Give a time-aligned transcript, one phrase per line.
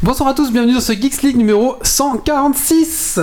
[0.00, 3.18] Bonsoir à tous, bienvenue dans ce Geeks League numéro 146.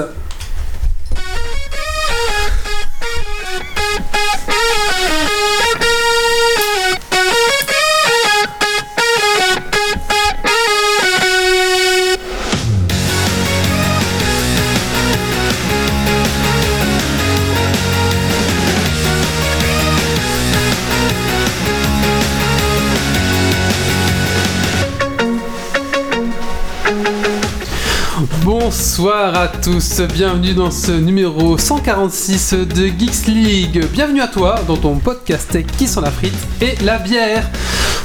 [28.97, 33.85] Bonsoir à tous, bienvenue dans ce numéro 146 de Geeks League.
[33.91, 37.49] Bienvenue à toi dans ton podcast qui sent la frite et la bière.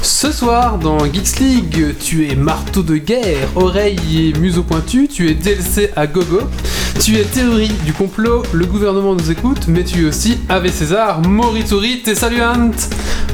[0.01, 5.29] Ce soir dans Geeks League, tu es marteau de guerre, oreille et museau pointu, tu
[5.29, 6.41] es DLC à gogo,
[6.99, 11.21] tu es théorie du complot, le gouvernement nous écoute, mais tu es aussi Ave César,
[11.25, 12.71] Morituri, et saluant.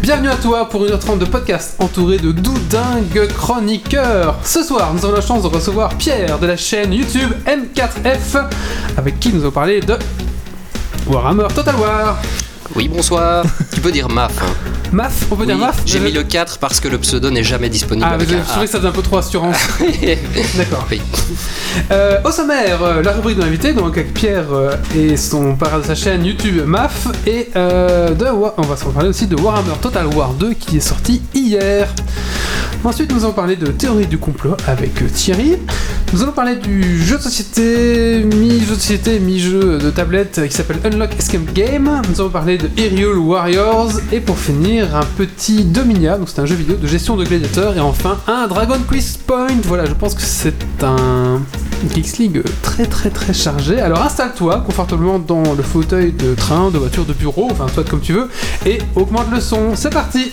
[0.02, 4.36] Bienvenue à toi pour une heure 30 de podcast entouré de doudingues chroniqueurs.
[4.44, 8.46] Ce soir, nous avons la chance de recevoir Pierre de la chaîne YouTube M4F,
[8.98, 9.98] avec qui nous allons parler de
[11.08, 12.18] Warhammer Total War.
[12.76, 13.44] Oui, bonsoir.
[13.74, 14.32] tu peux dire MAF.
[14.42, 14.77] hein.
[14.92, 17.44] MAF, on peut Oui, dire MAF J'ai mis le 4 parce que le pseudo n'est
[17.44, 18.08] jamais disponible.
[18.10, 19.58] Ah, avec je un trouvais que ça faisait un peu trop assurance.
[20.58, 20.88] D'accord.
[20.92, 21.02] Oui.
[21.92, 25.80] Euh, au sommaire, euh, la rubrique de l'invité, donc avec Pierre euh, et son parrain
[25.80, 29.74] de sa chaîne YouTube MAF, et euh, de on va se parler aussi de Warhammer
[29.82, 31.88] Total War 2 qui est sorti hier.
[32.84, 35.58] Ensuite, nous allons parler de théorie du complot avec euh, Thierry.
[36.14, 40.54] Nous allons parler du jeu de société, mi-jeu de société, mi-jeu de tablette euh, qui
[40.54, 42.02] s'appelle Unlock Escape Game.
[42.10, 43.92] Nous allons parler de Aerial Warriors.
[44.14, 47.76] Et pour finir, un petit Dominia, donc c'est un jeu vidéo de gestion de gladiateurs.
[47.76, 49.48] Et enfin, un Dragon Quiz Point.
[49.64, 51.42] Voilà, je pense que c'est un
[51.94, 53.80] Geeks League très très très chargé.
[53.80, 58.02] Alors installe-toi confortablement dans le fauteuil de train, de voiture, de bureau, enfin soit comme
[58.02, 58.30] tu veux,
[58.66, 59.76] et augmente le son.
[59.76, 60.32] C'est parti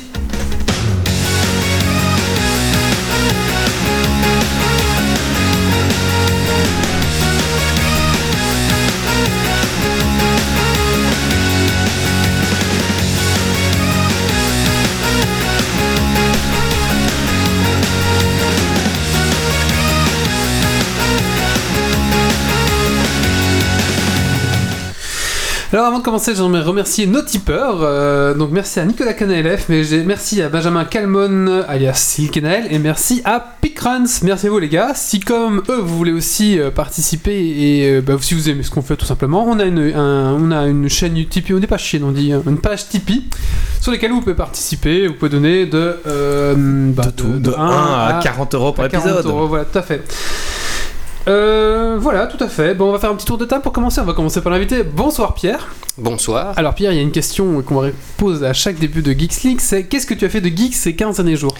[25.75, 27.79] Alors avant de commencer, j'aimerais remercier nos tipeurs.
[27.83, 32.79] Euh, donc merci à Nicolas Canalef, mais j'ai merci à Benjamin Calmon alias Silkenael et
[32.79, 34.05] merci à Pickruns.
[34.23, 34.93] Merci à vous les gars.
[34.95, 38.71] Si comme eux vous voulez aussi euh, participer et euh, bah, si vous aimez ce
[38.71, 41.67] qu'on fait tout simplement, on a une, un- on a une chaîne Tipeee, on n'est
[41.67, 43.25] pas chier, on dit hein, une page Tipeee
[43.81, 45.97] sur laquelle vous pouvez participer, vous pouvez donner de
[46.93, 49.27] bah, de tout, de 1 à 40 euros par à 40 épisode.
[49.27, 50.05] euros, voilà, tout à fait.
[51.27, 52.75] Euh, voilà, tout à fait.
[52.75, 54.01] Bon, on va faire un petit tour de table pour commencer.
[54.01, 54.83] On va commencer par l'invité.
[54.83, 55.69] Bonsoir Pierre.
[55.97, 56.53] Bonsoir.
[56.57, 59.43] Alors Pierre, il y a une question qu'on va poser à chaque début de Geeks
[59.43, 61.55] League, c'est qu'est-ce que tu as fait de geek ces 15 derniers jours?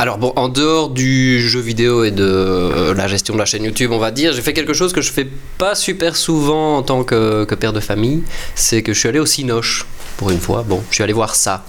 [0.00, 3.64] Alors bon, en dehors du jeu vidéo et de euh, la gestion de la chaîne
[3.64, 5.28] YouTube, on va dire, j'ai fait quelque chose que je fais
[5.58, 8.22] pas super souvent en tant que, que père de famille.
[8.54, 10.64] C'est que je suis allé au Cinoche pour une fois.
[10.66, 11.64] Bon, je suis allé voir ça,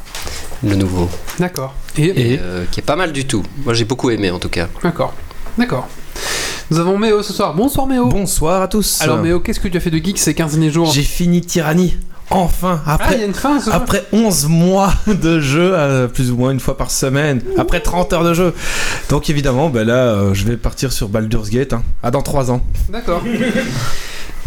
[0.64, 1.10] le nouveau,
[1.40, 1.74] D'accord.
[1.98, 3.42] Et, et, euh, qui est pas mal du tout.
[3.66, 4.68] Moi, j'ai beaucoup aimé en tout cas.
[4.84, 5.16] D'accord.
[5.58, 5.88] D'accord.
[6.72, 7.54] Nous avons Méo ce soir.
[7.56, 8.06] Bonsoir Méo.
[8.10, 9.02] Bonsoir à tous.
[9.02, 11.42] Alors Méo, qu'est-ce que tu as fait de geek ces 15 derniers jours j'ai fini
[11.42, 11.98] Tyrannie.
[12.32, 16.08] Enfin, Ah, il y après, a une fin ce après 11 mois de jeu, euh,
[16.08, 18.54] plus ou moins une fois par semaine, après 30 heures de jeu.
[19.10, 21.74] Donc évidemment, ben là, euh, je vais partir sur Baldur's Gate.
[21.74, 21.82] hein.
[22.04, 22.62] Ah, dans 3 ans.
[22.90, 23.24] D'accord.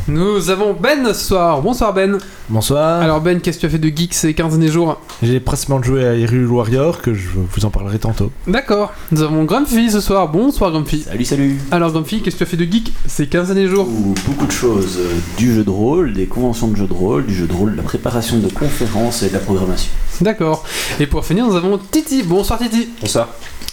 [0.08, 1.60] Nous avons Ben ce soir.
[1.62, 2.18] Bonsoir Ben.
[2.48, 3.00] Bonsoir.
[3.02, 5.00] Alors Ben, qu'est-ce que tu as fait de geek ces 15 derniers jours?
[5.22, 8.32] J'ai précisément joué à Hyrule Warrior que je vous en parlerai tantôt.
[8.48, 8.92] D'accord.
[9.12, 10.28] Nous avons Grumpy ce soir.
[10.28, 11.02] Bonsoir Grumpy.
[11.08, 13.86] Salut, salut Alors Grumpy, qu'est-ce que tu as fait de geek ces 15 derniers jours?
[13.88, 14.98] Ouh, Beaucoup de choses.
[15.38, 17.76] Du jeu de rôle, des conventions de jeu de rôle, du jeu de rôle, de
[17.76, 19.90] la préparation de conférences et de la programmation.
[20.20, 20.64] D'accord.
[20.98, 22.22] Et pour finir, nous avons Titi.
[22.24, 22.88] Bonsoir Titi.
[23.00, 23.28] Bonsoir.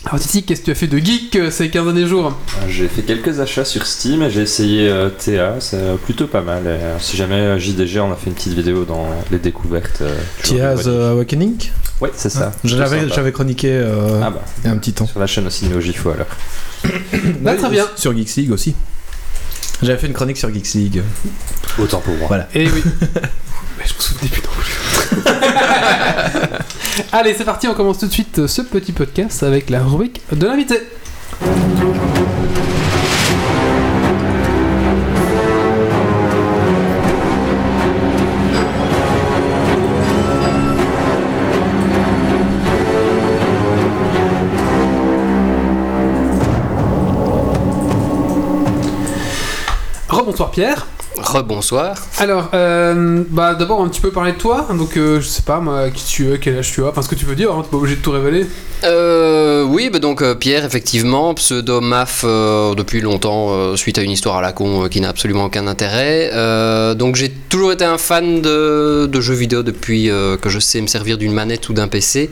[0.06, 2.28] Alors Titi, qu'est-ce que tu as fait de geek euh, ces 15 derniers jours
[2.62, 6.42] Euh, J'ai fait quelques achats sur Steam et j'ai essayé euh, TA, c'est plutôt pas
[6.42, 6.64] mal.
[6.64, 10.02] Et, euh, si jamais euh, JDG, on a fait une petite vidéo dans les découvertes.
[10.02, 10.18] euh,
[10.54, 12.54] euh, Awakening Ouais, c'est ça.
[12.64, 15.06] J'avais chroniqué euh, Ah bah, il y a un petit temps.
[15.06, 16.28] sur la chaîne aussi Neo Gifo alors.
[17.42, 17.86] Bah, très bien.
[17.98, 18.74] Sur Geeks League aussi.
[19.84, 21.02] J'avais fait une chronique sur Geeks League.
[21.78, 22.28] Autant pour moi.
[22.30, 22.48] Voilà.
[22.56, 22.82] Eh oui.
[23.78, 24.76] Mais je me souvenais plus non plus.
[27.12, 30.46] Allez, c'est parti, on commence tout de suite ce petit podcast avec la rubrique de
[30.46, 30.76] l'invité.
[50.10, 50.86] Rebonsoir Pierre.
[51.22, 51.96] Rebonsoir.
[52.18, 54.68] Alors, euh, bah d'abord un petit peu parler de toi.
[54.74, 57.10] Donc, euh, je sais pas moi, qui tu es, quel âge tu as, enfin ce
[57.10, 57.52] que tu veux dire.
[57.52, 58.48] Hein, t'es pas obligé de tout révéler.
[58.84, 64.12] Euh, oui, bah donc euh, Pierre, effectivement, pseudo MAF euh, depuis longtemps, suite à une
[64.12, 66.30] histoire à la con qui n'a absolument aucun intérêt.
[66.96, 70.10] Donc j'ai toujours été un fan de, de jeux vidéo depuis
[70.42, 72.30] que je sais me servir d'une manette ou d'un PC.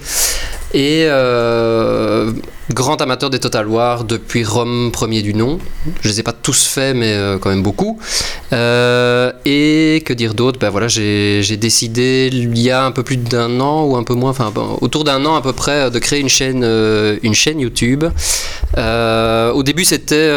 [0.74, 2.34] Et euh,
[2.74, 5.60] grand amateur des Total War depuis Rome premier du nom.
[6.02, 8.00] Je les ai pas tous faits, mais euh, quand même beaucoup.
[8.52, 10.60] Euh, et que dire d'autre?
[10.60, 14.14] Ben voilà, j'ai décidé il y a un peu plus d'un an ou un peu
[14.14, 16.64] moins, enfin autour d'un an à peu près, de créer une chaîne,
[17.24, 18.04] une chaîne YouTube.
[18.76, 20.34] Au début, c'était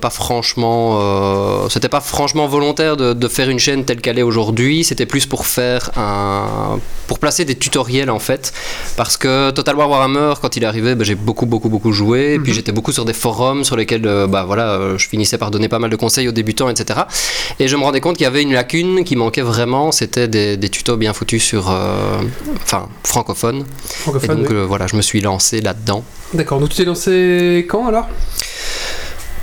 [0.00, 4.84] pas franchement, c'était pas franchement volontaire de, de faire une chaîne telle qu'elle est aujourd'hui.
[4.84, 8.52] C'était plus pour faire un, pour placer des tutoriels en fait,
[8.96, 12.34] parce que Total War Warhammer, quand il est arrivé, ben, j'ai beaucoup beaucoup beaucoup joué.
[12.34, 12.56] Et puis Mhm.
[12.56, 15.68] j'étais beaucoup sur des forums sur lesquels, euh, bah voilà, euh, je finissais par donner
[15.68, 17.00] pas mal de conseils aux débutants, etc.
[17.58, 20.56] Et je me rendais compte qu'il y avait une lacune qui manquait vraiment, c'était des,
[20.56, 22.20] des tutos bien foutus sur, euh,
[22.62, 23.60] enfin, francophones.
[23.60, 24.38] Et Francophone.
[24.42, 24.56] donc oui.
[24.66, 26.04] voilà, je me suis lancé là-dedans.
[26.34, 26.60] D'accord.
[26.60, 28.08] Donc tu t'es lancé quand alors?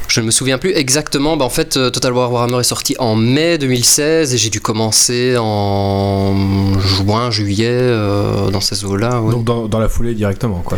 [0.10, 1.38] Je ne me souviens plus exactement.
[1.38, 4.60] Bah, en fait, euh, Total War Warhammer est sorti en mai 2016 et j'ai dû
[4.60, 9.22] commencer en juin, juillet, euh, dans ces eaux-là.
[9.22, 9.32] ouais.
[9.32, 10.78] Donc dans, dans la foulée directement, quoi.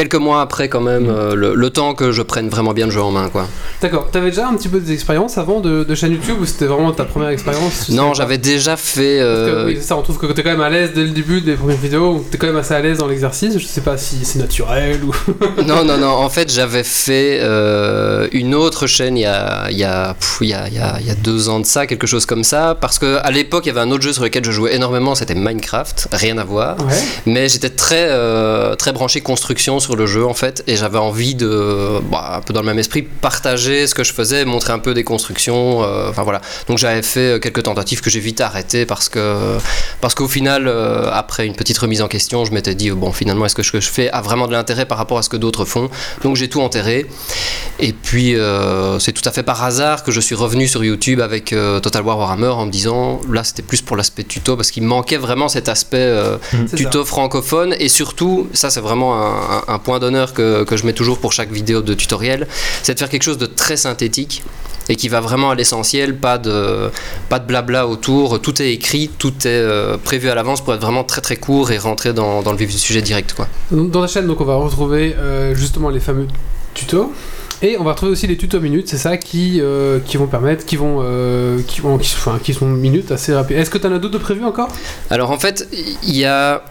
[0.00, 2.90] Quelques mois après, quand même, euh, le, le temps que je prenne vraiment bien le
[2.90, 3.46] jeu en main, quoi.
[3.82, 4.08] D'accord.
[4.10, 7.04] T'avais déjà un petit peu d'expérience avant de, de chaîne YouTube ou c'était vraiment ta
[7.04, 9.18] première expérience Non, j'avais déjà fait.
[9.18, 11.10] Parce que, euh, oui, ça, on trouve que t'es quand même à l'aise dès le
[11.10, 13.98] début des premières vidéos, t'es quand même assez à l'aise dans l'exercice, je sais pas
[13.98, 15.14] si c'est naturel ou...
[15.66, 16.08] non, non, non.
[16.08, 20.38] En fait, j'avais fait euh, une autre chaîne il y a, il y, a, pff,
[20.40, 20.76] il y, a, il
[21.06, 22.74] y, a, deux ans de ça, quelque chose comme ça.
[22.74, 25.14] Parce que à l'époque, il y avait un autre jeu sur lequel je jouais énormément,
[25.14, 26.08] c'était Minecraft.
[26.12, 26.78] Rien à voir.
[26.78, 26.94] Ouais.
[27.26, 31.34] Mais j'étais très, euh, très branché construction sur le jeu en fait, et j'avais envie
[31.34, 34.78] de, bah, un peu dans le même esprit, partager ce que je faisais, montrer un
[34.78, 36.40] peu des constructions, euh, enfin voilà.
[36.68, 39.56] Donc j'avais fait euh, quelques tentatives que j'ai vite arrêtées parce que,
[40.00, 43.46] parce qu'au final, euh, après une petite remise en question, je m'étais dit bon finalement
[43.46, 45.36] est-ce que ce que je fais a vraiment de l'intérêt par rapport à ce que
[45.36, 45.90] d'autres font?
[46.22, 47.06] Donc j'ai tout enterré.
[47.78, 51.20] Et puis euh, c'est tout à fait par hasard que je suis revenu sur YouTube
[51.20, 54.82] avec Total War Warhammer en me disant là c'était plus pour l'aspect tuto parce qu'il
[54.82, 56.12] manquait vraiment cet aspect
[56.68, 60.76] C'est tuto francophone et surtout, ça c'est vraiment un, un- un point d'honneur que, que
[60.76, 62.46] je mets toujours pour chaque vidéo de tutoriel,
[62.82, 64.42] c'est de faire quelque chose de très synthétique
[64.88, 66.90] et qui va vraiment à l'essentiel, pas de,
[67.28, 70.80] pas de blabla autour, tout est écrit, tout est euh, prévu à l'avance pour être
[70.80, 73.34] vraiment très très court et rentrer dans, dans le vif du sujet direct.
[73.34, 73.46] Quoi.
[73.70, 76.26] Dans la chaîne, donc on va retrouver euh, justement les fameux
[76.74, 77.12] tutos.
[77.62, 80.64] Et on va retrouver aussi les tutos minutes, c'est ça qui, euh, qui vont permettre,
[80.64, 83.58] qui vont, euh, qui vont, qui, enfin, qui sont minutes assez rapides.
[83.58, 84.68] Est-ce que tu en as d'autres de prévus encore?
[85.10, 85.68] Alors en fait,
[86.02, 86.64] il y a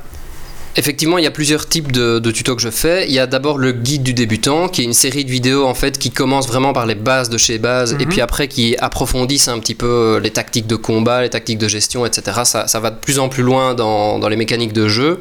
[0.77, 3.05] Effectivement, il y a plusieurs types de, de tutos que je fais.
[3.07, 5.73] Il y a d'abord le guide du débutant, qui est une série de vidéos en
[5.73, 8.09] fait qui commence vraiment par les bases de chez base, et Mhm.
[8.09, 11.67] puis après qui approfondissent un petit peu euh, les tactiques de combat, les tactiques de
[11.67, 12.41] gestion, etc.
[12.45, 15.19] Ça, ça va de plus en plus loin dans, dans les mécaniques de jeu.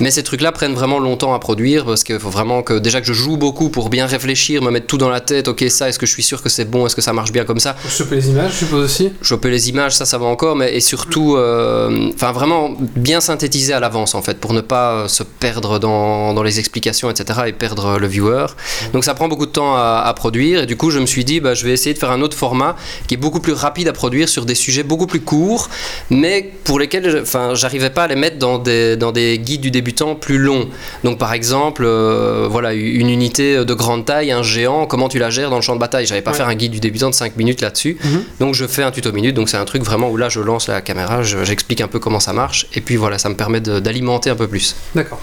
[0.00, 3.06] Mais ces trucs-là prennent vraiment longtemps à produire parce qu'il faut vraiment que déjà que
[3.06, 5.48] je joue beaucoup pour bien réfléchir, me mettre tout dans la tête.
[5.48, 7.44] Ok, ça, est-ce que je suis sûr que c'est bon, est-ce que ça marche bien
[7.44, 7.76] comme ça?
[7.88, 9.12] Choper les images, je suppose aussi.
[9.22, 13.72] choper les images, ça, ça va encore, mais et surtout, euh, enfin vraiment bien synthétiser
[13.72, 17.40] à l'avance en fait, pour ne pas euh, se perdre dans, dans les explications, etc.
[17.46, 18.46] et perdre le viewer.
[18.92, 21.24] Donc ça prend beaucoup de temps à, à produire, et du coup je me suis
[21.24, 22.76] dit, bah, je vais essayer de faire un autre format
[23.06, 25.68] qui est beaucoup plus rapide à produire sur des sujets beaucoup plus courts,
[26.10, 29.70] mais pour lesquels, enfin, j'arrivais pas à les mettre dans des, dans des guides du
[29.70, 30.68] débutant plus longs.
[31.04, 35.30] Donc par exemple, euh, voilà, une unité de grande taille, un géant, comment tu la
[35.30, 36.06] gères dans le champ de bataille?
[36.06, 36.36] J'avais pas Ouais.
[36.36, 37.96] faire un guide du débutant de 5 minutes là-dessus.
[38.04, 38.22] Mhm.
[38.40, 40.68] Donc je fais un tuto minute, donc c'est un truc vraiment où là je lance
[40.68, 43.60] la caméra, je- j'explique un peu comment ça marche, et puis voilà, ça me permet
[43.60, 44.76] d'alimenter un peu plus.
[44.94, 45.20] D'accord.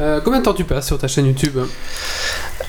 [0.00, 1.58] Euh, combien de temps tu passes sur ta chaîne YouTube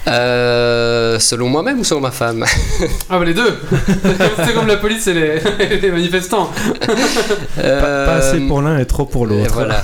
[0.08, 2.46] Euh, selon moi-même ou selon ma femme?
[3.10, 3.58] Ah bah les deux
[4.46, 5.40] C'est comme la police et les,
[5.82, 6.52] les manifestants.
[7.56, 9.54] Pas, pas assez pour l'un et trop pour Et l'autre.
[9.54, 9.84] voilà.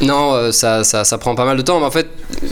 [0.00, 2.08] Non, euh, ça, ça, ça prend pas mal de temps, mais en fait,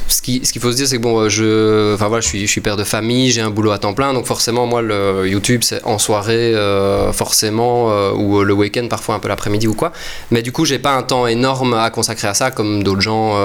[0.06, 2.76] ce qu'il faut se dire, c'est que bon, euh, je, je suis, je suis père
[2.76, 5.98] de famille, j'ai un boulot à temps plein, donc forcément, moi, le YouTube, c'est en
[5.98, 9.92] soirée, euh, forcément, ou le week-end, parfois un peu l'après-midi ou quoi.
[10.30, 13.36] Mais du coup, j'ai pas un temps énorme à consacrer à ça, comme d'autres gens,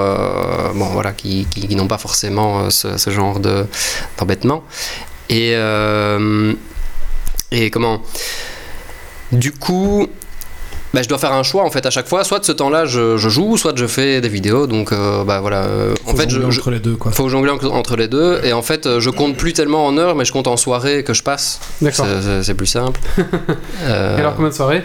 [0.74, 3.66] voilà, qui, qui, n'ont pas forcément ce, genre de
[4.16, 4.62] d'embêtement.
[5.28, 5.54] Et
[7.70, 8.02] comment?
[9.32, 10.06] Du coup.
[10.98, 12.84] Bah, je dois faire un choix en fait à chaque fois, soit de ce temps-là
[12.86, 14.66] je, je joue, soit je fais des vidéos.
[14.66, 15.62] Donc euh, bah voilà.
[15.64, 17.12] euh, en Faut fait, jongler je- entre les deux, quoi.
[17.12, 18.40] faut jongler en- entre les deux.
[18.42, 21.04] Et en fait, euh, je compte plus tellement en heures, mais je compte en soirées
[21.04, 21.60] que je passe.
[21.80, 22.06] D'accord.
[22.42, 22.98] C'est- plus simple.
[23.84, 24.82] Euh, Et alors combien de soirées?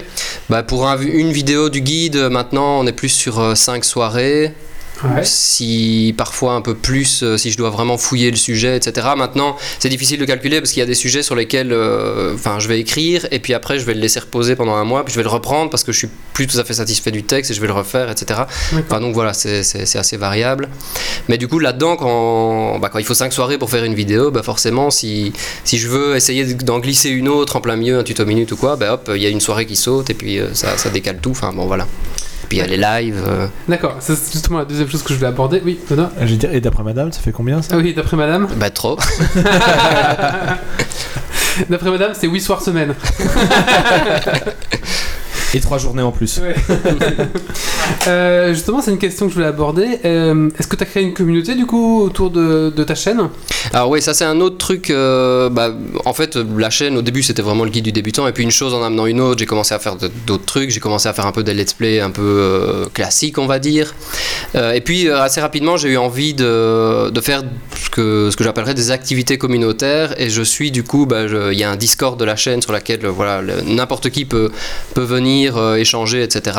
[0.50, 4.54] Bah, pour un- une vidéo du guide, euh, maintenant, on est plus sur 5 soirées.
[5.04, 5.24] Ouais.
[5.24, 9.08] Si parfois un peu plus, euh, si je dois vraiment fouiller le sujet, etc.
[9.18, 12.60] Maintenant, c'est difficile de calculer parce qu'il y a des sujets sur lesquels, euh, enfin,
[12.60, 15.14] je vais écrire et puis après je vais le laisser reposer pendant un mois, puis
[15.14, 17.52] je vais le reprendre parce que je suis plus tout à fait satisfait du texte
[17.52, 18.42] et je vais le refaire, etc.
[18.74, 20.70] Enfin, donc voilà, c'est assez variable.
[21.28, 24.32] Mais du coup, là-dedans, quand, bah, quand il faut 5 soirées pour faire une vidéo,
[24.32, 25.34] bah forcément, si,
[25.64, 28.58] si je veux essayer d'en glisser une autre en plein milieu, un tuto minute ou
[28.58, 30.90] quoi, bah hop, il y a une soirée qui saute et puis euh, ça, ça
[30.90, 31.32] décale tout.
[31.32, 31.88] Enfin bon, voilà.
[32.54, 33.24] Puis il y a les lives.
[33.28, 35.60] euh, D'accord, c'est justement la deuxième chose que je voulais aborder.
[35.66, 38.48] Oui, Je veux dire, et d'après madame, ça fait combien ça Ah oui, d'après madame
[38.58, 39.00] bah trop.
[41.70, 42.94] D'après madame, c'est 8 soirs semaine.
[45.56, 46.40] Et trois journées en plus.
[46.40, 46.56] Ouais.
[48.08, 50.00] Euh, justement, c'est une question que je voulais aborder.
[50.04, 53.30] Euh, Est-ce que tu as créé une communauté du coup autour de, de ta chaîne?
[53.74, 54.90] Alors oui, ça c'est un autre truc.
[54.90, 55.74] euh, bah,
[56.06, 58.52] en fait, la chaîne au début c'était vraiment le guide du débutant, et puis une
[58.52, 59.96] chose en amenant une autre, j'ai commencé à faire
[60.26, 60.70] d'autres trucs.
[60.70, 63.60] J'ai commencé à faire un peu des let's play un peu euh, classiques, on va
[63.60, 63.94] dire.
[64.56, 67.44] Euh, et puis euh, assez rapidement, j'ai eu envie de, de faire
[67.82, 70.20] ce que, ce que j'appellerais des activités communautaires.
[70.20, 72.72] Et je suis du coup, bah, il y a un Discord de la chaîne sur
[72.72, 74.52] laquelle voilà n'importe qui peut,
[74.94, 76.58] peut venir euh, échanger, etc.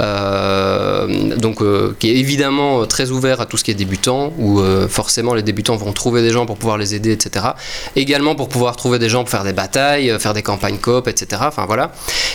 [0.00, 4.60] Euh, donc euh, qui est évidemment très ouvert à tout ce qui est débutant, où
[4.88, 7.46] forcément les débutants vont trouver des gens pour pouvoir les aider, etc.
[7.96, 11.42] Également pour pouvoir trouver des gens pour faire des batailles, faire des campagnes coop, etc.
[11.46, 11.92] Enfin voilà.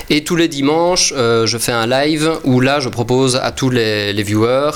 [0.09, 4.23] Et tous les dimanches, je fais un live où là, je propose à tous les,
[4.23, 4.71] viewers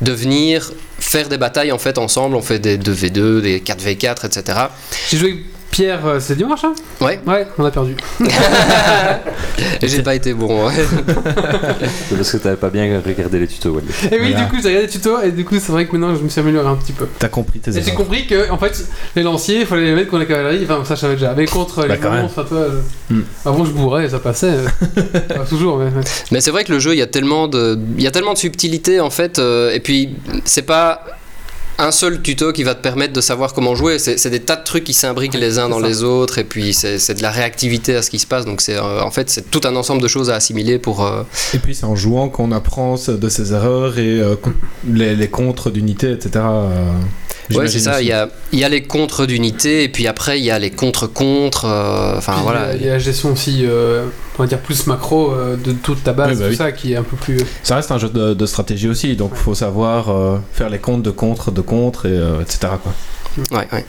[0.00, 2.36] de venir faire des batailles en fait ensemble.
[2.36, 4.58] On fait des 2v2, des 4v4, etc.
[5.10, 7.18] J'ai joué Pierre, euh, c'est dimanche hein Ouais.
[7.26, 7.96] Ouais, on a perdu.
[9.80, 10.66] Et j'ai pas été bon.
[10.68, 10.72] ouais.
[12.08, 13.86] C'est parce que t'avais pas bien regardé les tutos, Wally.
[14.10, 14.44] Et oui, Voilà.
[14.44, 16.28] du coup, j'ai regardé les tutos et du coup, c'est vrai que maintenant, je me
[16.28, 17.06] suis amélioré un petit peu.
[17.18, 18.84] T'as compris tes Et j'ai compris que, en fait,
[19.16, 20.60] les lanciers, il fallait les mettre contre la cavalerie.
[20.64, 21.34] Enfin, ça, je savais déjà.
[21.34, 22.66] Mais contre Bah, les monstres, enfin, toi,
[23.46, 24.52] avant, je bourrais et ça passait.
[25.28, 25.90] Pas toujours, mais.
[25.94, 28.10] mais- Mais c'est vrai que le jeu, il y a tellement de, il y a
[28.10, 31.02] tellement de subtilité en fait, euh, et puis c'est pas
[31.78, 33.98] un seul tuto qui va te permettre de savoir comment jouer.
[33.98, 35.86] C'est des tas de trucs qui s'imbriquent les uns dans ça.
[35.86, 38.44] les autres, et puis c'est c'est de la réactivité à ce qui se passe.
[38.44, 41.04] Donc c'est euh, en fait c'est tout un ensemble de choses à assimiler pour.
[41.04, 41.22] euh,
[41.54, 44.36] Et puis c'est en jouant qu'on apprend de ses erreurs et euh,
[44.88, 46.30] les, les contres d'unité, etc.
[46.36, 46.68] euh,
[47.50, 48.00] Ouais, j'imagine c'est ça.
[48.00, 50.58] Il y a, il y a les contres d'unité, et puis après il y a
[50.60, 51.64] les contre-contre.
[52.16, 52.74] Enfin voilà.
[52.74, 54.06] Il y a- il y a la gestion aussi, euh,
[54.38, 56.56] on va dire, plus macro euh, de toute ta base, Oui, bah tout oui.
[56.56, 57.38] ça qui est un peu plus.
[57.64, 61.02] Ça reste un jeu de, de stratégie aussi, donc faut savoir euh, faire les comptes
[61.02, 62.74] de contre, de contre, et, euh, etc.
[62.82, 62.92] Quoi.
[63.58, 63.84] Ouais, ouais.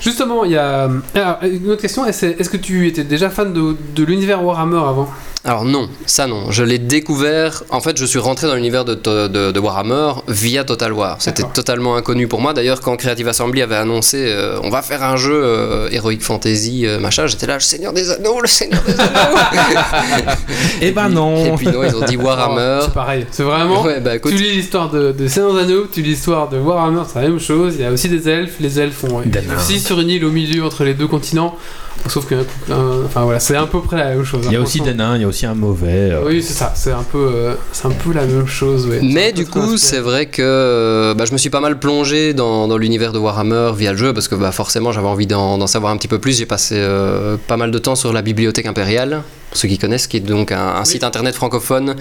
[0.00, 0.88] Justement, il y a.
[1.14, 4.76] Alors, une autre question est-ce est-ce que tu étais déjà fan de, de l'univers Warhammer
[4.76, 5.08] avant?
[5.46, 6.50] Alors non, ça non.
[6.50, 7.62] Je l'ai découvert.
[7.70, 11.16] En fait, je suis rentré dans l'univers de, to- de- de Warhammer via Total War.
[11.20, 12.52] C'était totalement inconnu pour moi.
[12.52, 16.84] D'ailleurs, quand Creative Assembly avait annoncé, euh, on va faire un jeu euh, Heroic Fantasy,
[16.86, 19.06] euh, machin, j'étais là, le Seigneur des Anneaux, le Seigneur des Anneaux.
[20.82, 22.80] Eh ben non Et puis non, ils ont dit Warhammer.
[22.84, 23.82] C'est pareil, c'est vraiment.
[23.82, 26.58] Ouais, bah écoute, Tu lis l'histoire de, de Seigneur des Anneaux, tu lis l'histoire de
[26.58, 27.74] Warhammer, c'est la même chose.
[27.78, 29.22] Il y a aussi des elfes, les elfes ont.
[29.56, 31.56] Aussi sur une île au milieu entre les deux continents.
[32.08, 32.34] Sauf que.
[32.70, 34.42] euh, Enfin voilà, c'est à peu près la même chose.
[34.46, 36.10] Il y a aussi des nains, il y a aussi un mauvais.
[36.12, 38.86] euh, Oui, c'est ça, c'est un peu, euh, c'est un peu la même chose.
[38.86, 39.00] ouais.
[39.02, 42.78] Mais du coup, c'est vrai que bah, je me suis pas mal plongé dans, dans
[42.78, 45.96] l'univers de Warhammer via le jeu parce que bah, forcément j'avais envie d'en savoir un
[45.96, 46.38] petit peu plus.
[46.38, 50.06] J'ai passé euh, pas mal de temps sur la Bibliothèque Impériale, pour ceux qui connaissent,
[50.06, 51.96] qui est donc un, un site internet francophone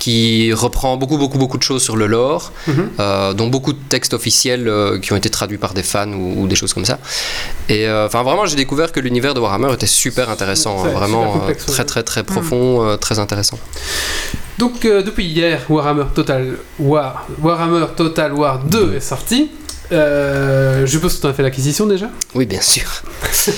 [0.00, 2.88] qui reprend beaucoup, beaucoup, beaucoup de choses sur le lore, Mhm.
[2.98, 6.42] euh, dont beaucoup de textes officiels euh, qui ont été traduits par des fans ou,
[6.42, 6.98] ou des choses comme ça.
[7.68, 11.24] Et euh, enfin, vraiment, j'ai découvert que l'univers de Warhammer était super intéressant, hein, vraiment
[11.24, 13.58] super complexe, euh, très, très, très profond, euh, très intéressant.
[14.58, 19.50] Donc euh, depuis hier, Warhammer Total War, Warhammer Total War 2 est sorti.
[19.92, 22.10] Euh, je suppose que tu as fait l'acquisition déjà.
[22.34, 22.84] Oui, bien sûr.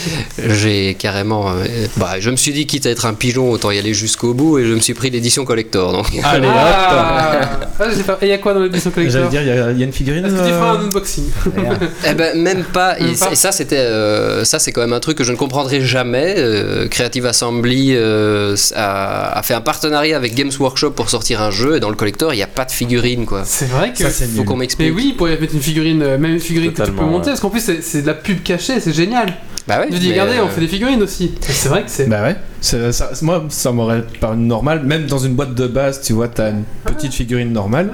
[0.48, 1.50] J'ai carrément.
[1.50, 1.64] euh,
[1.96, 4.58] bah, je me suis dit, quitte à être un pigeon, autant y aller jusqu'au bout,
[4.58, 5.92] et je me suis pris l'édition collector.
[5.92, 6.06] Donc.
[6.24, 7.40] Allez hop Ah,
[7.78, 9.80] Ah, j'ai pas- Et il y a quoi dans l'édition J'allais collector dire, il y,
[9.80, 10.24] y a une figurine.
[10.24, 11.24] Est-ce que tu euh, feras un unboxing
[12.08, 12.98] eh ben, même pas.
[12.98, 13.32] Et, Même pas.
[13.32, 13.76] et ça, c'était.
[13.78, 16.34] euh, ça, c'est quand même un truc que je ne comprendrai jamais.
[16.38, 21.50] Euh, Creative Assembly euh, a, a fait un partenariat avec Games Workshop pour sortir un
[21.50, 23.42] jeu, et dans le collector, il n'y a pas de figurine, quoi.
[23.44, 23.98] C'est vrai que.
[23.98, 24.44] Ça, c'est Faut nul.
[24.44, 24.94] qu'on Mais m'explique.
[24.94, 27.32] oui, il pourrait mettre une figurine, euh, même une figurine que tu peux monter, ouais.
[27.32, 29.32] parce qu'en plus c'est c'est de la pub cachée, c'est génial.
[29.68, 31.34] Bah ouais, Je dis, regardez, on euh, fait des figurines aussi.
[31.40, 32.06] C'est vrai que c'est.
[32.08, 36.00] Bah ouais, c'est- ça, moi ça m'aurait paru normal, même dans une boîte de base,
[36.02, 37.90] tu vois, t'as une petite figurine normale,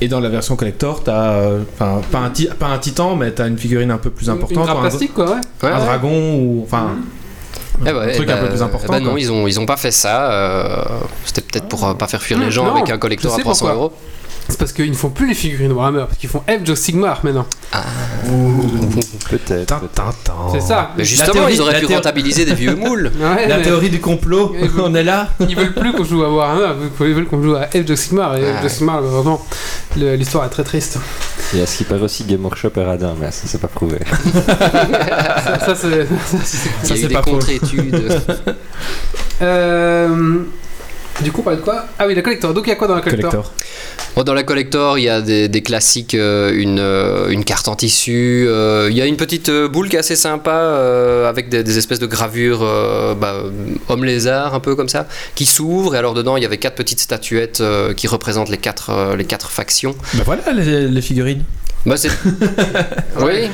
[0.00, 3.32] et dans la version collector, t'as, euh, enfin, pas, un ti- pas un titan, mais
[3.32, 5.40] t'as une figurine un peu plus Une importante, un, plastique quoi, ouais.
[5.62, 5.84] un ouais.
[5.84, 6.92] dragon, ou enfin,
[7.84, 8.90] Eh un ouais, truc bah, un peu plus important.
[8.90, 10.30] bah non, ils ont, ils ont pas fait ça.
[10.32, 10.84] euh,
[11.26, 13.42] C'était peut-être pour euh, pas faire fuir les gens non, avec un collector à sais
[13.42, 13.76] 300 pourquoi.
[13.78, 13.92] euros.
[14.48, 17.20] C'est parce qu'ils ne font plus les figurines Warhammer, parce qu'ils font Age of Sigmar
[17.24, 17.46] maintenant.
[19.30, 19.66] Peut-être.
[19.66, 20.34] Tin, peut-être.
[20.52, 20.90] C'est ça.
[20.98, 23.10] Mais justement, théorie- ils auraient pu rentabiliser des vieux moules.
[23.20, 25.28] Ouais, La mais théorie du complot, Et on est là.
[25.48, 28.36] Ils veulent plus qu'on joue à Warhammer, ils veulent qu'on joue à Age of Sigmar.
[28.36, 29.44] Et Ah Age of Sigmar, vraiment,
[29.96, 30.98] l'histoire est très triste.
[31.54, 33.98] Et à ce qui paraît aussi, Game Workshop est radin, mais ça, c'est pas prouvé.
[34.44, 36.06] ça, ça, c'est.
[36.06, 38.12] ça, c'est- pas contre-études.
[39.42, 40.38] Euh,
[41.22, 42.52] Du coup, on parlait de quoi Ah oui, la collector.
[42.52, 43.52] Donc il y a quoi dans la collector, Collector.
[44.16, 47.68] Bon, dans la collector, il y a des, des classiques, euh, une, euh, une carte
[47.68, 48.46] en tissu.
[48.48, 51.62] euh, il y a une petite euh, boule qui est assez sympa euh, avec des,
[51.62, 53.36] des espèces de gravures euh, bah,
[53.88, 55.06] homme lézard, un peu comme ça,
[55.36, 55.94] qui s'ouvre.
[55.94, 59.16] Et alors dedans, il y avait quatre petites statuettes euh, qui représentent les quatre, euh,
[59.16, 59.94] les quatre factions.
[60.14, 61.44] Bah voilà les, les figurines.
[61.86, 62.08] Bah, c'est.
[63.20, 63.48] oui.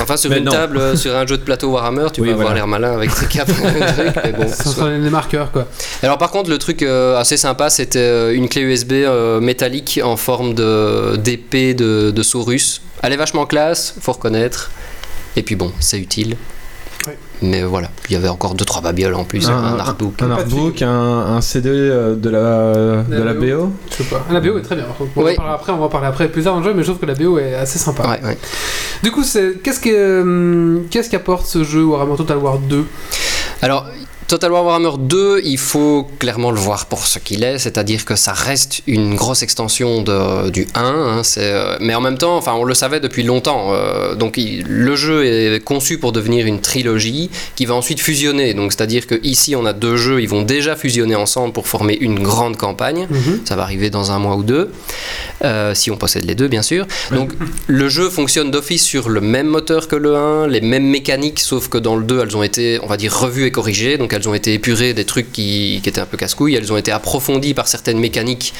[0.00, 0.50] Enfin, sur Mais une non.
[0.52, 2.56] table, euh, sur un jeu de plateau Warhammer, tu Oui, vas avoir voilà.
[2.60, 4.24] l'air malin avec ces quatre trucs.
[4.24, 5.66] Mais bon, Ce sont les marqueurs, quoi.
[6.02, 9.98] alors par contre, le truc euh, assez sympa, c'était euh, une clé USB euh, métallique
[10.04, 12.82] en forme de d'épée de, de Saurus.
[13.02, 14.70] Elle est vachement classe, faut reconnaître.
[15.36, 16.36] Et puis bon, c'est utile.
[17.42, 20.20] Mais voilà, il y avait encore deux trois babioles en plus, un, artbook.
[20.20, 23.72] Un Pas de artbook, un, un CD euh, de la, de la BO.
[23.90, 24.24] Je sais pas.
[24.30, 24.84] La BO est très bien.
[24.84, 25.10] par contre.
[25.16, 25.32] On, Oui.
[25.32, 26.88] en parlera après, on va en parler après plus tard dans le jeu, mais je
[26.88, 28.02] trouve que la BO est assez sympa.
[28.08, 28.38] Ouais, ouais.
[29.02, 32.84] Du coup, c'est qu'est-ce que hum, qu'est-ce qu'apporte ce jeu Warhammer Total War 2
[33.62, 33.86] Alors,
[34.30, 38.14] Total War Warhammer 2, il faut clairement le voir pour ce qu'il est, c'est-à-dire que
[38.14, 42.52] ça reste une grosse extension de, du 1, hein, euh, mais en même temps, enfin,
[42.54, 43.74] on le savait depuis longtemps.
[43.74, 48.54] euh, donc, il- le jeu est conçu pour devenir une trilogie qui va ensuite fusionner.
[48.54, 51.98] Donc, c'est-à-dire que ici, on a deux jeux, ils vont déjà fusionner ensemble pour former
[52.00, 53.08] une grande campagne.
[53.44, 54.70] Ça va arriver dans un mois ou deux,
[55.44, 56.86] euh, si on possède les deux, bien sûr.
[57.10, 57.32] Donc,
[57.66, 61.68] le jeu fonctionne d'office sur le même moteur que le 1, les mêmes mécaniques, sauf
[61.68, 63.98] que dans le 2, elles ont été, on va dire, revues et corrigées.
[63.98, 66.54] Donc, elles ont été épurées des trucs qui, qui étaient un peu casse-couilles.
[66.54, 68.52] Elles ont été approfondies par certaines mécaniques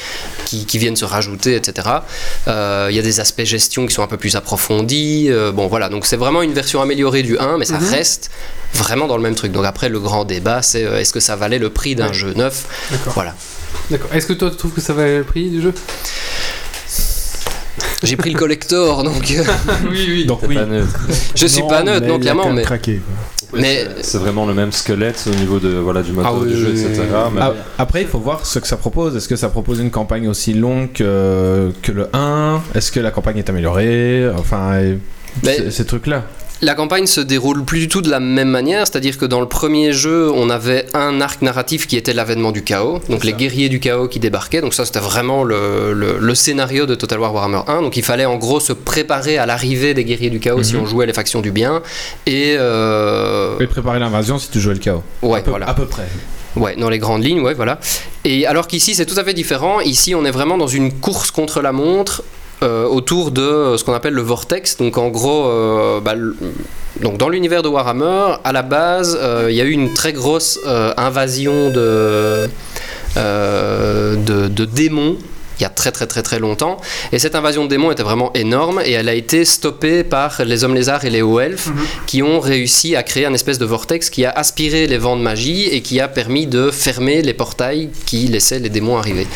[0.45, 1.87] qui, qui viennent se rajouter, etc.
[2.47, 5.27] Euh, Il y a des aspects gestion qui sont un peu plus approfondis.
[5.29, 5.89] Euh, bon, voilà.
[5.89, 7.89] Donc, c'est vraiment une version améliorée du 1, mais ça Mhm.
[7.89, 8.31] reste
[8.73, 9.51] vraiment dans le même truc.
[9.51, 12.13] Donc, après, le grand débat, c'est euh, est-ce que ça valait le prix d'un Ouais.
[12.13, 12.65] jeu neuf?
[12.91, 13.13] D'accord.
[13.13, 13.35] Voilà.
[13.89, 14.09] D'accord.
[14.13, 15.73] Est-ce que toi, tu trouves que ça valait le prix du jeu?
[18.03, 19.21] J'ai pris le collector, donc
[19.89, 20.25] Oui, oui.
[20.25, 20.55] Donc oui.
[20.55, 20.99] pas neutre.
[21.35, 22.63] je suis Non, pas neutre, non, clairement, mais.
[22.63, 22.99] craqué,
[23.53, 26.57] Mais- C'est- vraiment le même squelette au niveau de, voilà, du moteur Ah oui, du
[26.57, 27.01] jeu, oui, etc.
[27.01, 27.31] oui.
[27.35, 29.15] mais- Ah, Après, il faut voir ce que ça propose.
[29.15, 33.11] Est-ce que ça propose une campagne aussi longue que, que le 1 Est-ce que la
[33.11, 34.29] campagne est améliorée?
[34.37, 34.79] Enfin,
[35.43, 36.23] Mais- ces trucs-là.
[36.63, 39.47] La campagne se déroule plus du tout de la même manière, c'est-à-dire que dans le
[39.47, 43.67] premier jeu, on avait un arc narratif qui était l'avènement du chaos, donc les guerriers
[43.67, 47.33] du chaos qui débarquaient, donc ça c'était vraiment le, le- le scénario de Total War
[47.33, 50.61] Warhammer 1, donc il fallait en gros se préparer à l'arrivée des guerriers du chaos
[50.61, 50.81] si Mhm.
[50.81, 51.81] on jouait les factions du bien,
[52.27, 52.55] et...
[52.59, 55.01] euh, Et préparer l'invasion si tu jouais le chaos.
[55.23, 55.67] ouais, à, peu, voilà.
[55.67, 56.05] à peu près.
[56.55, 57.79] Ouais, dans les grandes lignes, ouais, voilà.
[58.23, 59.79] Et alors qu'ici, c'est tout à fait différent.
[59.79, 62.23] Ici, on est vraiment dans une course contre la montre
[62.63, 64.77] euh, autour de euh, ce qu'on appelle le vortex.
[64.77, 66.13] Donc, en gros, euh, bah,
[67.17, 69.17] dans l'univers de Warhammer, à la base,
[69.49, 70.59] il y a eu une très grosse
[70.97, 72.49] invasion de
[74.65, 75.17] démons.
[75.61, 76.77] Il y a très très très très longtemps.
[77.11, 80.63] Et cette invasion de démons était vraiment énorme et elle a été stoppée par les
[80.63, 81.81] hommes lézards et les hauts elfes Mhm.
[82.07, 85.21] qui ont réussi à créer un espèce de vortex qui a aspiré les vents de
[85.21, 89.27] magie et qui a permis de fermer les portails qui laissaient les démons arriver.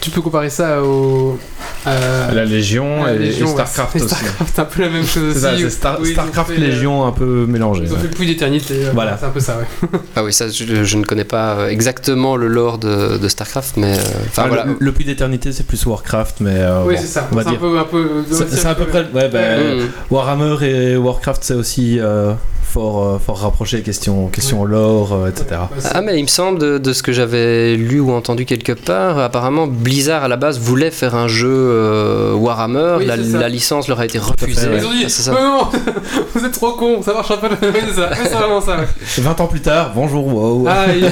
[0.00, 1.38] Tu peux comparer ça au.
[1.84, 3.50] à- La Légion à la et, Légion, et.
[3.50, 4.06] Starcraft aussi.
[4.06, 5.70] Starcraft, c'est un peu la même chose ça, aussi.
[5.72, 7.82] Star- Starcraft fait, euh, Légion un peu mélangé.
[7.84, 8.02] Ils ont ouais.
[8.02, 8.74] fait le puits d'éternité.
[8.84, 9.16] euh, Voilà.
[9.18, 9.88] C'est un peu ça, ouais.
[10.14, 13.76] Ah oui, ça je, je ne connais pas euh, exactement le lore de, de Starcraft,
[13.78, 14.64] mais euh, enfin Ah, voilà.
[14.66, 16.50] le, le puits d'éternité, c'est plus Warcraft, mais.
[16.56, 17.28] euh, oui, bon, c'est ça.
[17.32, 17.78] C'est un peu.
[17.78, 19.06] Un peu C'est c'est à peu près.
[19.14, 19.88] Ouais, ben, Mm.
[20.10, 25.60] Warhammer et Warcraft, c'est aussi euh, fort, euh, fort rapproché, question, question lore, euh, etc.
[25.92, 29.18] Ah mais il me semble de, de ce que j'avais lu ou entendu quelque part,
[29.18, 33.48] apparemment Blizzard à la base voulait faire un jeu euh, Warhammer, Oui, la, c'est la
[33.48, 34.68] licence leur a été refusée.
[34.68, 34.78] ouais.
[34.78, 35.32] Ils ont dit, Ah, c'est ça.
[35.32, 35.68] non,
[36.34, 37.48] vous êtes trop cons, ça marchera pas.
[37.60, 38.76] C'est ça, c'est vraiment ça.
[38.76, 38.86] ouais.
[39.22, 40.66] 20 ans plus tard, bonjour, wow.
[40.68, 41.08] Ah, ils,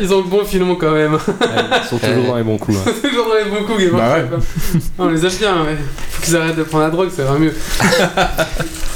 [0.02, 1.18] ils ont le bon filon quand même.
[1.28, 2.76] Ils sont toujours dans les bons coups.
[2.86, 2.90] hein.
[3.02, 4.38] Toujours dans les bons coups, Bah hein.
[4.98, 5.76] On les aime bien, ouais.
[6.10, 7.54] Faut qu'ils arrêtent de prendre la drogue, ça va mieux.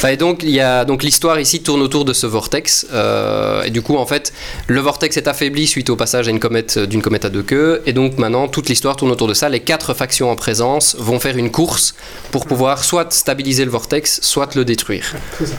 [0.09, 3.70] Et donc il y a donc l'histoire ici tourne autour de ce vortex euh, et
[3.70, 4.35] du coup en fait
[4.66, 7.83] le vortex est affaibli suite au passage à une comète d'une comète à deux queues
[7.87, 9.48] et donc maintenant toute l'histoire tourne autour de ça.
[9.48, 11.94] Les quatre factions en présence vont faire une course
[12.33, 15.07] pour pouvoir soit stabiliser le vortex, soit le détruire.
[15.38, 15.54] C'est ça.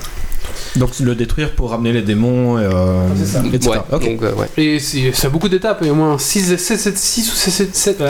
[0.76, 3.44] Donc le détruire pour ramener les démons, et, euh, Ah, c'est ça.
[3.54, 3.70] etc.
[3.70, 4.04] Ouais, Ok.
[4.04, 4.48] donc, euh, ouais.
[4.58, 8.02] Et c'est c'est beaucoup d'étapes, il y a au moins 6 ou 7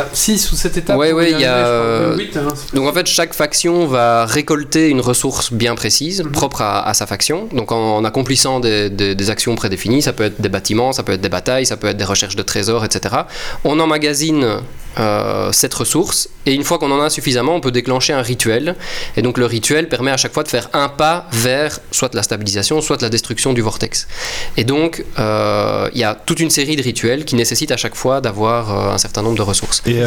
[0.52, 0.98] ou 7 étapes.
[0.98, 1.86] Ouais, ouais, il y a, arriver, je crois.
[1.86, 5.76] euh, Même huit, hein, c'est- Donc en fait, chaque faction va récolter une ressource bien
[5.76, 6.32] précise, Mhm.
[6.32, 7.48] propre à, à sa faction.
[7.54, 11.04] Donc en, en accomplissant des, des- des actions prédéfinies, ça peut être des bâtiments, ça
[11.04, 13.16] peut être des batailles, ça peut être des recherches de trésors, etc.
[13.64, 14.46] On emmagasine
[14.98, 16.30] euh, cette ressource.
[16.46, 18.76] Et une fois qu'on en a suffisamment, on peut déclencher un rituel.
[19.18, 22.24] Et donc le rituel permet à chaque fois de faire un pas vers soit la
[22.24, 24.08] stabilisation, soit la destruction du vortex.
[24.58, 27.96] Et donc euh, il y a toute une série de rituels qui nécessitent à chaque
[27.96, 29.82] fois d'avoir euh, un certain nombre de ressources.
[29.86, 30.02] Et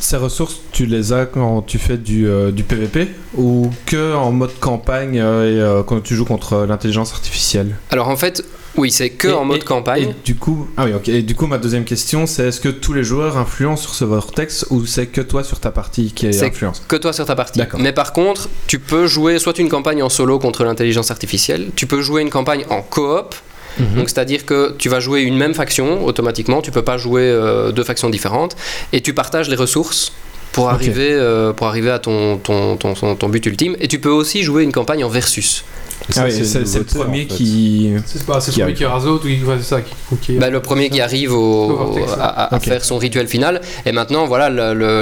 [0.00, 4.58] ces ressources, tu les as quand tu fais du, du PVP ou que en mode
[4.58, 7.76] campagne et quand tu joues contre l'intelligence artificielle?
[7.90, 8.42] Alors en fait,
[8.76, 10.02] oui, c'est que Et- en mode et- campagne.
[10.10, 11.08] Et du coup, ah oui, ok.
[11.08, 14.04] Et du coup, ma deuxième question, c'est est-ce que tous les joueurs influencent sur ce
[14.04, 16.82] vortex ou c'est que toi sur ta partie qui est influence?
[16.88, 17.58] que toi sur ta partie.
[17.58, 17.80] D'accord.
[17.80, 21.86] Mais par contre, tu peux jouer soit une campagne en solo contre l'intelligence artificielle, tu
[21.86, 23.34] peux jouer une campagne en coop.
[23.78, 23.96] Mhm.
[23.96, 27.72] Donc c'est-à-dire que tu vas jouer une même faction automatiquement, tu peux pas jouer euh,
[27.72, 28.54] deux factions différentes
[28.92, 30.12] et tu partages les ressources
[30.52, 33.98] pour arriver euh, pour arriver à ton ton, ton, ton- ton but ultime et tu
[33.98, 35.64] peux aussi jouer une campagne en versus.
[36.16, 37.34] Ah oui, c'est le premier en fait.
[37.34, 37.92] qui.
[38.06, 38.76] C'est pas c'est Qui celui arrive.
[38.76, 41.70] qui rasote ou qui ouais, c'est ça qui, qui- Bah, le premier qui arrive au,
[41.70, 42.16] Au vortex, ouais.
[42.18, 43.60] à, faire son rituel final.
[43.86, 44.48] Et maintenant, voilà,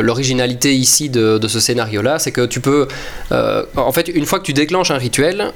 [0.02, 2.88] l'originalité ici de, de ce scénario-là, c'est que tu peux.
[3.32, 5.52] euh, en fait, une fois que tu déclenches un rituel,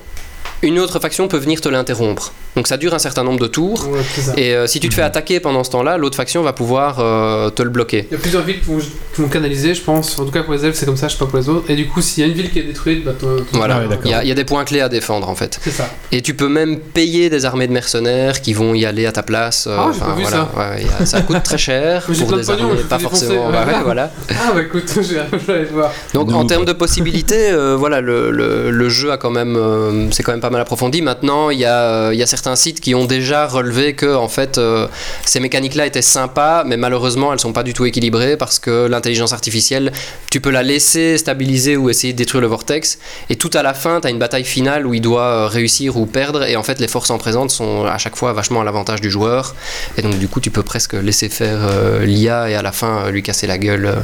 [0.62, 2.32] une autre faction peut venir te l'interrompre.
[2.56, 3.88] Donc ça dure un certain nombre de tours.
[3.88, 4.32] Ouais, ça.
[4.36, 7.50] Et euh, si tu te fais attaquer pendant ce temps-là, l'autre faction va pouvoir euh,
[7.50, 8.06] te le bloquer.
[8.10, 10.18] Il y a plusieurs villes qui vont, qui vont canaliser, je pense.
[10.18, 11.68] En tout cas pour les elfes, c'est comme ça, je sais pas pour les autres.
[11.70, 13.30] Et du coup, s'il y a une ville qui est détruite, bah toi.
[13.38, 15.34] toi- Voilà, ouais, il y, a- il y a des points clés à défendre en
[15.34, 15.58] fait.
[15.62, 15.90] C'est ça.
[16.12, 19.22] Et tu peux même payer des armées de mercenaires qui vont y aller à ta
[19.24, 19.66] place.
[19.66, 20.48] euh, Ah, j'ai pas vu voilà.
[20.56, 23.48] Ouais, il y a- ça coûte très cher pour des armées pas forcément.
[23.50, 23.56] ouais.
[23.56, 24.10] ouais, voilà.
[24.30, 25.90] Ah bah écoute, je vais je vais aller voir.
[26.12, 30.08] Donc en termes de possibilités, euh, voilà, le, le- le jeu a quand même, euh,
[30.12, 31.02] c'est quand même pas mal approfondi.
[31.02, 34.28] Maintenant, il y a, il y a certains sites qui ont déjà relevé que en
[34.28, 34.86] fait, euh,
[35.24, 39.32] ces mécaniques-là étaient sympas, mais malheureusement, elles sont pas du tout équilibrées parce que l'intelligence
[39.32, 39.92] artificielle,
[40.30, 42.98] tu peux la laisser stabiliser ou essayer de détruire le vortex,
[43.30, 45.96] et tout à la fin, tu as une bataille finale où il doit euh, réussir
[45.96, 48.64] ou perdre, et en fait, les forces en présence sont à chaque fois vachement à
[48.64, 49.54] l'avantage du joueur,
[49.96, 53.10] et donc du coup, tu peux presque laisser faire euh, l'IA et à la fin
[53.10, 53.94] lui casser la gueule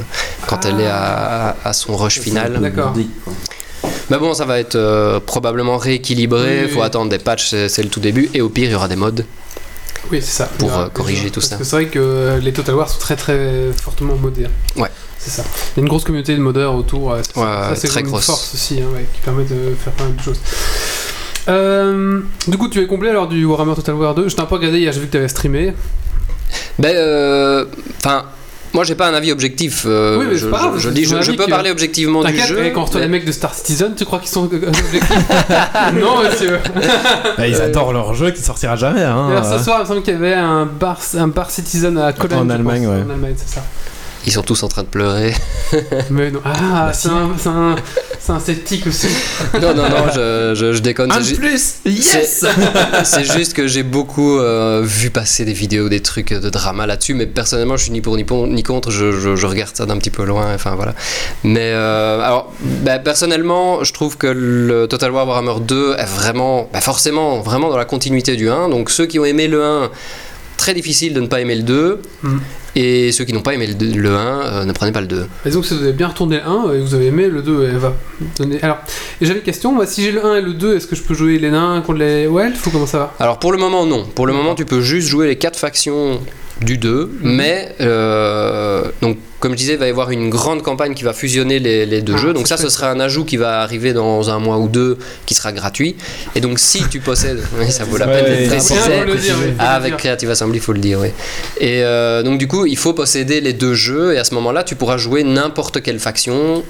[0.47, 2.59] quand elle est à, à- à son rush final.
[2.61, 2.95] D'accord.
[4.11, 6.65] Mais bon, ça va être euh, probablement rééquilibré.
[6.65, 6.85] Oui, faut oui.
[6.87, 8.29] attendre des patchs, c'est le tout début.
[8.35, 9.11] Et au pire, il y aura des mods.
[10.11, 10.47] Oui, c'est ça.
[10.59, 11.59] Pour, Il euh, corriger tout parce ça.
[11.59, 14.47] c'est vrai que les Total War sont très très fortement modés.
[14.47, 14.81] hein.
[14.81, 14.89] Ouais.
[15.19, 15.45] C'est ça.
[15.77, 17.13] Il y a une grosse communauté de modeurs autour.
[17.13, 18.25] euh, Ouais, ça, c'est très une grosse.
[18.27, 20.41] force aussi, hein, ouais, qui permet de faire pas mal de choses.
[21.49, 24.29] Euh, du coup, tu es complet alors du Warhammer Total War 2.
[24.29, 25.75] Je t'ai un peu regardé hier, j'ai vu que tu avais streamé.
[26.79, 27.67] Ben, euh,
[27.99, 28.25] enfin.
[28.73, 29.85] Moi, j'ai pas un avis objectif.
[29.87, 31.51] euh, Oui, mais je, pas je- je c'est dis, ton je, je avis peux que-
[31.51, 32.65] parler objectivement du jeu.
[32.65, 34.69] et quand on reçoit mais- les mecs de Star Citizen, tu crois qu'ils sont euh,
[34.69, 35.09] objectifs
[36.01, 36.59] Non, monsieur.
[37.37, 39.03] Bah, ils Euh, adorent leur jeu qui sortira jamais.
[39.03, 39.59] Hein, Alors, euh.
[39.59, 42.39] ce soir, il me semble qu'il y avait un bar, un bar Citizen à Cologne.
[42.39, 42.95] En Allemagne, pense.
[42.97, 43.03] ouais.
[43.07, 43.63] En Allemagne, c'est ça.
[44.27, 45.35] Ils sont tous en train de pleurer.
[46.11, 46.41] Mais non.
[46.45, 46.53] Ah,
[46.87, 47.15] Bah, c'est si.
[47.15, 47.75] un, c'est un,
[48.19, 49.07] c'est un sceptique aussi.
[49.63, 51.11] non, non, non, je, je- je déconne.
[51.11, 52.45] Un de plus Yes
[53.05, 57.15] C'est juste que j'ai beaucoup euh, vu passer des vidéos, des trucs de drama là-dessus,
[57.15, 59.87] mais personnellement, je suis ni pour ni, pour, ni contre, je, je- je regarde ça
[59.87, 60.95] d'un petit peu loin, enfin voilà.
[61.43, 66.69] Mais euh, alors, bah, personnellement, je trouve que le Total War Warhammer 2 est vraiment,
[66.75, 68.69] bah, forcément, vraiment dans la continuité du 1.
[68.69, 69.91] Donc ceux qui ont aimé le 1,
[70.59, 72.03] très difficile de ne pas aimer le 2.
[72.23, 72.39] Mm.
[72.77, 75.07] Et ceux qui n'ont pas aimé le, deux- le 1, euh, ne prenez pas le
[75.09, 75.27] 2.
[75.47, 77.69] Et donc, si vous avez bien retourné le 1 et vous avez aimé le 2,
[77.69, 77.95] elle va
[78.39, 78.63] donner.
[78.63, 78.79] Alors,
[79.21, 79.73] j'avais une question.
[79.73, 81.83] Moi, si j'ai le 1 et le 2, est-ce que je peux jouer les nains
[81.85, 83.15] contre les elfes ou comment ça va?
[83.19, 84.05] Alors pour le moment non.
[84.15, 86.21] Pour le moment tu peux juste jouer les quatre factions
[86.61, 90.93] du 2, mais euh, donc comme je disais, il va y avoir une grande campagne
[90.93, 92.33] qui va fusionner les, les deux Ah, jeux.
[92.35, 95.33] Donc ça, ce sera un ajout qui va arriver dans un mois ou deux, qui
[95.35, 95.97] sera gratuit.
[96.35, 98.41] Et donc si tu possèdes, oui, ça vaut la peine ouais,
[99.07, 99.97] le dire, oui, Ah, le avec.
[99.97, 101.09] Creative Assembly, il faut le dire, oui.
[101.59, 104.63] Et euh, donc, du coup, il faut posséder les deux jeux, et à ce moment-là,
[104.63, 106.63] tu pourras jouer n'importe quelle faction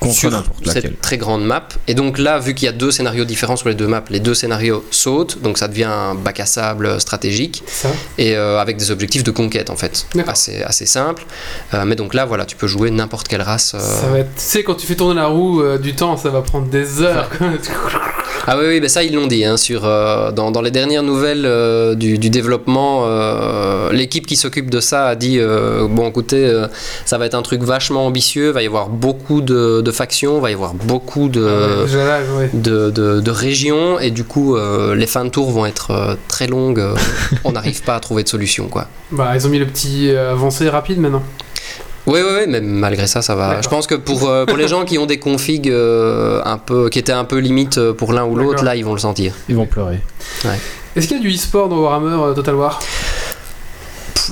[0.00, 1.68] Contre sur n'importe cette très grande map.
[1.88, 4.20] Et donc là, vu qu'il y a deux scénarios différents sur les deux maps, les
[4.20, 7.88] deux scénarios sautent, donc ça devient un bac à sable stratégique, Ça.
[8.16, 10.06] et euh, avec des objectifs de conquête, en fait.
[10.14, 10.32] D'accord.
[10.32, 11.24] Assez, assez simple.
[11.74, 13.74] Euh, mais donc là, voilà, tu peux jouer n'importe quelle race.
[13.74, 13.80] euh.
[13.80, 14.34] Ça va être.
[14.36, 17.02] Tu sais, quand tu fais tourner la roue euh, du temps, ça va prendre des
[17.02, 17.28] heures.
[18.46, 19.44] Ah oui, oui, ben ça ils l'ont dit.
[19.44, 24.36] Hein, sur, euh, dans, dans les dernières nouvelles euh, du, du développement, euh, l'équipe qui
[24.36, 25.38] s'occupe de ça a dit
[25.90, 26.50] bon, écoutez,
[27.04, 28.50] ça va être un truc vachement ambitieux.
[28.50, 31.84] Va y avoir beaucoup de, de factions, va y avoir beaucoup de,
[32.54, 34.56] de régions, et du coup,
[34.94, 36.82] les fins de tour vont être très longues.
[37.44, 38.86] on n'arrive pas à trouver de solution, quoi.
[39.10, 41.22] Bah, ils ont mis le petit avancé rapide maintenant.
[42.08, 43.60] Oui, oui, oui, mais malgré ça, ça va.
[43.60, 46.88] Je pense que pour, euh, pour les gens qui ont des configs euh, un peu,
[46.88, 49.34] qui étaient un peu limite euh, pour l'un ou l'autre, là, ils vont le sentir.
[49.48, 50.00] Ils vont pleurer.
[50.96, 52.80] Est-ce qu'il y a du e-sport dans Warhammer euh, Total War?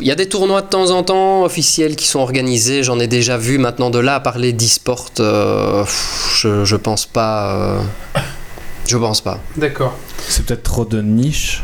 [0.01, 2.83] Il y a des tournois de temps en temps officiels qui sont organisés.
[2.83, 3.57] J'en ai déjà vu.
[3.59, 5.85] Maintenant, de là à parler d'e-sport, euh,
[6.35, 7.55] je, je pense pas.
[8.17, 8.21] euh,
[8.87, 9.39] je pense pas.
[9.57, 9.95] D'accord.
[10.29, 11.63] C'est peut-être trop de niche.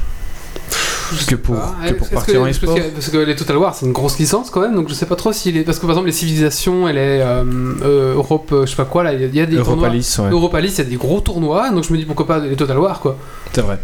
[1.17, 1.75] Je Que sais pour- pas.
[1.87, 3.93] que pour parce partir en parce e-sport que, parce que les Total War, c'est une
[3.93, 5.63] grosse licence quand même, donc je sais pas trop si les.
[5.63, 7.45] Parce que par exemple, les civilisations, elle est euh,
[7.83, 9.57] euh, Europe, euh, je sais pas quoi, là, il y a- il y a des
[9.57, 9.89] tournois.
[9.89, 10.31] Ouais.
[10.31, 12.79] Europa il y a des gros tournois, donc je me dis pourquoi pas les Total
[12.79, 13.17] War quoi.
[13.53, 13.79] C'est vrai.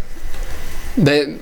[0.97, 1.37] Ben.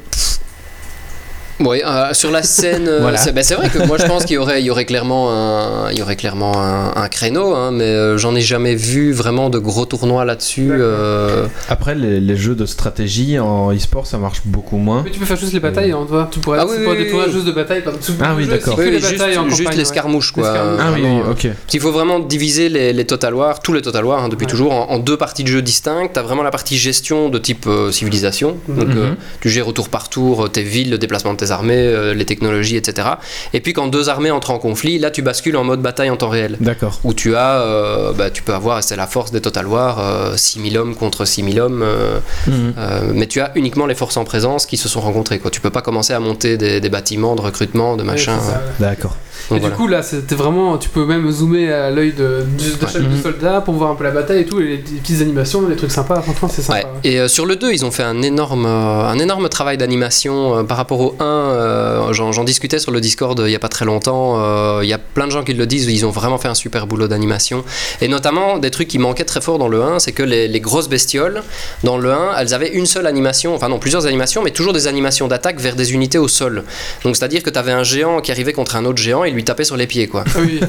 [1.61, 3.17] Euh, sur la scène, euh, Voilà.
[3.17, 5.31] c'est ben, c'est vrai que moi je pense qu'il y aurait, il y aurait clairement
[5.33, 9.13] un, il y aurait clairement un, un créneau, hein, mais euh, j'en ai jamais vu
[9.13, 10.69] vraiment de gros tournois là-dessus.
[10.71, 15.03] euh, Après, les, les jeux de stratégie en e-sport, ça marche beaucoup moins.
[15.05, 16.29] Mais tu peux faire juste les batailles, hein, toi.
[16.31, 17.33] Tu pourrais, Ah tu oui, pourrais oui, des tournois oui.
[17.33, 17.83] juste de bataille.
[17.83, 18.75] Par exemple, Ah oui, d'accord.
[18.79, 20.49] oui, les juste, batailles en juste les scarmouches, quoi.
[20.49, 20.81] escarmouches.
[20.83, 21.49] Ah oui, ok.
[21.73, 24.51] Il faut vraiment diviser les, les Total War, tous les Total War hein, depuis Ouais.
[24.51, 26.13] toujours, en, en deux parties de jeu distinctes.
[26.15, 28.57] Tu as vraiment la partie gestion de type euh, civilisation.
[28.69, 28.99] Donc Mhm.
[28.99, 32.15] euh, tu gères au tour par tour tes villes, le déplacement de tes armées, euh,
[32.15, 33.09] les technologies, etc.
[33.53, 36.17] Et puis quand deux armées entrent en conflit, là tu bascules en mode bataille en
[36.17, 36.57] temps réel.
[36.61, 37.01] D'accord.
[37.05, 39.99] Où tu as, euh, bah, tu peux avoir, et c'est la force des Total War,
[40.01, 41.83] euh, 6000 hommes contre 6000 hommes.
[41.83, 42.75] euh, Mhm.
[42.79, 45.39] euh, mais tu as uniquement les forces en présence qui se sont rencontrées.
[45.39, 45.51] Quoi.
[45.51, 48.39] Tu peux pas commencer à monter des, des bâtiments de recrutement, de machin.
[48.81, 49.17] D'accord.
[49.51, 49.75] Donc Et voilà.
[49.75, 50.77] du coup, là, c'était vraiment.
[50.79, 53.23] Tu peux même zoomer à l'œil de, de chaque Mhm.
[53.23, 55.77] soldat pour voir un peu la bataille et tout, et les, les petites animations, les
[55.77, 56.21] trucs sympas.
[56.23, 56.81] Franchement, c'est sympa.
[56.81, 56.87] Ouais.
[57.05, 60.59] Et euh, sur le 2, ils ont fait un énorme, euh, un énorme travail d'animation
[60.59, 61.25] euh, par rapport au 1.
[61.25, 64.81] euh, J'en discutais sur le Discord il n'y a pas très longtemps.
[64.83, 65.87] Il y a plein de gens qui le disent.
[65.87, 67.65] Ils ont vraiment fait un super boulot d'animation.
[68.01, 70.61] Et notamment, des trucs qui manquaient très fort dans le 1, c'est que les, les
[70.61, 71.43] grosses bestioles,
[71.85, 74.87] dans le 1, elles avaient une seule animation, enfin non, plusieurs animations, mais toujours des
[74.87, 76.65] animations d'attaque vers des unités au sol.
[77.05, 79.65] Donc c'est-à-dire que tu avais un géant qui arrivait contre un autre géant lui tapait
[79.65, 80.09] sur les pieds.
[80.09, 80.25] quoi.
[80.35, 80.61] Ah oui.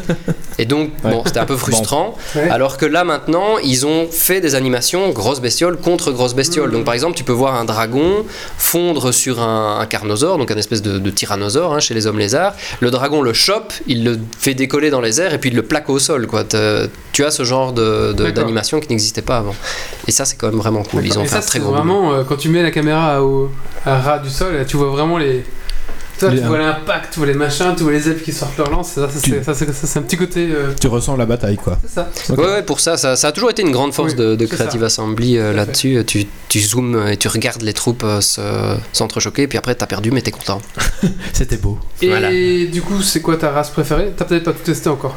[0.60, 1.12] Et donc, Ouais.
[1.12, 2.16] bon, c'était un peu frustrant.
[2.36, 2.50] Ouais.
[2.50, 6.68] Alors que là, maintenant, ils ont fait des animations grosse bestiole contre grosse bestiole.
[6.70, 6.74] Mhm.
[6.78, 8.26] Donc, par exemple, tu peux voir un dragon
[8.58, 12.20] fondre sur un, un carnosaure, donc un espèce de, de tyrannosaure hein, chez les hommes
[12.20, 12.54] lézards.
[12.80, 15.64] Le dragon le chope, il le fait décoller dans les airs et puis il le
[15.64, 16.28] plaque au sol.
[16.28, 16.44] Quoi.
[17.14, 19.56] Tu as ce genre de- de- d'animation qui n'existait pas avant.
[20.08, 21.06] Et ça, c'est quand même vraiment cool.
[21.06, 23.24] Ils ont et fait ça, un très gros vraiment euh, quand tu mets la caméra
[23.24, 23.50] au
[23.86, 25.44] à ras du sol, là, tu vois vraiment les.
[26.20, 28.58] Toi, Les- tu vois l'impact, tu vois les machins, tu vois les elfes qui sortent
[28.58, 28.92] leur lance.
[28.94, 30.48] Ça, ça, Tu- c'est ça, c'est- ça, c'est un petit côté.
[30.52, 31.78] euh, Tu ressens la bataille, quoi.
[31.86, 32.10] c'est ça.
[32.30, 34.80] Ouais, ouais, pour ça, ça, ça a toujours été une grande force Oui, de, Creative
[34.82, 34.86] ça.
[34.88, 36.04] Assembly euh, là-dessus.
[36.08, 40.10] Tu, tu zoomes et tu regardes les troupes euh, se- s'entrechoquer, puis après t'as perdu,
[40.12, 40.62] mais t'es content.
[41.34, 41.78] C'était beau.
[42.02, 42.30] Et Voilà.
[42.32, 44.12] du coup, c'est quoi ta race préférée?
[44.18, 45.16] T'as peut-être pas tout testé encore.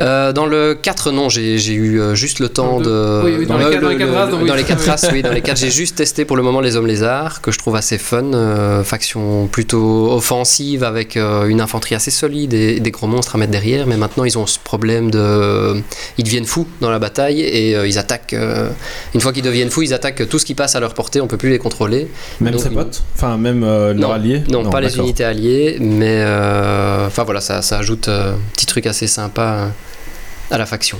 [0.00, 3.22] Euh, dans le 4, non, j'ai j'ai eu euh, juste le temps de.
[3.24, 4.48] Oui, oui, dans les le- quatre- dans les le- quatre races, le- oui.
[4.48, 6.76] dans les quatre races, oui, dans les quatre, j'ai juste testé pour le moment les
[6.76, 8.32] hommes lézards, que je trouve assez fun.
[8.34, 13.38] euh, faction plutôt offensive avec euh, une infanterie assez solide et des gros monstres à
[13.38, 15.82] mettre derrière, mais maintenant ils ont ce problème de.
[16.16, 18.34] Ils deviennent fous dans la bataille et euh, ils attaquent.
[18.34, 18.68] euh,
[19.14, 21.26] Une fois qu'ils deviennent fous, ils attaquent tout ce qui passe à leur portée, on
[21.26, 22.08] peut plus les contrôler.
[22.40, 25.76] Même Donc, ses potes Enfin, même euh, Non, leurs alliés Non, pas les unités alliées,
[25.80, 29.66] mais euh, enfin voilà, ça, ça ajoute euh, un petit truc assez sympa euh,
[30.50, 30.98] à la faction.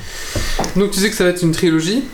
[0.76, 2.04] Donc tu sais que ça va être une trilogie.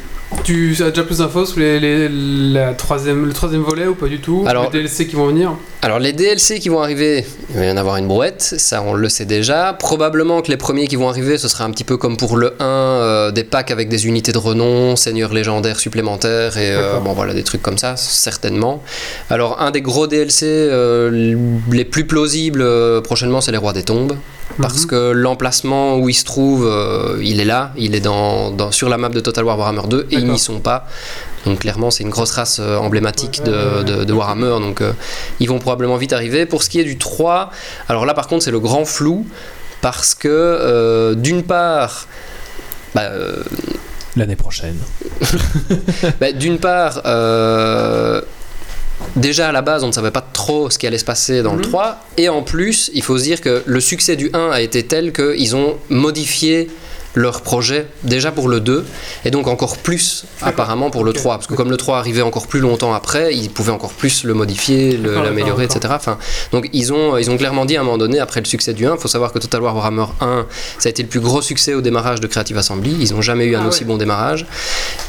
[0.42, 4.08] Tu as déjà plus d'infos sur les, les- la troisième, le troisième volet ou pas
[4.08, 4.44] du tout?
[4.48, 5.52] Alors- Les DLC qui vont venir?
[5.82, 8.94] Alors les DLC qui vont arriver, il va y en avoir une brouette, ça on
[8.94, 9.74] le sait déjà.
[9.78, 12.54] Probablement que les premiers qui vont arriver, ce sera un petit peu comme pour le
[12.60, 17.12] 1, euh, des packs avec des unités de renom, seigneurs légendaires supplémentaires et euh, bon
[17.12, 18.82] voilà des trucs comme ça, certainement.
[19.30, 21.36] Alors un des gros DLC euh,
[21.70, 22.64] les plus plausibles
[23.02, 24.16] prochainement, c'est les rois des tombes.
[24.60, 24.86] Parce Mhm.
[24.86, 28.88] que l'emplacement où il se trouve, euh, il est là, il est dans, dans- sur
[28.88, 30.86] la map de Total War Warhammer 2 et ils n'y sont pas.
[31.44, 34.92] Donc clairement, c'est une grosse race euh, emblématique de, de- de Warhammer, donc euh,
[35.40, 36.46] ils vont probablement vite arriver.
[36.46, 37.50] Pour ce qui est du 3,
[37.88, 39.26] alors là par contre c'est le grand flou,
[39.80, 42.06] parce que euh, d'une part,
[42.94, 43.42] bah, euh,
[44.16, 44.76] L'année prochaine.
[46.20, 48.20] bah, d'une part, euh,
[49.16, 51.52] déjà à la base, on ne savait pas trop ce qui allait se passer dans
[51.54, 51.70] le Mhm.
[51.70, 52.04] 3.
[52.16, 55.12] Et en plus, il faut se dire que le succès du 1 a été tel
[55.12, 56.68] qu'ils ont modifié
[57.14, 58.84] leur projet déjà pour le 2
[59.24, 61.16] et donc encore plus apparemment pour le Ok.
[61.16, 64.24] 3 parce que comme le 3 arrivait encore plus longtemps après ils pouvaient encore plus
[64.24, 66.18] le modifier l'améliorer etc enfin,
[66.52, 68.86] donc ils ont, ils ont clairement dit à un moment donné après le succès du
[68.86, 70.46] 1 il faut savoir que Total War Warhammer 1
[70.78, 73.44] ça a été le plus gros succès au démarrage de Creative Assembly ils n'ont jamais
[73.44, 73.86] eu un Ah aussi ouais.
[73.86, 74.46] bon démarrage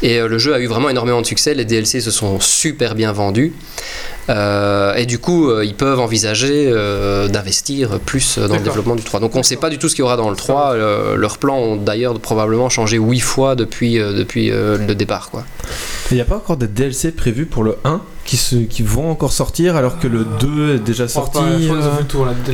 [0.01, 1.53] et euh, le jeu a eu vraiment énormément de succès.
[1.53, 3.53] Les DLC se sont super bien vendus.
[4.29, 9.03] Euh, et du coup, euh, ils peuvent envisager euh, d'investir plus dans le développement du
[9.03, 9.19] 3.
[9.19, 10.73] Donc on ne sait pas du tout ce qu'il y aura dans le 3.
[10.73, 15.29] Euh, leurs plans ont d'ailleurs probablement changé 8 fois depuis, euh, depuis euh, le départ.
[15.29, 15.43] Quoi.
[16.11, 19.11] Il n'y a pas encore des DLC prévus pour le 1 qui, se, qui vont
[19.11, 21.71] encore sortir alors que le 2 est déjà sorti euh, Là, il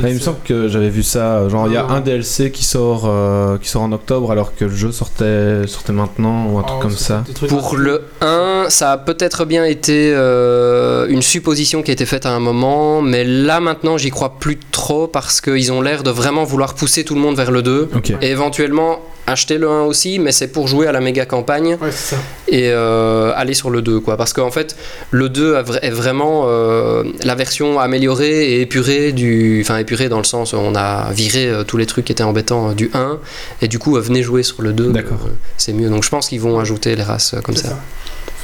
[0.00, 0.18] DLC.
[0.20, 1.48] semble que j'avais vu ça.
[1.48, 1.90] Genre, il y a Non.
[1.94, 5.92] un DLC qui sort, euh, qui sort en octobre alors que le jeu sortait, sortait
[5.92, 7.24] maintenant ou un truc Oh, comme ça.
[7.48, 12.26] Pour le 1, ça a peut-être bien été euh, une supposition qui a été faite
[12.26, 15.06] à un moment, mais là maintenant, j'y crois plus trop.
[15.06, 17.90] parce qu'ils ont l'air de vraiment vouloir pousser tout le monde vers le 2.
[17.96, 18.12] Ok.
[18.20, 21.90] Et éventuellement acheter le 1 aussi, mais c'est pour jouer à la méga campagne Ouais,
[21.92, 22.22] c'est ça.
[22.48, 24.74] et euh, aller sur le 2 quoi parce qu'en fait
[25.12, 30.08] le 2 a vra- est vraiment euh, la version améliorée et épurée du enfin épurée
[30.08, 32.74] dans le sens où on a viré euh, tous les trucs qui étaient embêtants euh,
[32.74, 33.18] du 1
[33.62, 35.18] et du coup venez jouer sur le 2 D'accord.
[35.26, 37.68] euh, c'est mieux donc je pense qu'ils vont ajouter les races comme ça.
[37.68, 37.78] ça.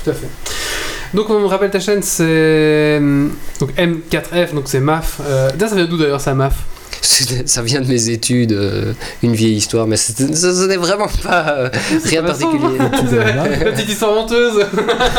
[0.04, 0.28] Tout à fait.
[1.12, 5.20] Donc on me rappelle ta chaîne, c'est hum, donc M4F, donc c'est MAF.
[5.58, 6.54] Ça, vient d'où d'ailleurs ça MAF
[7.00, 11.68] ça vient de mes études euh, une vieille histoire mais ce n'est vraiment pas euh,
[12.04, 14.64] rien de particulier La petite histoire honteuse.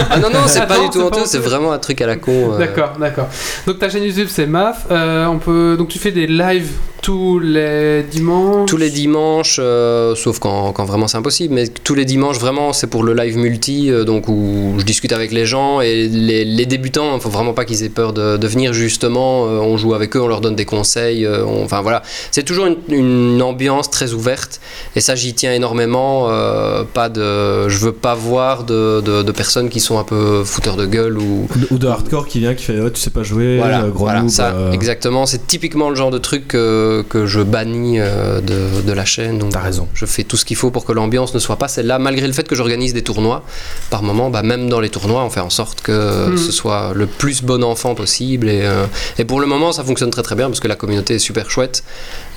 [0.10, 2.54] ah non non c'est pas du tout honteux c'est vraiment un truc à la con
[2.54, 3.28] euh, D'accord, d'accord.
[3.66, 4.88] Donc ta chaîne YouTube c'est MAF.
[4.92, 8.70] Euh, on peut donc tu fais des lives tous les dimanches.
[8.70, 12.74] Tous les dimanches, euh, sauf quand, quand vraiment c'est impossible, mais tous les dimanches vraiment
[12.74, 16.46] c'est pour le live multi, euh, donc où je discute avec les gens et les,
[16.46, 19.78] les débutants, il faut vraiment pas qu'ils aient peur de, de venir justement, euh, on
[19.78, 22.78] joue avec eux, on leur donne des conseils, euh, on- enfin voilà, c'est toujours une,
[22.90, 24.60] une ambiance très ouverte
[24.96, 29.32] et ça j'y tiens énormément, euh, pas de, je veux pas voir de, de- de
[29.32, 32.64] personnes qui sont un peu fouteurs de gueule ou, Ou de hardcore qui vient qui
[32.66, 35.26] fait oh, tu sais pas jouer, voilà, euh, gros voilà, noob, ça, euh, exactement.
[35.26, 39.38] C'est typiquement le genre de truc que, que je bannis euh, de, de la chaîne.
[39.40, 39.88] Donc, T'as raison.
[39.94, 42.34] Je fais tout ce qu'il faut pour que l'ambiance ne soit pas celle-là, malgré le
[42.34, 43.44] fait que j'organise des tournois.
[43.90, 46.38] Par moment, bah, même dans les tournois, on fait en sorte que Mhm.
[46.38, 48.50] ce soit le plus bon enfant possible.
[48.50, 48.86] Et, euh,
[49.18, 51.49] et pour le moment, ça fonctionne très très bien parce que la communauté est super
[51.50, 51.84] chouette.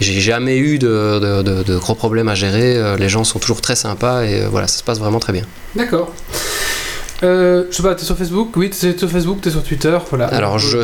[0.00, 2.76] J'ai jamais eu de, gros problèmes à gérer.
[2.76, 5.32] Euh, Les gens sont toujours très sympas et euh, voilà, ça se passe vraiment très
[5.32, 5.44] bien.
[5.74, 6.12] D'accord.
[7.24, 8.48] Euh, je sais pas, t'es sur Facebook?
[8.56, 10.26] Oui, t'es sur Facebook, t'es sur Twitter, voilà.
[10.26, 10.78] Alors, je-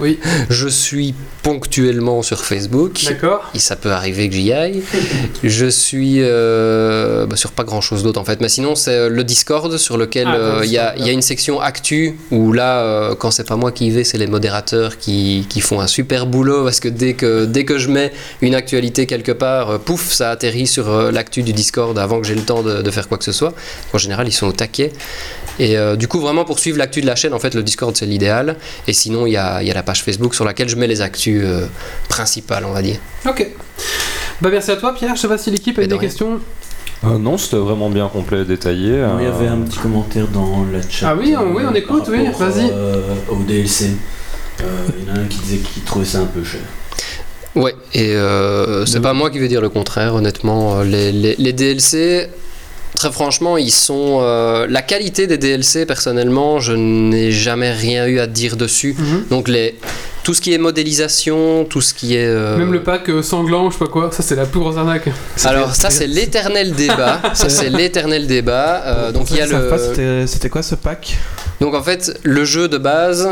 [0.00, 0.18] Oui,
[0.50, 3.00] Je suis ponctuellement sur Facebook.
[3.06, 3.50] d'accord.
[3.54, 4.82] Et ça peut arriver que j'y aille.
[5.42, 8.40] Je suis euh, bah, sur pas grand chose d'autre en fait.
[8.40, 11.12] Mais sinon, c'est euh, le Discord sur lequel Ah, euh, il y, a- y a
[11.12, 14.26] une section actu où là, euh, quand c'est pas moi qui y vais, c'est les
[14.26, 18.12] modérateurs qui, qui font un super boulot parce que dès que, dès que je mets
[18.42, 22.26] une actualité quelque part, euh, pouf, ça atterrit sur euh, l'actu du Discord avant que
[22.26, 23.54] j'ai le temps de, de faire quoi que ce soit.
[23.94, 24.92] En général, ils sont au taquet.
[25.60, 27.96] Et euh, du coup, vraiment pour suivre l'actu de la chaîne, en fait, le Discord
[27.96, 28.56] c'est l'idéal.
[28.86, 30.86] Et sinon, il y a, il y a la page Facebook sur laquelle je mets
[30.86, 31.66] les actus euh,
[32.08, 32.96] principales, on va dire.
[33.26, 33.46] Ok.
[34.40, 35.98] Bah merci à toi Pierre, je sais pas si l'équipe a des rien.
[35.98, 36.38] questions.
[37.04, 39.02] Euh, non, c'était vraiment bien complet, détaillé.
[39.18, 41.10] Il y avait un petit commentaire dans le chat.
[41.10, 42.70] Ah oui, on- oui, on écoute, oui, vas-y.
[42.72, 43.90] euh, au DLC.
[44.60, 44.64] Euh,
[45.00, 46.60] Il y en a un qui disait qu'il trouvait ça un peu cher.
[47.54, 50.82] Ouais, et euh, c'est Donc- pas moi qui vais dire le contraire, honnêtement.
[50.82, 52.28] Les, les- les DLC,
[52.98, 54.18] très franchement, ils sont.
[54.22, 58.94] euh, la qualité des DLC, personnellement, je n'ai jamais rien eu à dire dessus.
[58.98, 59.24] Mhm.
[59.30, 59.78] Donc, les,
[60.24, 62.26] tout ce qui est modélisation, tout ce qui est.
[62.26, 64.76] euh, Même le pack euh, sanglant, je sais pas quoi, ça c'est la plus grosse
[64.76, 65.08] arnaque.
[65.44, 67.20] Alors, ça, c'est l'éternel débat.
[67.34, 68.82] ça, c'est l'éternel débat.
[68.86, 69.78] Euh, donc, il y a pas, le.
[69.78, 71.16] c'était- C'était quoi ce pack?
[71.60, 73.28] Donc, en fait, le jeu de base.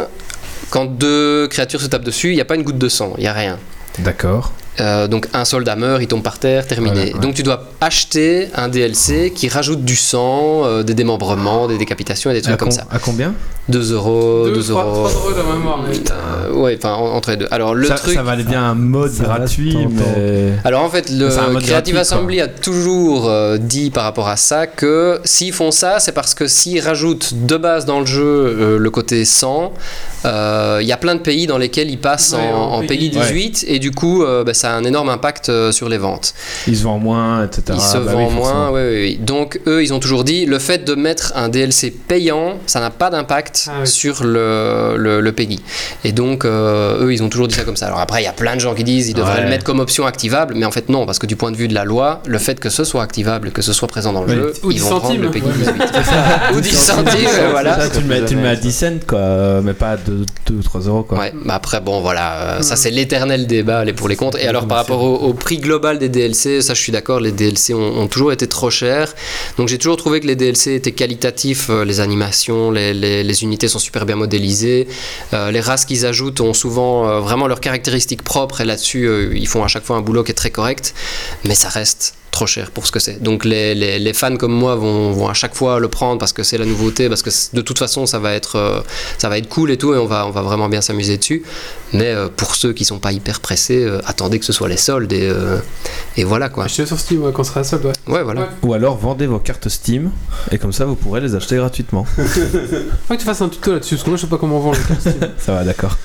[0.70, 3.20] Quand deux créatures se tapent dessus, il n'y a pas une goutte de sang, il
[3.20, 3.56] n'y a rien.
[4.00, 4.52] D'accord.
[4.80, 6.94] Euh, donc un soldat meurt, il tombe par terre, terminé.
[6.94, 7.20] Voilà, ouais.
[7.20, 12.30] Donc tu dois acheter un DLC qui rajoute du sang, euh, des démembrements, des décapitations
[12.30, 12.86] et des trucs À, comme com- ça.
[12.90, 13.34] à combien?
[13.68, 15.08] 2 euros, 2 3, euros.
[15.08, 15.80] euros de mémoire.
[15.82, 17.48] mais- ouais, enfin en- entre les deux.
[17.50, 18.14] Alors le ça, truc.
[18.14, 20.52] ça valait bien un mode gratuit, mais.
[20.64, 22.00] Alors en fait, le Creative gratuit, quoi.
[22.00, 26.34] Assembly a toujours euh, dit par rapport à ça que s'ils font ça, c'est parce
[26.34, 29.72] que s'ils rajoutent de base dans le jeu euh, le côté 100,
[30.24, 32.88] euh, il y a plein de pays dans lesquels ils passent Ouais, en, pays.
[32.88, 35.98] pays 18 et du coup euh, bah, ça a un énorme impact euh, sur les
[35.98, 36.34] ventes.
[36.66, 37.62] Ils se vendent moins, etc.
[37.74, 39.18] Ils se Bah oui, vendent moins, oui, oui.
[39.20, 42.90] Donc eux, ils ont toujours dit, le fait de mettre un DLC payant, ça n'a
[42.90, 43.86] pas d'impact Ah oui.
[43.86, 45.60] sur le, le, le PEGI.
[46.04, 47.86] Et donc euh, eux, ils ont toujours dit ça comme ça.
[47.86, 49.42] Alors après, il y a plein de gens qui disent, ils devraient Ouais.
[49.42, 51.68] le mettre comme option activable, mais en fait non, parce que du point de vue
[51.68, 54.28] de la loi, le fait que ce soit activable, que ce soit présent dans le
[54.32, 54.34] Oui.
[54.36, 55.84] jeu, Ou ils 10 vont prendre le PEGI Ouais, mais-
[56.52, 56.56] 18.
[56.56, 57.80] Ou 10 centimes, voilà.
[57.80, 59.96] Ça, tu le mets, tu le mets à 10 cents, quoi, euh, mais pas à
[59.96, 61.18] 2 ou 3 euros, quoi.
[61.18, 62.78] Ouais, bah après, bon, voilà, euh, ça Mm.
[62.78, 64.38] c'est l'éternel débat, les pour les contre.
[64.38, 67.32] Et alors, par rapport au, au prix global des DLC, ça je suis d'accord, les
[67.32, 69.14] DLC ont, ont toujours été trop chers.
[69.58, 73.68] Donc j'ai toujours trouvé que les DLC étaient qualitatifs, les animations, les, les- les unités
[73.68, 74.86] sont super bien modélisées.
[75.32, 79.32] Euh, les races qu'ils ajoutent ont souvent euh, vraiment leurs caractéristiques propres, et là-dessus, euh,
[79.34, 80.94] ils font à chaque fois un boulot qui est très correct.
[81.44, 83.22] Mais ça reste trop cher pour ce que c'est.
[83.22, 86.34] Donc les, les- les fans comme moi vont, vont à chaque fois le prendre parce
[86.34, 88.80] que c'est la nouveauté, parce que de toute façon ça va être, euh,
[89.16, 91.42] ça va être cool et tout, et on va, on va vraiment bien s'amuser dessus.
[91.94, 94.76] Mais euh, pour ceux qui sont pas hyper pressés, euh, attendez que ce soit les
[94.76, 95.56] soldes et, euh,
[96.18, 96.66] et voilà quoi.
[96.66, 97.92] Je suis sur Steam ouais, quand ce sera solde, ouais.
[98.14, 98.42] Ouais, voilà.
[98.42, 98.46] Ouais.
[98.64, 100.10] Ou alors vendez vos cartes Steam
[100.52, 102.04] et comme ça vous pourrez les acheter gratuitement.
[102.16, 104.72] Faut que tu un tuto là-dessus, parce que moi je sais pas comment on vend
[104.72, 105.14] les cartes Steam.
[105.38, 105.96] ça va, d'accord.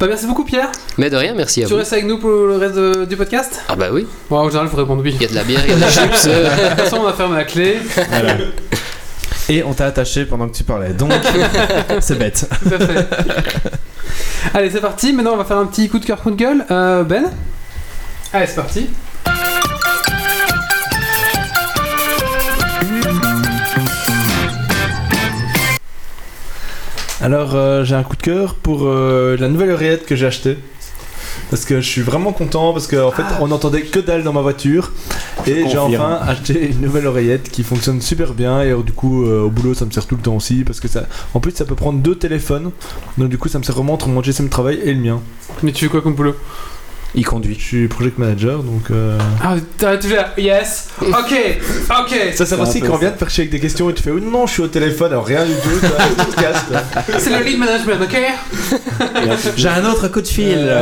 [0.00, 0.70] Bah merci beaucoup Pierre.
[0.98, 1.78] Mais de rien, merci à Tu vous.
[1.78, 3.60] restes avec nous pour le reste de- du podcast?
[3.68, 5.12] Ah bah oui, Bon, en général, faut répondre oui.
[5.14, 6.26] il y a de la bière, il y a des chips.
[6.26, 6.44] euh.
[6.44, 7.78] De toute façon, on va fermer la clé.
[8.10, 8.34] Voilà.
[9.48, 11.12] Et on t'a attaché pendant que tu parlais, donc
[12.00, 12.48] c'est bête.
[12.62, 13.06] Tout à fait.
[14.54, 15.12] Allez, c'est parti.
[15.12, 16.64] Maintenant, on va faire un petit coup de cœur, coup de gueule.
[16.70, 17.24] Euh, ben?
[18.32, 18.88] Allez, c'est parti.
[27.22, 30.58] Alors, euh, j'ai un coup de cœur pour euh, la nouvelle oreillette que j'ai achetée.
[31.50, 34.40] Parce que je suis vraiment content parce qu'en fait on n'entendait que dalle dans ma
[34.40, 34.92] voiture.
[35.46, 38.62] Et j'ai enfin acheté une nouvelle oreillette qui fonctionne super bien.
[38.62, 40.80] Et euh, du coup euh, au boulot ça me sert tout le temps aussi parce
[40.80, 41.04] que ça
[41.34, 42.70] en plus ça peut prendre deux téléphones.
[43.18, 45.20] Donc du coup ça me sert vraiment entre mon GSM travail et le mien.
[45.62, 46.34] Mais tu fais quoi comme boulot?
[47.14, 47.56] Il conduit.
[47.58, 51.34] Je suis project manager donc euh, Ah, t'as là, yes, ok,
[51.90, 52.34] ok.
[52.34, 54.10] ça sert aussi quand on vient de faire chier avec des questions et tu fais
[54.10, 57.02] oh non je suis au téléphone alors rien du tout toi.
[57.18, 58.16] C'est le lead management, ok?
[59.56, 60.72] J'ai un autre coup de fil.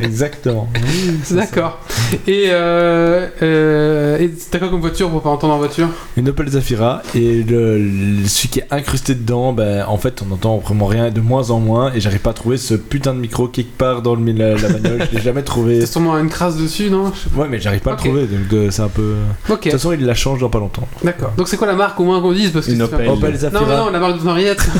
[0.00, 0.68] Exactement.
[1.30, 1.78] D'accord.
[2.26, 5.88] Et, euh, euh, et t'as quoi comme voiture pour pas entendre en voiture?
[6.16, 10.32] Une Opel Zafira et le, le- celui qui est incrusté dedans, ben, en fait on
[10.32, 13.18] entend vraiment rien de moins en moins et j'arrive pas à trouver ce putain de
[13.20, 15.78] micro quelque part dans le, la, la bagnole, je l'ai jamais trouvé.
[15.80, 17.12] T'as sûrement une crasse dessus, non?
[17.34, 19.14] Ouais mais j'arrive pas à le trouver donc euh, c'est un peu...
[19.46, 19.54] pas.
[19.54, 20.86] Ok, De toute façon il la change dans pas longtemps.
[21.04, 21.32] d'accord.
[21.36, 23.08] Donc c'est quoi la marque au moins qu'on dise parce que Une c'est- Opel.
[23.08, 23.64] Opel Non, Zafira.
[23.66, 24.66] mais non, la marque de ton oreillette.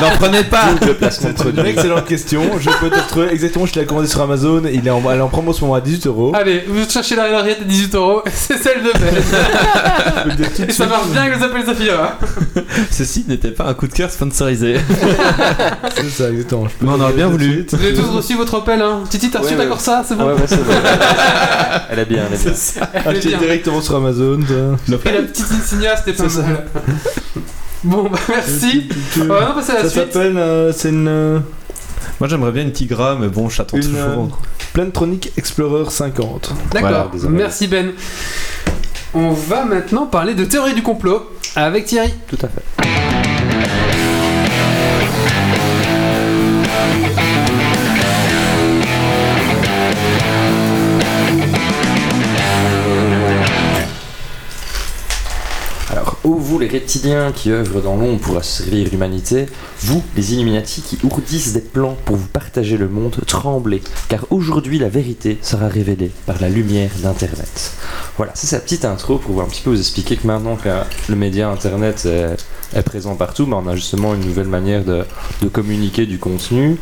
[0.00, 0.66] N'en prenez pas
[1.66, 5.02] excellente question, je peux te retrouver exactement, je l'ai commandé sur Amazon, il est en,
[5.10, 6.32] elle est en promo en ce moment à 18 euros.
[6.34, 10.38] Allez, vous cherchez la oreillette à 18 euros, c'est celle de Ben.
[10.68, 10.88] Et ça suite.
[10.88, 12.18] marche bien avec les Opel Zafira.
[12.90, 14.76] Ceci n'était pas un coup de cœur sponsorisé.
[15.96, 16.66] C'est ça exactement.
[16.68, 17.66] je peux Mais on aurait bien voulu.
[17.70, 19.68] Vous avez tous reçu votre Opel, hein Titi, t'as reçu Ouais, ouais.
[19.68, 20.72] Corsa, c'est bon Ouais, ouais, c'est bon.
[21.90, 22.52] Elle est bien, elle est bien.
[23.06, 23.38] Elle bien.
[23.38, 24.40] directement sur Amazon.
[24.40, 26.42] Et la petite insignia, c'était pas ça.
[26.42, 26.66] mal.
[27.84, 28.88] Bon, bah merci.
[29.20, 30.12] On va maintenant passer à la Ça suite.
[30.12, 31.38] s'appelle, euh, c'est une euh,
[32.20, 34.40] Moi j'aimerais bien une Tigra, mais bon, j'attends Une, toujours.
[34.72, 36.52] Plantronic Explorer 50.
[36.72, 37.92] D'accord, Voilà, merci Ben.
[39.14, 42.12] On va maintenant parler de théorie du complot avec Thierry.
[42.28, 43.87] Tout à fait.
[56.36, 59.46] Vous les reptiliens qui œuvrent dans l'ombre pour asservir l'humanité,
[59.80, 64.78] vous les Illuminati qui ourdissent des plans pour vous partager le monde, tremblez, car aujourd'hui
[64.78, 67.72] la vérité sera révélée par la lumière d'Internet.
[68.18, 70.68] Voilà, c'est sa petite intro pour un petit peu vous expliquer que maintenant que
[71.08, 72.36] le média Internet est,
[72.74, 75.04] est présent partout, bah, on a justement une nouvelle manière de,
[75.42, 76.76] de communiquer du contenu.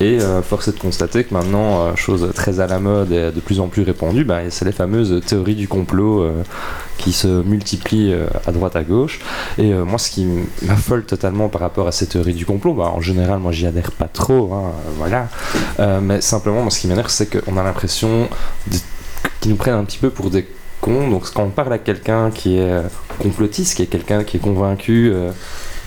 [0.00, 3.30] Et euh, force est de constater que maintenant, euh, chose très à la mode et
[3.30, 6.42] de plus en plus répandue, bah, c'est les fameuses théories du complot euh,
[6.96, 8.14] qui se multiplient
[8.46, 9.20] à droite à gauche.
[9.56, 10.26] Et moi, ce qui
[10.62, 13.92] m'affole totalement par rapport à ces théories du complot, bah, en général, moi, j'y adhère
[13.92, 15.28] pas trop, hein, voilà.
[16.00, 18.28] Mais simplement, moi, ce qui m'énerve, c'est qu'on a l'impression
[19.40, 20.44] qu'ils nous prennent un petit peu pour des
[20.88, 22.82] Donc, quand on parle à quelqu'un qui est euh,
[23.18, 25.30] complotiste, qui est quelqu'un qui est convaincu euh,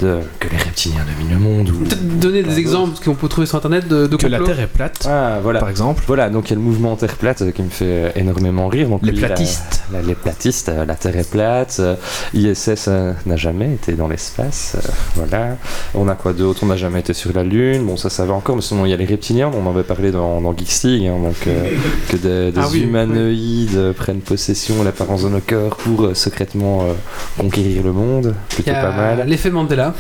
[0.02, 3.48] de, que les reptiliens dominent le monde, ou Peut-être donner des exemples qu'on peut trouver
[3.48, 4.40] sur internet de, de Que la.
[4.40, 5.60] Terre est plate, ah, voilà.
[5.60, 6.04] par exemple.
[6.08, 8.90] Voilà, donc il y a le mouvement Terre plate euh, qui me fait énormément rire.
[8.90, 9.84] Donc Les lui, la- platistes.
[9.94, 11.78] la- les platistes, euh, la Terre est plate.
[11.80, 11.96] euh,
[12.34, 14.76] ISS euh, n'a jamais été dans l'espace.
[14.78, 15.58] euh, voilà.
[15.94, 16.62] On a quoi d'autre?
[16.64, 17.86] On n'a jamais été sur la Lune.
[17.86, 18.56] Bon, ça, ça va encore.
[18.56, 19.52] Mais sinon, il y a les reptiliens.
[19.54, 21.08] On en avait parlé dans, dans Geeks League.
[21.08, 21.70] hein, donc, euh,
[22.10, 26.14] que des, des Ah oui, humanoïdes euh, prennent possession, l'apparence de nos corps pour euh,
[26.14, 26.94] secrètement euh,
[27.38, 28.34] conquérir le monde.
[28.50, 29.24] Plutôt y a pas mal.
[29.28, 29.91] l'effet Mandela.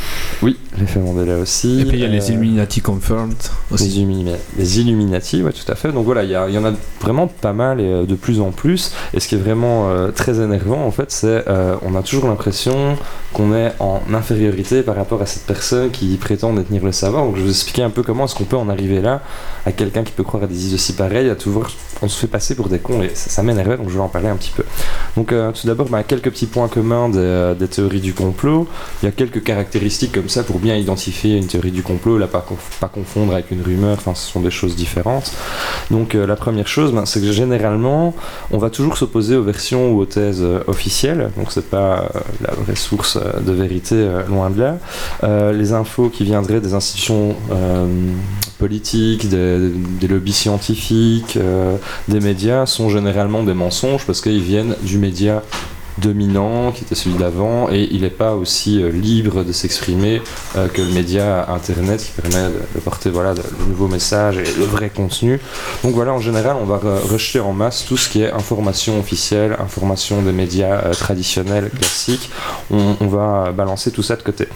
[0.41, 1.81] Oui, l'effet Mandela aussi.
[1.81, 3.33] Et puis il y a les Euh, Illuminati confirmed
[3.71, 3.85] aussi.
[3.85, 5.91] les, Illumi- les Illuminati, ouais, tout à fait.
[5.91, 6.71] Donc voilà, il y, en a
[7.01, 8.93] vraiment pas mal et euh, de plus en plus.
[9.13, 12.27] Et ce qui est vraiment euh, très énervant, en fait, c'est euh, on a toujours
[12.27, 12.95] l'impression
[13.33, 17.25] qu'on est en infériorité par rapport à cette personne qui prétend détenir le savoir.
[17.25, 19.21] Donc je vais vous expliquer un peu comment est-ce qu'on peut en arriver là
[19.65, 21.69] à quelqu'un qui peut croire à des idées aussi pareilles, à tout voir,
[22.01, 24.07] on se fait passer pour des cons et ça, ça m'énervait, donc je vais en
[24.09, 24.63] parler un petit peu.
[25.15, 28.67] Donc euh, tout d'abord, bah, quelques petits points communs des, des théories du complot.
[29.01, 29.80] Il y a quelques caractéristiques
[30.13, 33.51] comme ça pour bien identifier une théorie du complot, là pas, conf- pas confondre avec
[33.51, 35.31] une rumeur, enfin ce sont des choses différentes.
[35.89, 38.13] Donc euh, la première chose, ben, c'est que généralement,
[38.51, 42.19] on va toujours s'opposer aux versions ou aux thèses euh, officielles, donc c'est pas euh,
[42.41, 43.95] la vraie source de vérité,
[44.27, 45.51] loin de là.
[45.51, 47.35] Les infos qui viendraient des institutions
[48.57, 49.69] politiques, des,
[49.99, 51.37] des lobbies scientifiques,
[52.07, 55.41] des médias sont généralement des mensonges parce qu'ils viennent du média
[55.97, 60.21] dominant qui était celui d'avant et il n'est pas aussi euh, libre de s'exprimer
[60.55, 64.65] euh, que le média internet qui permet de, porter voilà, de, nouveaux messages et le
[64.65, 65.39] vrai contenu
[65.83, 68.99] donc voilà en général on va re- rejeter en masse tout ce qui est information
[68.99, 72.29] officielle information des médias euh, traditionnels classiques.
[72.69, 74.47] On, va balancer tout ça de côté.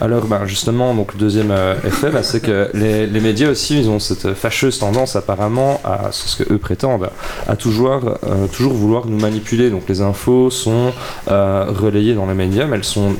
[0.00, 1.52] Alors ben, justement donc le deuxième
[1.84, 6.42] effet ben, c'est que les, médias aussi ils ont cette fâcheuse tendance apparemment à ce
[6.42, 7.10] que eux prétendent
[7.46, 8.16] à toujours,
[8.52, 9.70] toujours vouloir nous manipuler.
[9.70, 10.79] Donc les infos sont
[11.28, 13.14] euh, relayées dans les médias, mais elles sont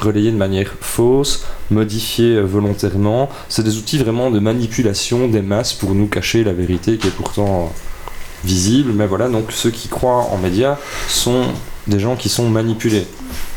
[0.00, 3.28] relayés de manière fausse, modifiés euh, volontairement.
[3.48, 7.16] C'est des outils vraiment de manipulation des masses pour nous cacher la vérité qui est
[7.16, 8.10] pourtant euh,
[8.44, 8.92] visible.
[8.92, 10.76] Mais voilà, donc ceux qui croient en médias
[11.08, 11.44] sont
[11.86, 13.06] des gens qui sont manipulés.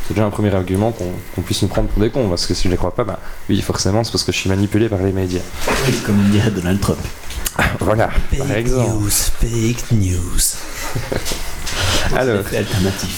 [0.07, 2.63] C'est déjà un premier argument qu'on puisse nous prendre pour des cons, parce que si
[2.63, 4.99] je ne les crois pas, bah oui, forcément, c'est parce que je suis manipulé par
[4.99, 5.41] les médias.
[5.87, 6.97] Oui, comme dirait Donald Trump.
[7.79, 9.09] Voilà, par exemple.
[9.09, 10.39] fake news.
[12.15, 12.43] Alors.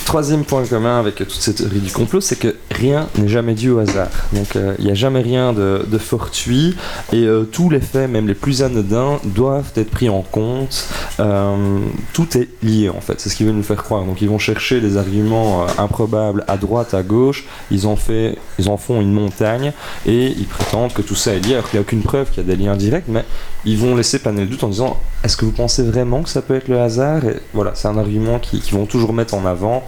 [0.05, 3.69] Troisième point commun avec toute cette théorie du complot, c'est que rien n'est jamais dû
[3.69, 4.07] au hasard.
[4.33, 6.75] Donc euh, il n'y a jamais rien de, de fortuit
[7.13, 10.87] et euh, tous les faits, même les plus anodins, doivent être pris en compte.
[11.19, 11.79] Euh,
[12.13, 14.03] tout est lié en fait, c'est ce qu'ils veulent nous faire croire.
[14.03, 18.69] Donc ils vont chercher des arguments improbables à droite, à gauche, ils en, fait, ils
[18.69, 19.73] en font une montagne
[20.05, 22.45] et ils prétendent que tout ça est lié alors qu'il n'y a aucune preuve qu'il
[22.45, 23.25] y a des liens directs, mais
[23.65, 26.41] ils vont laisser planer le doute en disant est-ce que vous pensez vraiment que ça
[26.41, 27.23] peut être le hasard?
[27.25, 29.83] Et voilà, c'est un argument qui- qu'ils vont toujours mettre en avant.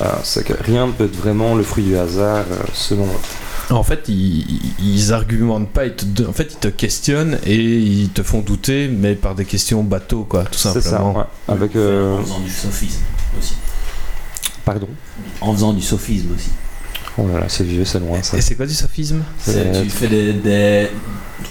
[0.00, 3.74] Euh, c'est que rien ne peut être vraiment le fruit du hasard, euh, selon eux.
[3.74, 4.46] En fait, ils,
[4.78, 8.88] ils argumentent pas, ils te, en fait, ils te questionnent et ils te font douter,
[8.88, 11.18] mais par des questions bateau, quoi, tout C'est ça, simplement.
[11.18, 11.24] ouais.
[11.48, 11.76] Avec.
[11.76, 13.02] euh, En faisant du sophisme
[13.38, 13.54] aussi.
[14.64, 14.88] Pardon?
[15.40, 16.50] En faisant du sophisme aussi.
[17.18, 18.36] Oh là là, c'est vieux, c'est loin ça.
[18.36, 20.88] Et c'est quoi du sophisme C'est- Euh, tu fais des, des-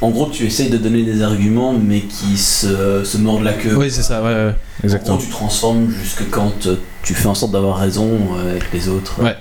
[0.01, 3.75] En gros, tu essayes de donner des arguments, mais qui se, se mordent la queue.
[3.75, 5.15] Oui, c'est ça, ouais, ouais, En exactement.
[5.17, 8.87] gros, tu transformes jusque quand euh, tu fais en sorte d'avoir raison euh, avec les
[8.89, 9.21] autres.
[9.21, 9.35] Ouais.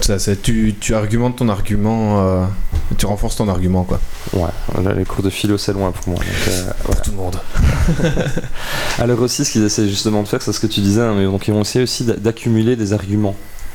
[0.00, 2.44] Ça, c'est, tu, tu argumentes ton argument, euh,
[2.96, 4.00] tu renforces ton argument, quoi.
[4.32, 6.18] Ouais, là, les cours de philo, c'est loin pour moi.
[6.18, 7.00] donc, euh, voilà.
[7.02, 7.36] Tout le monde.
[8.98, 11.24] Alors aussi, ce qu'ils essaient justement de faire, c'est ce que tu disais, hein, mais
[11.24, 13.34] donc ils vont essayer aussi d'a- d'accumuler des arguments.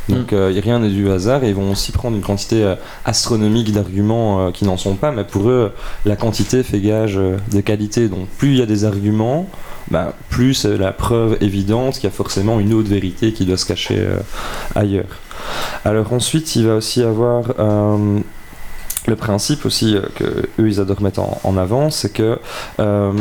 [0.10, 3.72] Donc euh, rien n'est du hasard et ils vont aussi prendre une quantité euh, astronomique
[3.74, 5.74] d'arguments euh, qui n'en sont pas, mais pour eux,
[6.06, 8.08] la quantité fait gage de qualité.
[8.08, 9.50] Donc plus il y a des arguments,
[9.92, 13.58] bah, plus c'est la preuve évidente qu'il y a forcément une autre vérité qui doit
[13.58, 14.08] se cacher
[14.76, 15.20] ailleurs.
[15.86, 17.54] Alors ensuite, il va aussi avoir
[19.08, 20.24] le principe aussi euh, que
[20.60, 22.40] eux ils adorent mettre en, avant, c'est que
[22.80, 23.14] euh,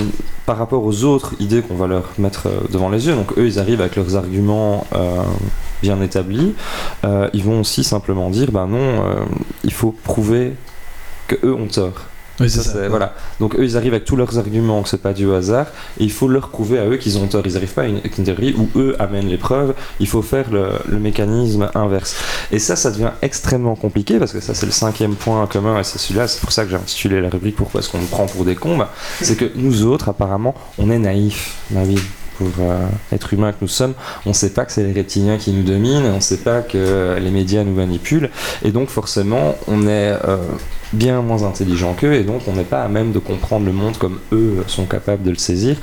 [0.45, 3.47] par rapport aux autres idées qu'on va leur mettre euh, devant les yeux, donc eux
[3.47, 4.87] ils arrivent avec leurs arguments
[5.83, 6.55] bien établis,
[7.05, 9.05] ils vont aussi simplement dire ben non,
[9.63, 10.55] il faut prouver
[11.29, 12.07] que eux ont tort.
[12.41, 13.15] Oui, Ça, voilà.
[13.41, 15.67] Donc eux, ils arrivent avec tous leurs arguments que c'est pas dû au hasard,
[15.99, 17.43] et il faut leur prouver à eux qu'ils ont tort.
[17.47, 19.75] Ils n'arrivent pas à une, théorie où eux amènent les preuves.
[20.01, 22.17] Il faut faire le, le mécanisme inverse.
[22.53, 25.85] Et ça, ça devient extrêmement compliqué parce que ça, c'est le cinquième point commun, et
[25.85, 26.29] c'est celui-là.
[26.29, 28.55] C'est pour ça que j'ai intitulé la rubrique Pourquoi est-ce qu'on nous prend pour des
[28.55, 31.55] Bah, C'est que nous autres, apparemment, on est naïfs.
[31.73, 31.81] Pour
[32.61, 33.95] euh, être humain que nous sommes,
[34.27, 36.61] on ne sait pas que c'est les reptiliens qui nous dominent, on ne sait pas
[36.63, 38.31] que les médias nous manipulent,
[38.65, 40.37] et donc forcément, on est euh,
[40.93, 43.97] bien moins intelligent qu'eux et donc on n'est pas à même de comprendre le monde
[43.99, 45.77] comme eux sont capables de le saisir.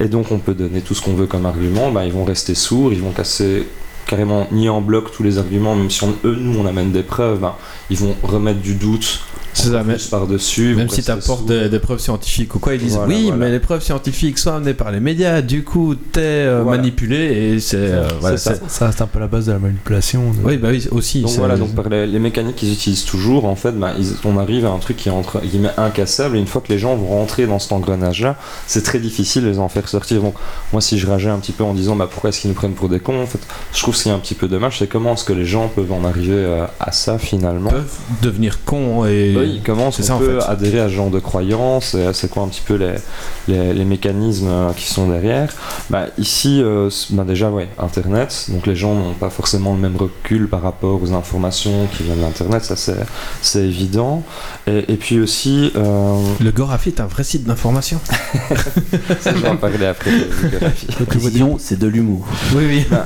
[0.00, 1.90] Et donc on peut donner tout ce qu'on veut comme argument.
[1.92, 3.68] Ben, ils vont rester sourds ils vont casser
[4.06, 7.02] carrément nier en bloc tous les arguments même si on- eux nous on amène des
[7.02, 7.54] preuves ben,
[7.90, 9.20] ils vont remettre du doute
[9.54, 12.80] ça, mais- par dessus Même si tu apportes des, des preuves scientifiques ou quoi, ils
[12.80, 13.36] disent Voilà, oui, voilà.
[13.36, 16.78] mais les preuves scientifiques sont amenées par les médias, du coup, t'es euh, Voilà.
[16.78, 17.16] manipulé
[17.54, 17.76] et c'est.
[17.76, 18.54] euh, voilà, ça.
[18.54, 20.30] c'est- Ça reste un peu la base de la manipulation.
[20.32, 21.22] de- Oui, bah oui, aussi.
[21.22, 24.38] donc c'est- voilà, donc par les, les mécaniques qu'ils utilisent toujours, en fait, ils- on
[24.38, 26.36] arrive à un truc qui est entre guillemets incassable.
[26.36, 28.36] Et une fois que les gens vont rentrer dans cet engrenage-là,
[28.66, 30.20] c'est très difficile de les en faire sortir.
[30.22, 30.34] Donc
[30.72, 32.72] moi, si je rageais un petit peu en disant, bah pourquoi est-ce qu'ils nous prennent
[32.74, 33.40] pour des cons En fait,
[33.74, 35.68] je trouve ce qui est un petit peu dommage, c'est comment est-ce que les gens
[35.68, 37.70] peuvent en arriver euh, à ça finalement.
[37.70, 37.92] peuvent
[38.22, 39.34] devenir cons et.
[39.40, 40.46] Oui, est-ce ça, en peut fait.
[40.50, 42.94] adhérer à ce genre de croyances et C'est quoi un petit peu les,
[43.48, 45.48] les, les mécanismes euh, qui sont derrière
[45.90, 48.46] bah, Ici, euh, bah, déjà, ouais, Internet.
[48.48, 52.20] Donc les gens n'ont pas forcément le même recul par rapport aux informations qui viennent
[52.20, 52.96] d'Internet, ça c'est
[53.42, 54.22] c'est évident.
[54.66, 58.00] Et, et puis aussi, euh, Le Gorafi est un vrai site d'information.
[59.20, 60.10] ça, je vais en parler après.
[60.10, 60.86] biographie.
[61.06, 62.26] Précision, c'est de l'humour.
[62.54, 62.86] Oui, oui.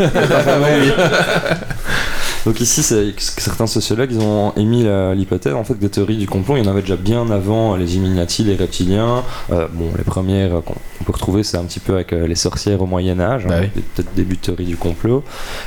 [2.46, 2.82] Donc ici,
[3.18, 4.84] certains sociologues ils ont émis
[5.14, 7.76] l'hypothèse en fait que des théories du complot, il y en avait déjà bien avant
[7.76, 9.22] les Illuminati, les reptiliens.
[9.52, 10.74] Euh, bon, les premières qu'on
[11.04, 13.68] peut retrouver, c'est un petit peu avec euh, les sorcières au Moyen Âge, Bah hein,
[13.74, 13.82] oui.
[13.94, 15.22] peut-être début de théorie du complot.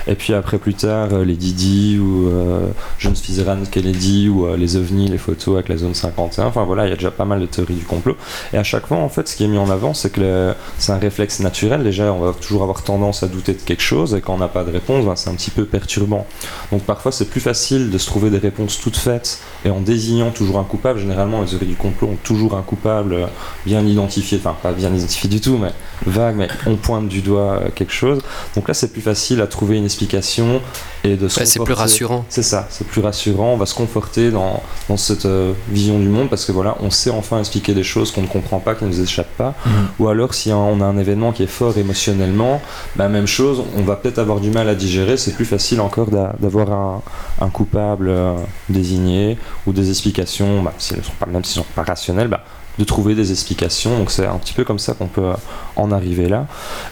[0.07, 2.67] Et puis après plus tard, euh, les Didi ou euh,
[2.99, 6.45] John Fitzgerald Kennedy ou euh, les ovnis, les photos avec la zone 51.
[6.45, 8.15] Enfin voilà, il y a déjà pas mal de théories du complot.
[8.53, 10.91] Et à chaque fois, en fait, ce qui est mis en avant, c'est que c'est
[10.91, 11.83] un réflexe naturel.
[11.83, 14.47] Déjà, on va toujours avoir tendance à douter de quelque chose, et quand on n'a
[14.47, 16.25] pas de réponse, ben, c'est un petit peu perturbant.
[16.71, 20.31] Donc parfois c'est plus facile de se trouver des réponses toutes faites et en désignant
[20.31, 20.99] toujours un coupable.
[20.99, 23.27] Généralement les théories du complot ont toujours un coupable
[23.65, 25.71] bien identifié, enfin pas bien identifié du tout, mais
[26.05, 28.19] vague, mais on pointe du doigt quelque chose.
[28.55, 30.61] Donc là c'est plus facile à trouver une explication
[31.03, 32.25] et de se Ouais, c'est plus rassurant.
[32.29, 36.07] C'est ça, c'est plus rassurant, on va se conforter dans, dans cette euh, vision du
[36.07, 38.85] monde parce que voilà, on sait enfin expliquer des choses qu'on ne comprend pas, qui
[38.85, 39.53] ne nous échappent pas.
[39.99, 42.61] Ou alors si on a un événement qui est fort émotionnellement,
[42.95, 46.07] bah, même chose, on va peut-être avoir du mal à digérer, c'est plus facile encore
[46.09, 47.01] d'a- d'avoir d'avoir un,
[47.41, 48.35] un coupable euh,
[48.69, 52.27] désigné ou des explications, bah, si elles sont pas, même si elles sont pas rationnelles,
[52.27, 52.43] bah,
[52.77, 53.97] de trouver des explications.
[53.97, 55.35] Donc c'est un petit peu comme ça qu'on peut euh,
[55.75, 56.47] en arriver là.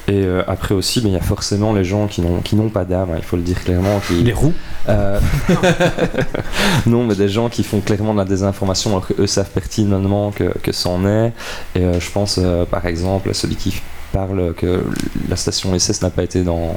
[0.07, 2.69] Et euh, après aussi, ben, il y a forcément les gens qui n'ont qui n'ont
[2.69, 3.99] pas d'âme, hein, il faut le dire clairement.
[4.07, 4.53] Qui, Les roues
[4.89, 5.19] euh,
[6.85, 10.57] non, mais des gens qui font clairement de la désinformation alors qu'eux savent pertinemment que,
[10.59, 11.33] que c'en est.
[11.75, 12.39] Et euh, je pense
[12.69, 13.81] par exemple à celui qui
[14.13, 14.81] parle que
[15.27, 16.75] la station SS n'a pas été dans,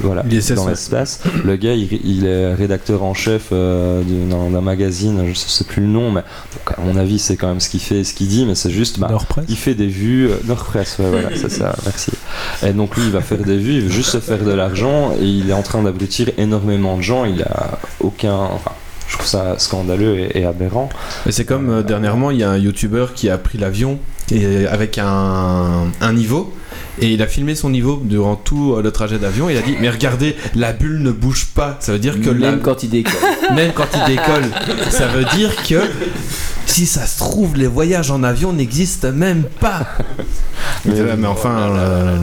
[0.00, 0.70] voilà, dans ouais.
[0.70, 1.20] l'espace.
[1.44, 5.80] Le gars, il, il est rédacteur en chef euh, du- d'un magazine, je sais plus
[5.82, 8.12] le nom, mais donc, à mon avis, c'est quand même ce qu'il fait et ce
[8.14, 8.98] qu'il dit, mais c'est juste.
[8.98, 9.08] Bah,
[9.48, 12.12] il fait des vues, euh, Nord-Presse, ouais, voilà, c'est ça, merci.
[12.62, 15.12] Et donc lui, il va faire des vues, il veut juste se faire de l'argent,
[15.20, 18.34] et il est en train d'abrutir énormément de gens, il a aucun...
[18.34, 18.72] Enfin,
[19.08, 20.90] je trouve ça scandaleux et, et aberrant.
[21.24, 23.98] Mais c'est comme euh, dernièrement, il y a un youtubeur qui a pris l'avion
[24.30, 26.52] et avec un, un niveau
[27.00, 29.48] et il a filmé son niveau durant tout euh, le trajet d'avion.
[29.50, 31.76] Il a dit mais regardez, la bulle ne bouge pas.
[31.80, 33.12] Ça veut dire que la- Même quand il décolle.
[33.54, 34.44] même quand il décolle,
[34.90, 35.80] ça veut dire que
[36.66, 39.86] si ça se trouve, les voyages en avion n'existent même pas.
[40.84, 42.16] mais, mais enfin, euh,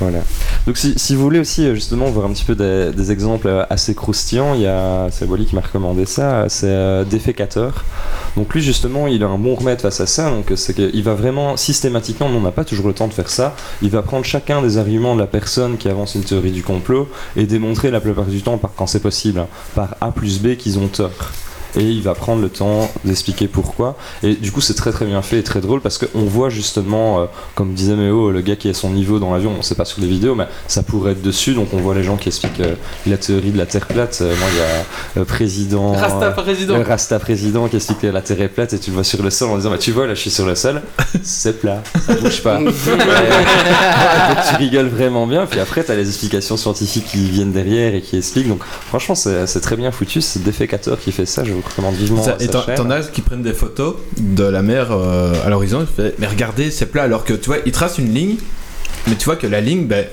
[0.00, 0.18] Voilà.
[0.66, 3.94] Donc si, vous voulez aussi euh, justement voir un petit peu des, exemples euh, assez
[3.94, 7.84] croustillants, il y a c'est Wally qui m'a recommandé ça, c'est euh, Défécateur.
[8.36, 11.02] Donc lui justement il a un bon remède face à ça, donc euh, c'est qu'il
[11.02, 14.24] va vraiment systématiquement, on n'a pas toujours le temps de faire ça, il va prendre
[14.24, 18.00] chacun des arguments de la personne qui avance une théorie du complot et démontrer la
[18.00, 21.32] plupart du temps, par, quand c'est possible, hein, par A plus B qu'ils ont tort.
[21.76, 23.96] Et il va prendre le temps d'expliquer pourquoi.
[24.22, 27.20] Et du coup, c'est très très bien fait et très drôle parce qu'on voit justement,
[27.20, 29.84] euh, comme disait Méo, le gars qui a son niveau dans l'avion, on sait pas
[29.84, 31.54] sur les vidéos, mais ça pourrait être dessus.
[31.54, 32.74] Donc on voit les gens qui expliquent euh,
[33.06, 34.18] la théorie de la Terre plate.
[34.20, 35.92] Euh, moi, il y a euh, président.
[35.92, 36.82] Rasta président.
[36.82, 39.30] Rasta président qui explique que la Terre est plate et tu le vois sur le
[39.30, 40.82] sol en disant bah, Tu vois, là je suis sur le sol,
[41.22, 42.58] c'est plat, ça bouge pas.
[42.60, 42.74] Donc
[44.48, 45.46] tu rigoles vraiment bien.
[45.46, 48.48] Puis après, tu as les explications scientifiques qui viennent derrière et qui expliquent.
[48.48, 50.20] Donc franchement, c'est c'est très bien foutu.
[50.20, 51.44] C'est Défécateur qui fait ça.
[51.44, 52.22] Je vous recommande vivement.
[52.22, 55.86] ça- sa et t'en as qui prennent des photos de la mer euh, à l'horizon.
[56.18, 57.02] Mais regardez, c'est plat.
[57.04, 58.36] Alors que tu vois, ils tracent une ligne,
[59.06, 60.06] mais tu vois que la ligne, ben,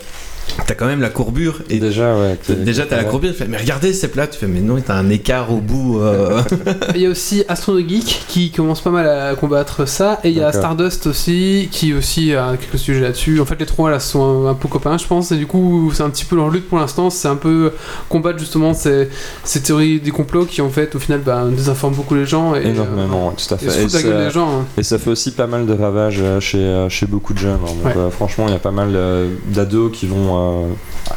[0.65, 1.61] t'as quand même la courbure.
[1.69, 2.37] Et Déjà, ouais.
[2.43, 4.27] qui- Déjà, t'as la courbure, tu fais, mais regardez, c'est plat.
[4.27, 5.99] Tu fais, mais non, t'as un écart au bout.
[6.01, 6.41] euh.
[6.95, 10.19] Il y a aussi Astrono Geek qui commence pas mal à combattre ça.
[10.23, 10.51] Et il y a.
[10.51, 13.39] Stardust aussi qui aussi a quelques sujets là-dessus.
[13.39, 15.31] En fait, les trois là sont un, un peu copains, je pense.
[15.31, 17.09] Et du coup, c'est un petit peu leur lutte pour l'instant.
[17.09, 17.71] C'est un peu
[18.09, 19.09] combattre justement ces,
[19.43, 22.55] ces théories des complots qui en fait au final bah, désinforment beaucoup les gens.
[22.55, 23.83] Et, Énormément, ouais, tout à euh, et fait.
[23.83, 24.49] Et ça, gens.
[24.61, 24.65] hein.
[24.77, 27.59] et ça fait aussi pas mal de ravages euh, chez, euh, chez beaucoup de jeunes.
[27.63, 27.71] hein.
[27.83, 28.01] Donc, Ouais.
[28.01, 30.67] euh, franchement, il y a pas mal euh, d'ados qui vont euh,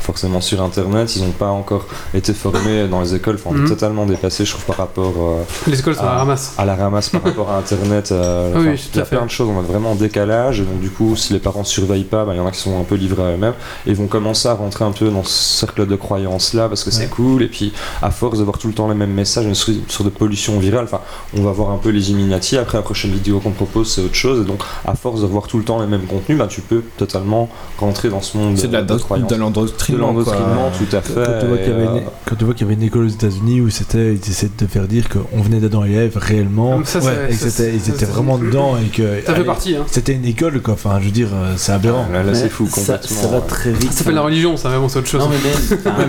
[0.01, 1.15] forcément sur internet.
[1.17, 3.37] Ils n'ont pas encore été formés dans les écoles.
[3.37, 3.69] Enfin, on est Mhm.
[3.69, 6.55] totalement dépassé, je trouve, par rapport euh, Les écoles sont à la ramasse.
[6.59, 8.11] à la ramasse, par rapport à internet.
[8.13, 9.17] euh, oui, il y a fait.
[9.17, 9.49] plein de choses.
[9.49, 10.61] On est vraiment en décalage.
[10.61, 12.61] Et donc, du coup, si les parents surveillent pas, bah, il y en a qui
[12.61, 13.55] sont un peu livrés à eux-mêmes.
[13.87, 16.91] Et vont commencer à rentrer un peu dans ce cercle de croyances là parce que
[16.91, 17.43] c'est cool.
[17.43, 17.73] Et puis,
[18.03, 20.85] à force de voir tout le temps les mêmes messages, une sorte de pollution virale,
[20.85, 21.01] enfin,
[21.37, 22.57] on va voir un peu les Illuminati.
[22.57, 24.43] Après, la prochaine vidéo qu'on propose, c'est autre chose.
[24.43, 26.83] Et donc, à force de voir tout le temps les mêmes contenus, bah, tu peux
[26.97, 29.20] totalement rentrer dans ce monde C'est de la de croyances.
[29.23, 30.07] De De l'endoctrinement.
[30.09, 31.15] l'endoctrinement, tout à fait.
[31.15, 32.83] Quand tu, vois qu'il y avait une, euh, quand tu vois qu'il y avait une
[32.83, 36.17] école aux États-Unis où c'était, ils essaient de faire dire qu'on venait d'Adam et Ève
[36.17, 39.33] réellement, ça, ouais, et que c'est- c'était- ils étaient c'est- vraiment dedans et que Ça
[39.33, 39.77] fait allez, partie.
[39.77, 39.85] Hein.
[39.91, 40.75] c'était une école quoi.
[40.75, 42.07] Enfin, je veux dire, euh, c'est aberrant.
[42.13, 43.17] Là, là, c'est fou ça, complètement.
[43.23, 43.93] ça va très vite.
[43.93, 45.21] Ça s'appelle la religion, ça, mais bon, c'est autre chose.
[45.21, 45.37] Non, mais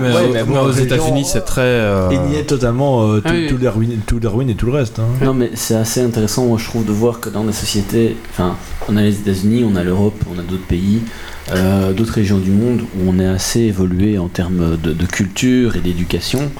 [0.48, 1.60] mais aux les États-Unis, c'est très.
[1.62, 4.98] euh, Et niait totalement euh, tout, Ah Darwin, Darwin et tout le reste.
[4.98, 5.04] hein.
[5.24, 8.56] Non, mais c'est assez intéressant, moi, je trouve, de voir que dans des sociétés, enfin,
[8.88, 11.02] on a les États-Unis, on a l'Europe, on a d'autres pays,
[11.50, 15.74] euh, d'autres régions du monde où on est assez évolué en termes de, de culture
[15.76, 16.50] et d'éducation,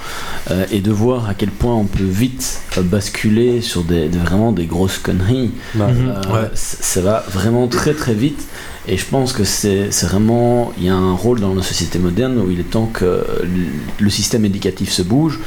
[0.51, 4.19] euh, et de voir à quel point on peut vite euh, basculer sur des, des-
[4.19, 5.53] vraiment des grosses conneries.
[5.75, 5.89] Bah.
[5.91, 6.49] Euh, Ouais.
[6.55, 8.45] c- Ça va vraiment très très vite.
[8.89, 10.73] Et je pense que c'est vraiment.
[10.77, 13.05] Il y a un rôle dans la société moderne où il est temps que
[13.45, 13.49] le-
[14.01, 15.39] le système éducatif se bouge.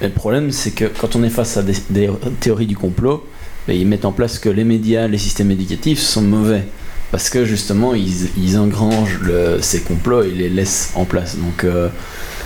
[0.00, 2.08] Et le problème, c'est que quand on est face à des, des
[2.40, 3.26] théories du complot,
[3.68, 6.64] ben, ils mettent en place que les médias, les systèmes éducatifs sont mauvais.
[7.10, 11.36] Parce que justement, ils, ils engrangent le- ces complots et les laissent en place.
[11.36, 11.64] Donc.
[11.64, 11.88] euh,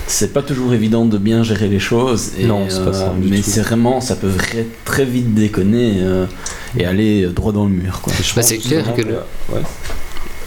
[0.06, 3.26] c'est pas toujours évident de bien gérer les choses, et, Non, c'est pas ça du
[3.30, 6.26] mais c'est vraiment, ça peut vra- très vite déconner euh,
[6.76, 8.02] et aller droit dans le mur.
[8.02, 8.12] Quoi.
[8.22, 9.62] je Bah, pense c'est clair que- ouais.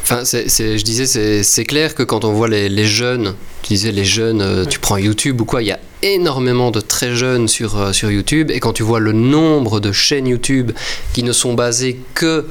[0.04, 3.34] Enfin, c'est, c'est- je disais, c'est, c'est clair que quand on voit les, les jeunes,
[3.64, 6.80] tu disais les jeunes, euh, tu prends YouTube ou quoi, il y a énormément de
[6.80, 10.72] très jeunes sur, euh, sur YouTube, et quand tu vois le nombre de chaînes YouTube
[11.14, 12.46] qui ne sont basées que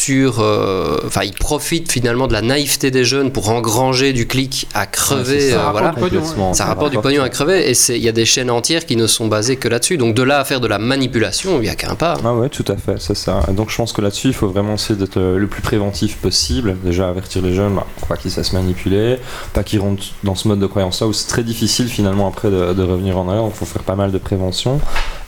[0.00, 0.40] sur.
[0.40, 4.86] euh, Enfin, il profite finalement de la naïveté des jeunes pour engranger du clic à
[4.86, 5.50] crever.
[5.50, 5.90] ça, euh, rapporte voilà.
[5.94, 6.54] du pognon, Complètement.
[6.54, 8.96] Ça rapporte du pognon à crever et c'est- il y a des chaînes entières qui
[8.96, 9.96] ne sont basées que là-dessus.
[9.98, 12.16] Donc de là à faire de la manipulation, il n'y a qu'un pas.
[12.24, 13.40] Ah ouais, tout à fait, c'est ça.
[13.52, 16.76] Donc je pense que là-dessus, il faut vraiment essayer d'être euh, le plus préventif possible.
[16.84, 19.18] Déjà avertir les jeunes, bah, pas qu'ils se manipuler,
[19.52, 22.72] pas qu'ils rentrent dans ce mode de croyance-là où c'est très difficile finalement après de,
[22.72, 23.42] de revenir en arrière.
[23.42, 24.80] Donc il faut faire pas mal de prévention.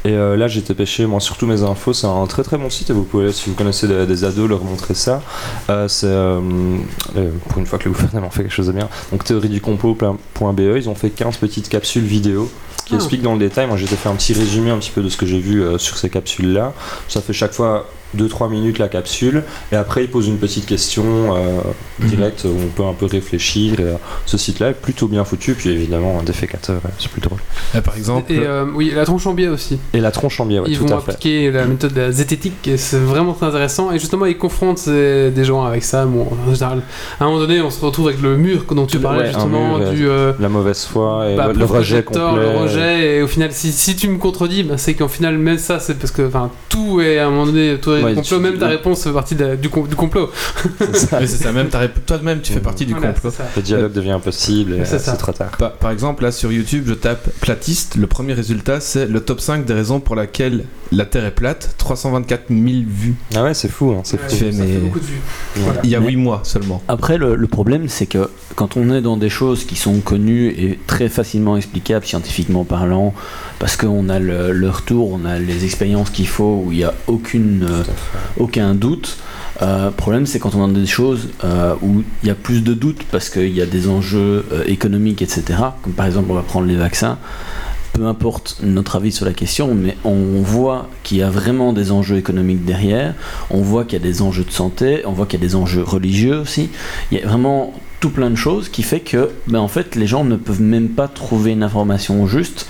[0.05, 2.91] Et euh, là, j'étais pêché, moi, surtout mes infos, c'est un très très bon site
[2.91, 5.23] et vous pouvez, si vous connaissez des, des ados, leur montrer ça.
[5.71, 6.41] Euh, c'est euh,
[7.17, 8.89] euh, pour une fois que le gouvernement fait quelque chose de bien.
[9.11, 12.51] Donc théorie du complot.be, ils ont fait 15 petites capsules vidéo
[12.85, 12.97] qui Ah.
[12.97, 13.67] expliquent dans le détail.
[13.67, 15.97] Moi, j'ai fait un petit résumé un petit peu de ce que j'ai vu sur
[15.97, 16.73] ces capsules-là.
[17.09, 17.87] Ça fait chaque fois
[18.17, 19.43] 2-3 minutes la capsule
[19.73, 21.05] et après ils posent une petite question
[21.37, 21.61] euh,
[22.01, 23.95] directe où on peut un peu réfléchir et, euh,
[24.27, 27.39] ce site là est plutôt bien foutu puis évidemment un défécateur c'est plus drôle
[27.85, 29.79] par exemple, Et euh, oui, la tronche en biais aussi.
[29.93, 32.01] et la tronche en biais ouais, ils tout vont à fait appliquer la méthode de
[32.01, 33.93] la zététique et c'est vraiment très intéressant.
[33.93, 36.05] Et justement, ils confrontent ces- des gens avec ça.
[36.05, 36.83] Bon, en général,
[37.19, 39.79] à un moment donné, on se retrouve avec le mur dont tu parlais ouais, justement,
[39.79, 40.07] mur, du.
[40.09, 43.51] euh, la mauvaise foi et bah, le, rejet projector, complet le rejet, et au final,
[43.53, 46.31] si, si tu me contredis, bah, c'est qu'en final, même ça, c'est parce que
[46.69, 49.13] tout est à un moment donné, tout est Ouais, complot, tu- même ta réponse fait
[49.13, 50.31] partie de du, com- du complot.
[50.79, 51.19] c'est ça.
[51.21, 53.31] oui, c'est ça, même ta toi-même tu fais partie du Voilà, complot.
[53.57, 56.53] le dialogue devient impossible et C'est euh, c'est trop tard Par, par exemple, là sur
[56.53, 57.97] YouTube, je tape platiste.
[57.97, 61.75] Le premier résultat, c'est le top 5 des raisons pour lesquelles la Terre est plate.
[61.79, 63.15] 324 000 vues.
[63.35, 65.21] ah ouais c'est fou hein, c'est Ouais, fou fais, ça mais- fait beaucoup de vues.
[65.57, 65.81] Voilà.
[65.85, 66.83] Il y a Mais- 8 mois seulement.
[66.89, 70.49] Après, le, le problème, c'est que quand on est dans des choses qui sont connues
[70.49, 73.15] et très facilement explicables scientifiquement parlant,
[73.63, 76.85] parce qu'on a le, le retour, on a les expériences qu'il faut, où il n'y
[76.85, 77.85] a aucune, euh,
[78.37, 79.19] aucun doute.
[79.63, 82.65] Euh, Le problème, c'est quand on a des choses euh, où il y a plus
[82.65, 85.61] de doutes parce qu'il y a des enjeux euh, économiques, etc.
[85.83, 87.19] Comme par exemple, on va prendre les vaccins.
[87.93, 91.93] Peu importe notre avis sur la question, mais on voit qu'il y a vraiment des
[91.93, 93.15] enjeux économiques derrière.
[93.51, 95.03] On voit qu'il y a des enjeux de santé.
[95.07, 96.69] On voit qu'il y a des enjeux religieux aussi.
[97.13, 100.09] Il y a vraiment tout plein de choses qui fait que, ben, en fait, les
[100.09, 102.67] gens ne peuvent même pas trouver une information juste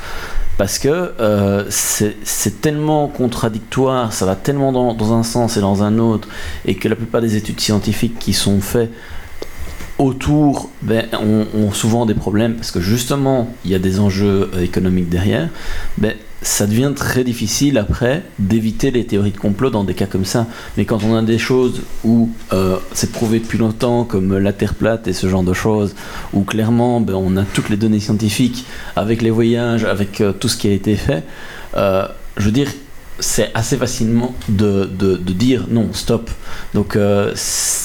[0.63, 5.99] parce que euh, c'est tellement contradictoire, ça va tellement dans, un sens et dans un
[5.99, 6.29] autre,
[6.65, 8.93] et que la plupart des études scientifiques qui sont faites
[9.99, 14.53] autour ben, ont, ont souvent des problèmes parce que justement il y a des enjeux
[14.55, 15.49] euh, économiques derrière,
[15.99, 20.25] ben, ça devient très difficile après d'éviter les théories de complot dans des cas comme
[20.25, 20.47] ça.
[20.77, 24.75] Mais quand on a des choses où euh, c'est prouvé depuis longtemps, comme la Terre
[24.75, 25.95] plate et ce genre de choses,
[26.33, 28.65] où clairement ben, on a toutes les données scientifiques
[28.97, 31.23] avec les voyages, avec euh, tout ce qui a été fait,
[31.77, 32.69] euh, je veux dire,
[33.21, 36.29] c'est assez facilement de, de- de dire non, stop.
[36.75, 36.97] Donc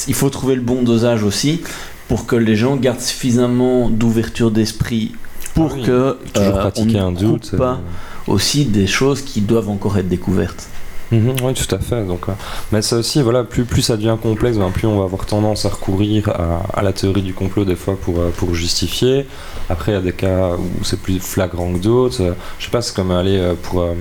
[0.07, 1.61] il faut trouver le bon dosage aussi
[2.07, 5.11] pour que les gens gardent suffisamment d'ouverture d'esprit
[5.53, 7.81] pour Ah oui, que toujours on pratiquer ne un doute pas
[8.27, 10.67] aussi des choses qui doivent encore être découvertes.
[11.09, 12.03] Mhm, oui, tout à fait.
[12.05, 12.33] Donc, euh,
[12.73, 15.63] mais ça aussi, voilà, plus, plus ça devient complexe, ben, plus on va avoir tendance
[15.65, 19.25] à recourir à, à la théorie du complot des fois pour, euh, pour justifier.
[19.69, 22.21] Après, il y a des cas où c'est plus flagrant que d'autres.
[22.21, 23.83] Euh, Je sais pas, c'est comme aller euh, pour.
[23.83, 23.93] euh,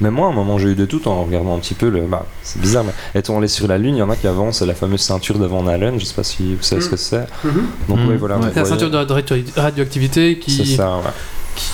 [0.00, 2.02] Même moi, à un moment, j'ai eu de tout en regardant un petit peu le.
[2.02, 4.62] Bah, c'est bizarre, mais étant allé sur la Lune, il y en a qui avancent
[4.62, 5.98] la fameuse ceinture de Van Allen.
[5.98, 7.26] Je sais pas si vous savez ce que c'est.
[7.42, 7.52] Mhm.
[7.88, 8.08] Donc, Mhm.
[8.10, 8.36] oui, voilà.
[8.36, 8.42] Ouais.
[8.50, 8.68] C'est la voyez.
[8.78, 11.02] ceinture de radio- radioactivité C'est qui, ça, ouais.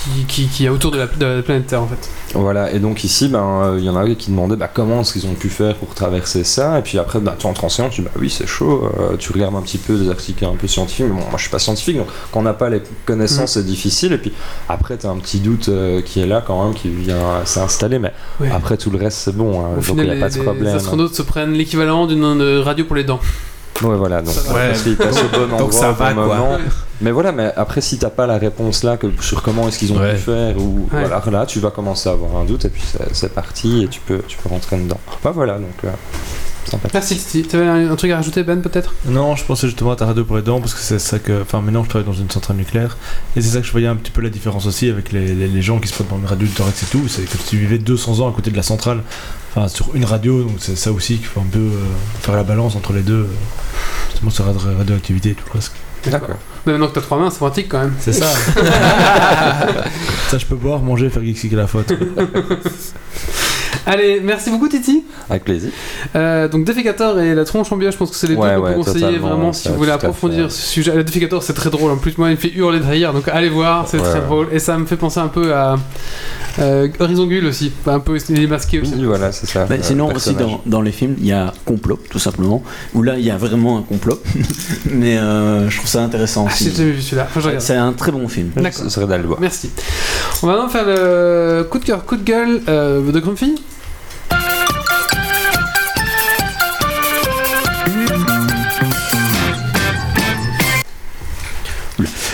[0.03, 2.09] Qui, qui, qui est autour de la, de la planète Terre en fait.
[2.33, 5.27] Voilà, et donc ici, ben, euh, il y en a qui demandaient comment est-ce qu'ils
[5.27, 8.01] ont pu faire pour traverser ça, et puis après, bah, tu entres en science, tu
[8.01, 10.67] dis bah oui, c'est chaud, euh, tu regardes un petit peu des articles un peu
[10.67, 13.53] scientifiques, mais bon, moi je suis pas scientifique, donc quand on n'a pas les connaissances,
[13.53, 14.31] c'est difficile, et puis
[14.69, 17.99] après, tu as un petit doute euh, qui est là quand même, qui vient s'installer,
[17.99, 18.49] mais Ouais.
[18.51, 20.37] après tout le reste, c'est bon, hein, Au donc il n'y a pas les, de
[20.39, 20.75] les problème.
[20.75, 22.23] astronautes se prennent l'équivalent d'une
[22.59, 23.19] radio pour les dents.
[23.83, 24.53] Ouais, voilà, donc Ça va.
[24.53, 24.95] Ouais.
[24.95, 26.23] passent au bon endroit, Donc ça au bon va, quoi.
[26.25, 26.57] moment.
[27.01, 29.91] Mais voilà, mais après, si t'as pas la réponse là que, sur comment est-ce qu'ils
[29.93, 30.13] ont Ouais.
[30.13, 31.05] pu faire, ou Ouais.
[31.07, 33.99] voilà, là, tu vas commencer à avoir un doute, et puis c'est- parti, et tu
[34.01, 34.99] peux, tu peux rentrer dedans.
[35.23, 35.89] Bah voilà, donc euh.
[36.93, 37.43] Merci.
[37.49, 38.93] Tu avais un, un truc à rajouter Ben peut-être?
[39.05, 41.41] Non, je pensais justement à ta radio pour les dents parce que c'est ça que.
[41.41, 42.97] Enfin, maintenant je travaille dans une centrale nucléaire
[43.35, 45.47] et c'est ça que je voyais un petit peu la différence aussi avec les, les,
[45.47, 47.07] les gens qui se prennent dans une radio de thorax et tout.
[47.07, 48.99] C'est que tu vivais 200 ans à côté de la centrale,
[49.53, 51.79] enfin sur une radio, donc c'est ça aussi qu'il faut un peu euh,
[52.21, 53.27] faire la balance entre les deux, euh,
[54.11, 55.73] justement sur la radio- radioactivité et tout le reste.
[56.05, 56.35] D'accord.
[56.65, 57.93] Mais maintenant que t'as trois mains, c'est pratique quand même.
[57.99, 58.25] C'est ça.
[60.29, 61.93] ça, je peux boire, manger, faire geeksy à la faute.
[63.85, 65.03] Allez, merci beaucoup Titi.
[65.29, 65.71] Avec plaisir.
[66.15, 68.55] Euh, donc Defecator et la tronche en biais, je pense que c'est les Ouais, deux
[68.57, 70.95] qu'on ouais, peut conseiller vraiment si vous voulez approfondir ce sujet.
[70.95, 73.27] Le Defecator c'est très drôle, en plus moi il me fait hurler de rire, donc
[73.27, 74.47] allez voir, c'est Ouais, très drôle.
[74.51, 75.77] Et ça me fait penser un peu à
[76.59, 78.93] euh, Horizon Gull aussi, un peu il est masqué aussi.
[78.97, 79.67] Oui, voilà, c'est ça.
[79.69, 82.61] Euh, sinon, aussi dans, dans les films, il y a complot, tout simplement,
[82.93, 84.19] où là, il y a vraiment un complot.
[84.91, 86.75] Mais euh, je trouve ça intéressant Ah, j'ai aussi.
[86.77, 87.27] jamais vu celui-là.
[87.59, 88.51] C'est un très bon film.
[88.55, 88.71] D'accord.
[88.83, 89.39] Ce serait d'aller le voir.
[89.39, 89.69] Merci.
[90.43, 93.55] On va maintenant faire le coup de cœur, coup de gueule euh, de Grumpy.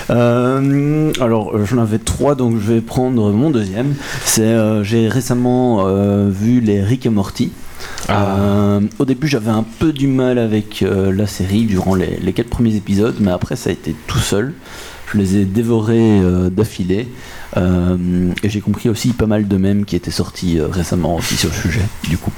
[0.10, 3.96] Euh, alors, euh, j'en avais trois, donc je vais prendre mon deuxième.
[4.24, 7.52] C'est, euh, j'ai récemment euh, vu les Rick et Morty.
[8.10, 12.50] Euh, au début, j'avais un peu du mal avec la série durant les, les quatre
[12.50, 14.54] premiers épisodes, mais après, ça a été tout seul.
[15.14, 17.08] Je les ai dévorés euh, d'affilée.
[17.56, 21.38] Euh, et j'ai compris aussi pas mal de mèmes qui étaient sortis euh, récemment aussi
[21.38, 22.32] sur le sujet, du coup.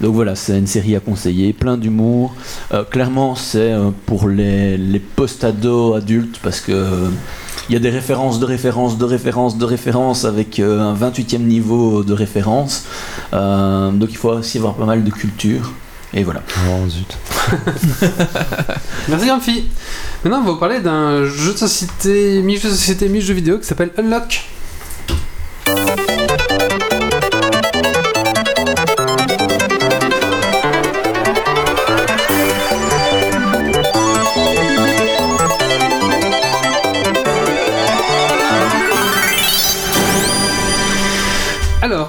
[0.00, 2.34] Donc voilà, c'est une série à conseiller, plein d'humour.
[2.90, 3.72] Clairement, c'est
[4.06, 7.10] pour les, les post-ados adultes parce que
[7.68, 12.04] il y a des références de références de références de références avec un 28e niveau
[12.04, 12.84] de référence.
[13.32, 15.72] Donc il faut aussi avoir pas mal de culture.
[16.16, 16.42] Et voilà.
[16.70, 17.14] Oh, zut.
[19.08, 19.68] Merci Grumpy.
[20.24, 23.66] Maintenant, on va vous parler d'un jeu de société, mi-jeu de société, mi-jeu vidéo qui
[23.66, 24.46] s'appelle Unlock.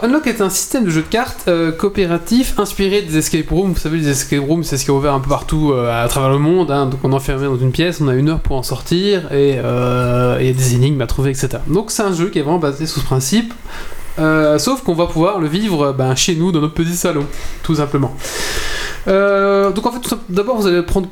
[0.07, 3.73] Unlock est un système de jeu de cartes euh, coopératif inspiré des escape rooms.
[3.73, 6.07] Vous savez, les escape rooms, c'est ce qui est ouvert un peu partout euh, à
[6.07, 6.71] travers le monde.
[6.71, 6.85] hein.
[6.85, 9.49] Donc, on est enfermé dans une pièce, on a une heure pour en sortir et
[9.49, 11.57] il y a des énigmes à trouver, etc.
[11.67, 13.53] Donc, c'est un jeu qui est vraiment basé sur ce principe.
[14.17, 17.25] Euh, sauf qu'on va pouvoir le vivre ben, chez nous, dans notre petit salon,
[17.61, 18.15] tout simplement.
[19.07, 21.09] Donc, en fait, d'abord, vous allez prendre.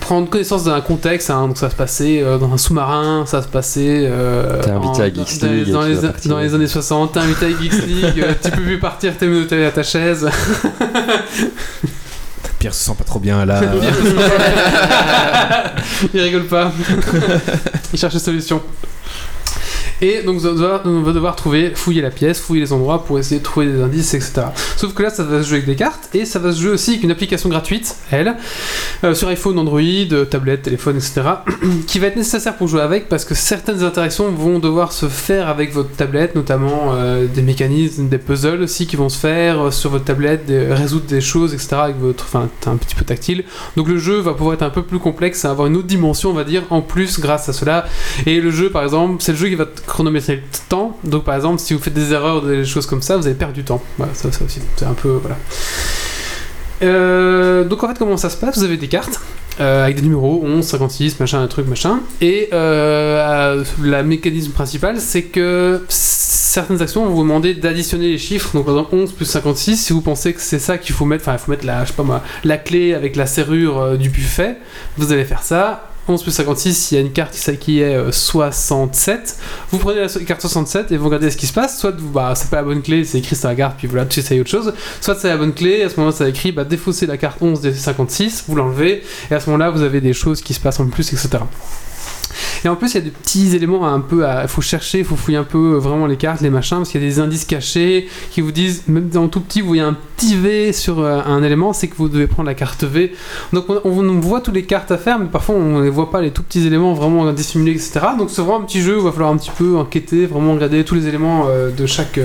[0.00, 1.46] Prendre connaissance d'un contexte, hein.
[1.48, 5.00] donc ça se passer euh, dans un sous-marin, ça se passer euh, T'es invité en-
[5.00, 6.30] à Geeks dans, League et dans tu les, vas partir.
[6.30, 9.26] dans les années 60, t'es invité à Geeks League, euh, tu peux plus partir, t'es
[9.26, 10.28] menotté à ta chaise.
[12.58, 13.60] Pierre se sent pas trop bien là.
[16.14, 16.72] Il rigole pas.
[17.92, 18.62] Il cherche une solution.
[20.00, 23.44] Et donc on va, devoir, trouver, fouiller la pièce, fouiller les endroits pour essayer de
[23.44, 24.46] trouver des indices, etc.
[24.76, 26.72] Sauf que là, ça va se jouer avec des cartes et ça va se jouer
[26.72, 28.36] aussi avec une application gratuite, elle,
[29.04, 31.22] euh, sur iPhone, Android, euh, tablette, téléphone, etc.
[31.86, 35.48] qui va être nécessaire pour jouer avec parce que certaines interactions vont devoir se faire
[35.48, 39.90] avec votre tablette, notamment euh, des mécanismes, des puzzles aussi qui vont se faire sur
[39.90, 41.76] votre tablette, résoudre des choses, etc.
[41.76, 43.44] avec votre, enfin, un petit peu tactile.
[43.76, 46.34] Donc le jeu va pouvoir être un peu plus complexe, avoir une autre dimension, on
[46.34, 47.86] va dire, en plus grâce à cela.
[48.26, 50.96] Et le jeu, par exemple, c'est le jeu qui va chronométrer le temps.
[51.04, 53.54] Donc par exemple, si vous faites des erreurs, des choses comme ça, vous allez perdre
[53.54, 53.82] du temps.
[53.98, 55.36] Voilà, ça, ça aussi, c'est un peu voilà.
[56.82, 58.58] Euh, donc en fait, comment ça se passe?
[58.58, 59.20] Vous avez des cartes.
[59.60, 62.00] euh, avec des numéros 11, 56, machin, un truc, machin.
[62.20, 68.50] Et euh, la mécanisme principal, c'est que certaines actions vont vous demander d'additionner les chiffres.
[68.54, 71.22] Donc par exemple 11 plus 56, si vous pensez que c'est ça qu'il faut mettre,
[71.22, 73.96] enfin il faut mettre la, je sais pas moi, la clé avec la serrure euh,
[73.96, 74.56] du buffet,
[74.96, 75.90] vous allez faire ça.
[76.06, 79.36] 11 plus 56, il y a une carte qui- est euh, 67.
[79.70, 81.78] Vous prenez la carte 67 et vous regardez ce qui se passe.
[81.78, 84.04] Soit vous- bah, c'est pas la bonne clé, c'est écrit sur la carte, puis voilà,
[84.06, 84.72] tu essayes autre chose.
[85.00, 87.60] Soit c'est la bonne clé, à ce moment-là, ça écrit bah, défausser la carte 11
[87.60, 90.80] des 56, vous l'enlevez, et à ce moment-là, vous avez des choses qui se passent
[90.80, 91.38] en plus, etc.
[92.64, 94.42] Et en plus, il y a des petits éléments un peu à.
[94.42, 96.90] Il faut chercher, il faut fouiller un peu euh, vraiment les cartes, les machins, parce
[96.90, 99.82] qu'il y a des indices cachés qui vous disent, même dans tout petit, vous voyez
[99.82, 103.12] un petit V sur euh, un élément, c'est que vous devez prendre la carte V.
[103.52, 106.22] Donc on, on voit toutes les cartes à faire, mais parfois on ne voit pas
[106.22, 108.00] les tout petits éléments vraiment dissimulés, etc.
[108.18, 110.54] Donc c'est vraiment un petit jeu où il va falloir un petit peu enquêter, vraiment
[110.54, 112.18] regarder tous les éléments euh, de chaque.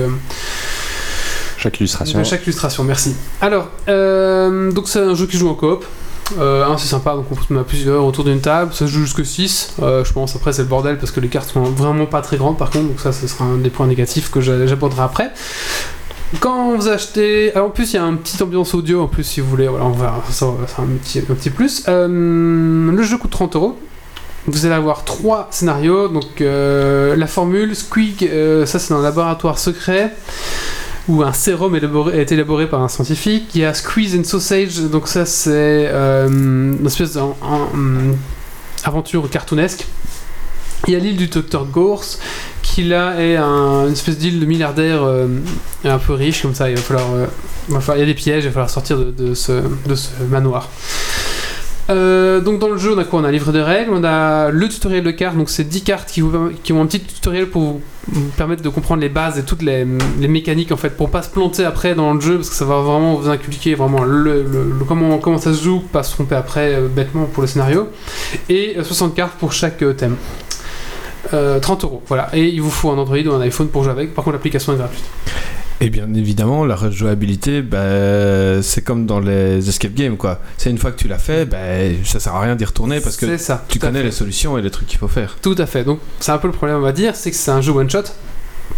[1.58, 2.18] Chaque illustration.
[2.18, 3.14] de chaque illustration, merci.
[3.42, 5.84] Alors, euh, donc c'est un jeu qui joue en coop.
[6.38, 8.72] Euh, un, c'est sympa, donc on peut mettre plusieurs autour d'une table.
[8.72, 9.74] Ça se joue jusque 6.
[9.78, 12.56] je pense après c'est le bordel parce que les cartes sont vraiment pas très grandes
[12.58, 15.30] par contre, donc ça ce sera un des points négatifs que j'a- j'aborderai après.
[16.38, 17.56] Quand vous achetez.
[17.58, 19.84] En plus il y a un petit ambiance audio en plus si vous voulez, voilà,
[19.86, 20.46] on va ça,
[20.78, 21.84] un petit, un petit plus.
[21.88, 22.06] Euh,
[22.92, 23.76] le jeu coûte 30 euros.
[24.46, 26.06] Vous allez avoir trois scénarios.
[26.08, 30.14] Donc euh, la formule Squeak, euh, ça c'est le laboratoire secret
[31.10, 33.50] où un sérum été élaboré par un scientifique.
[33.54, 37.18] Il y a Squeeze and Sausage, donc ça c'est euh, une espèce
[38.84, 39.86] d'aventure cartoonesque.
[40.86, 42.18] Il y a l'île du docteur Gorse,
[42.62, 45.26] qui là est un- une espèce d'île de milliardaire euh,
[45.84, 47.26] un peu riche, comme ça il va falloir, euh,
[47.68, 49.52] il va falloir- il y a des pièges, il va falloir sortir de ce
[50.30, 50.68] manoir.
[51.90, 53.20] Euh, donc dans le jeu, on a quoi?
[53.20, 56.10] On a livre de règles, on a le tutoriel de cartes, donc c'est 10 cartes
[56.10, 59.62] qui, vous, ont un petit tutoriel pour vous permettre de comprendre les bases et toutes
[59.62, 62.64] les, mécaniques en fait pour pas se planter après dans le jeu parce que ça
[62.64, 64.04] va vraiment vous inculquer vraiment
[64.86, 67.88] comment, comment ça se joue, pas se tromper après euh, bêtement pour le scénario
[68.48, 70.16] et euh, 60 cartes pour chaque euh, thème.
[71.34, 72.28] Euh, 30 euros, voilà.
[72.32, 74.14] Et il vous faut un Android ou un iPhone pour jouer avec.
[74.14, 75.04] Par contre, l'application est gratuite.
[75.82, 80.40] Et bien évidemment, la rejouabilité, bah, c'est comme dans les escape games, quoi.
[80.58, 81.56] C'est une fois que tu l'as fait, bah,
[82.04, 83.64] ça sert à rien d'y retourner parce que ça.
[83.66, 85.38] tu connais les solutions et les trucs qu'il faut faire.
[85.40, 85.84] Tout à fait.
[85.84, 87.88] Donc, c'est un peu le problème, on va dire, c'est que c'est un jeu one
[87.88, 88.04] shot.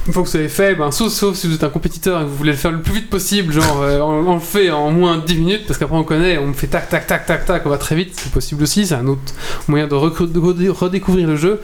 [0.07, 2.25] Une fois que vous avez fait, ben, sauf, sauf si vous êtes un compétiteur et
[2.25, 4.71] que vous voulez le faire le plus vite possible, genre euh, on, on le fait
[4.71, 7.47] en moins de 10 minutes, parce qu'après on connaît, on fait tac tac tac tac
[7.47, 9.21] tac, on va très vite, c'est possible aussi, c'est un autre
[9.69, 11.61] moyen de, redécouvrir le jeu.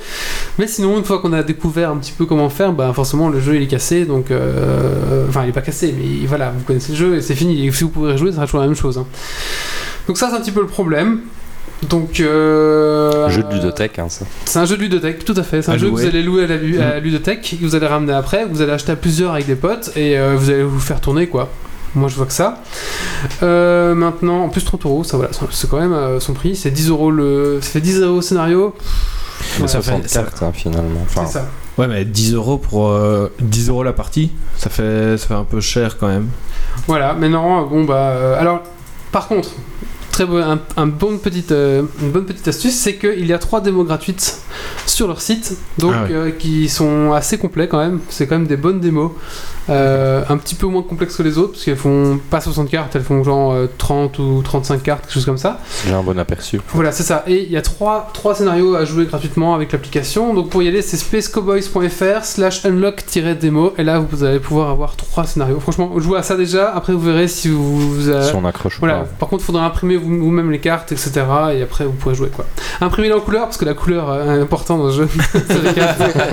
[0.58, 3.40] Mais sinon, une fois qu'on a découvert un petit peu comment faire, ben forcément le
[3.40, 6.92] jeu il est cassé, donc euh, enfin il est pas cassé, mais voilà, vous connaissez
[6.92, 7.72] le jeu et c'est fini.
[7.72, 8.98] Si vous pouvez rejouer, ça sera toujours la même chose.
[8.98, 9.06] hein.
[10.06, 11.20] Donc ça c'est un petit peu le problème.
[11.88, 14.24] Donc euh, Jeu de ludothèque, hein, ça.
[14.46, 15.62] c'est un jeu de ludothèque, tout à fait.
[15.62, 17.64] C'est un À jeu que vous allez louer à la, lu- à la ludothèque, que
[17.64, 20.50] vous allez ramener après, vous allez acheter à plusieurs avec des potes et euh, vous
[20.50, 21.48] allez vous faire tourner quoi.
[21.94, 22.58] Moi je vois que ça.
[23.42, 26.56] Euh, maintenant, en plus 30 euros, ça voilà, c'est quand même euh, son prix.
[26.56, 27.58] C'est 10 euros le.
[27.62, 28.74] Ça fait 10 euros scénario.
[29.56, 31.00] Mais Ouais, ça fait- 60 ça- hein, finalement.
[31.04, 31.46] Enfin, c'est ça.
[31.78, 35.44] Ouais, mais 10 euros pour euh, 10 euros la partie, ça fait, ça fait un
[35.44, 36.26] peu cher quand même.
[36.88, 37.94] Voilà, maintenant, bon bah.
[38.10, 38.62] euh, alors,
[39.12, 39.50] par contre,
[40.18, 43.38] très bon, un, un bon petite, euh, une bonne petite astuce, c'est qu'il y a
[43.38, 44.38] trois démos gratuites
[44.84, 46.08] sur leur site, donc Ah ouais.
[46.12, 48.00] euh, qui sont assez complets quand même.
[48.08, 49.12] C'est quand même des bonnes démos.
[49.70, 52.96] Euh, un petit peu moins complexes que les autres, parce qu'elles font pas 60 cartes,
[52.96, 55.58] elles font genre euh, 30 ou 35 cartes, quelque chose comme ça.
[55.86, 56.60] j'ai un bon aperçu.
[56.72, 57.22] Voilà, c'est ça.
[57.26, 60.32] Et il y a trois, trois scénarios à jouer gratuitement avec l'application.
[60.34, 63.74] Donc pour y aller, c'est spacecowboys.fr slash unlock-démo.
[63.78, 65.60] Et là, vous allez pouvoir avoir trois scénarios.
[65.60, 66.72] Franchement, jouez à ça déjà.
[66.74, 67.78] Après, vous verrez si vous...
[67.94, 69.00] vous, euh, Si on accroche ou voilà.
[69.00, 69.04] pas.
[69.20, 71.22] Par contre, il faudra imprimer vous- vous-même les cartes, etc.
[71.54, 72.44] Et après, vous pourrez jouer quoi.
[72.80, 75.08] Imprimez-les en couleur, parce que la couleur euh, est importante dans le jeu.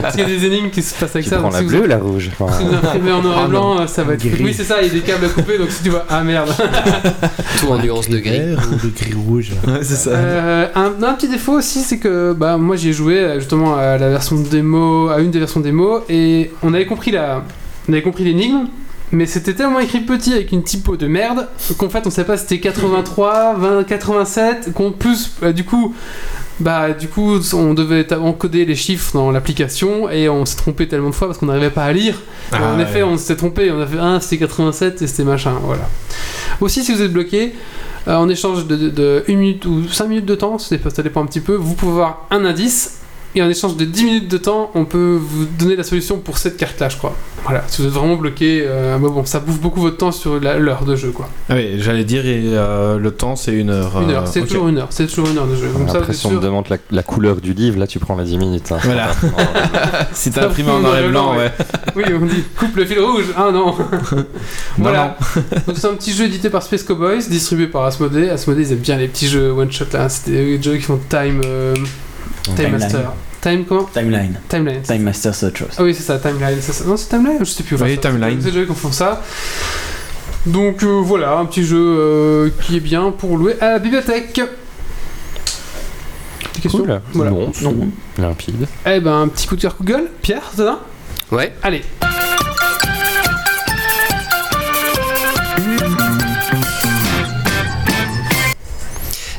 [0.02, 1.38] Parce qu'il y a des énigmes qui se passent avec Tu ça.
[1.38, 3.48] prends donc la si bleue la rouge Enfin, si vous imprimez en noir et Ah
[3.48, 4.26] blanc, euh, ça va être.
[4.26, 4.44] Gris.
[4.44, 6.06] Oui, c'est ça, il y a des câbles à couper, donc si tu vois.
[6.10, 6.50] Ah merde!
[7.60, 8.40] Tout en nuance de gris.
[8.54, 9.52] Ou de gris rouge.
[9.68, 10.12] Ouais, c'est ça.
[10.12, 13.76] Euh, un, un petit défaut aussi, c'est que bah, moi j'y ai joué euh, justement
[13.76, 17.44] à la version démo, à une des versions démo, et on avait compris la,
[17.90, 18.68] on avait compris l'énigme,
[19.12, 21.48] mais c'était tellement écrit petit avec une typo de merde
[21.78, 25.94] qu'en fait on savait pas si c'était 83, 20, 87, qu'en plus bah, du coup.
[26.60, 31.10] Bah du coup on devait encoder les chiffres dans l'application et on s'est trompé tellement
[31.10, 32.16] de fois parce qu'on n'arrivait pas à lire.
[32.54, 35.54] Ah, en effet on s'était trompé, on a fait un c'était 87 et c'était machin,
[35.64, 35.90] voilà.
[36.62, 37.54] Aussi si vous êtes bloqué,
[38.08, 41.24] euh, en échange de, de, de 1 minute ou 5 minutes de temps, ça dépend
[41.24, 43.00] un petit peu, vous pouvez avoir un indice,
[43.36, 46.38] et en échange de 10 minutes de temps, on peut vous donner la solution pour
[46.38, 47.14] cette carte-là, je crois.
[47.44, 50.40] Voilà, si vous êtes vraiment bloqué, euh, mais bon, ça bouffe beaucoup votre temps sur
[50.40, 51.30] l'heure de jeu, quoi.
[51.50, 54.02] Ah oui, j'allais dire, et, euh, le temps c'est une heure.
[54.02, 54.48] Une euh, heure, c'est ok.
[54.48, 55.68] toujours une heure, c'est toujours une heure de jeu.
[55.72, 58.26] Comme Après, si on te demande la, la couleur du livre, là tu prends les
[58.26, 58.72] 10 minutes.
[58.72, 58.78] hein.
[58.84, 59.12] Voilà.
[60.14, 61.52] si t'as imprimé en Noir et blanc, blanc, ouais.
[61.96, 63.26] Oui, on dit coupe le fil rouge.
[63.38, 63.76] Ah non.
[64.78, 65.18] voilà.
[65.68, 68.30] Donc c'est un petit jeu édité par Space Cowboys, distribué par Asmodee.
[68.30, 70.10] Asmodee ils aiment bien les petits jeux one shot là.
[70.10, 71.76] C'est des jeux qui font Time, euh,
[72.56, 72.72] Time.
[72.78, 73.12] Master.
[73.42, 74.40] Time comment Timeline.
[74.50, 74.82] Timeline.
[74.82, 75.68] Time Master, c'est autre chose.
[75.78, 76.58] Ah oui c'est ça, Timeline.
[76.62, 76.84] c'est ça.
[76.86, 77.76] Non c'est Timeline, je sais plus.
[77.82, 78.40] Oui, ça, Timeline.
[78.42, 79.22] C'est des jeux qui font ça.
[80.46, 84.40] Donc euh, voilà, un petit jeu euh, qui est bien pour louer à la bibliothèque.
[86.56, 87.02] Des questions Cool.
[87.14, 87.32] Voilà.
[87.32, 87.90] Non, c'est Non.
[88.18, 88.68] limpide.
[88.86, 90.06] Eh ben un petit coup de cœur Google.
[90.22, 90.80] Pierre, ça
[91.32, 91.54] Ouais.
[91.64, 91.82] Allez.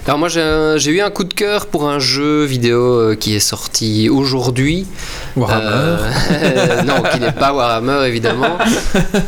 [0.06, 3.40] Alors moi j'ai eu un coup de cœur pour un jeu vidéo euh, qui est
[3.40, 4.86] sorti aujourd'hui.
[5.34, 5.96] Warhammer.
[6.30, 8.56] Euh, non, qui n'est pas Warhammer évidemment.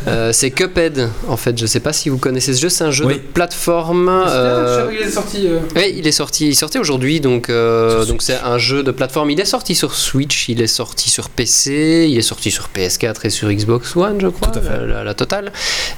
[0.07, 1.57] Euh, c'est Cuphead en fait.
[1.57, 2.69] Je sais pas si vous connaissez ce jeu.
[2.69, 3.15] C'est un jeu Oui.
[3.15, 4.23] de plateforme.
[4.25, 5.47] Je euh, savais qu'il est sorti.
[5.75, 9.29] Oui, il est sorti, il sortait aujourd'hui, donc euh, donc c'est un jeu de plateforme.
[9.31, 13.17] Il est sorti sur Switch, il est sorti sur PC, il est sorti sur PS4
[13.25, 14.69] et sur Xbox One, je crois, Tout à fait.
[14.79, 15.51] La, la- la totale.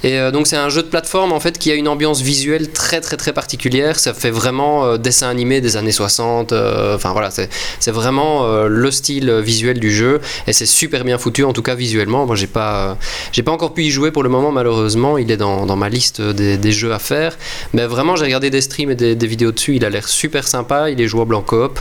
[0.03, 2.69] Et euh, donc c'est un jeu de plateforme en fait qui a une ambiance visuelle
[2.71, 3.99] très très très particulière.
[3.99, 6.51] Ça fait vraiment euh, dessin animé des années 60.
[6.51, 11.17] euh, Enfin voilà, c'est vraiment euh, le style visuel du jeu et c'est super bien
[11.17, 12.25] foutu en tout cas visuellement.
[12.25, 12.97] Moi j'ai pas
[13.31, 15.17] j'ai pas encore pu y jouer pour le moment malheureusement.
[15.17, 17.37] Il est dans, dans ma liste des, jeux à faire.
[17.73, 19.75] Mais vraiment, j'ai regardé des streams et des, vidéos dessus.
[19.75, 20.89] Il a l'air super sympa.
[20.89, 21.79] Il est jouable en coop.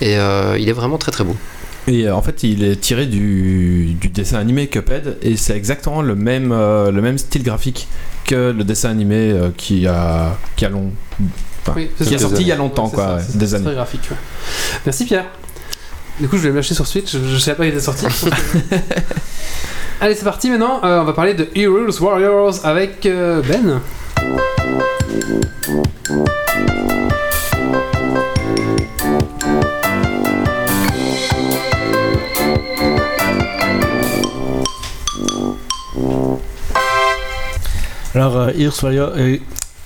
[0.00, 1.36] Et il est vraiment très très beau.
[1.88, 6.50] Et en fait, il est tiré du, dessin animé Cuphead et c'est exactement le même,
[6.50, 7.86] le même style graphique
[8.24, 10.92] que le dessin animé qui a, qui a long,
[11.70, 13.54] enfin, Oui, qui est sorti il y a longtemps, C'est quoi, ça, ouais, c'est- des
[13.54, 13.64] années.
[13.64, 14.08] Très graphique.
[14.10, 14.16] ouais.
[14.86, 15.24] Merci Pierre.
[16.18, 17.12] Du coup, je vais lâcher sur Switch.
[17.12, 18.06] Je, je savais pas qu'il était sorti.
[20.02, 20.80] Allez, c'est parti maintenant.
[20.84, 23.80] Euh, on va parler de Heroes Warriors avec euh, Ben.
[38.14, 39.36] Alors, euh, Hyrule Warrior, euh,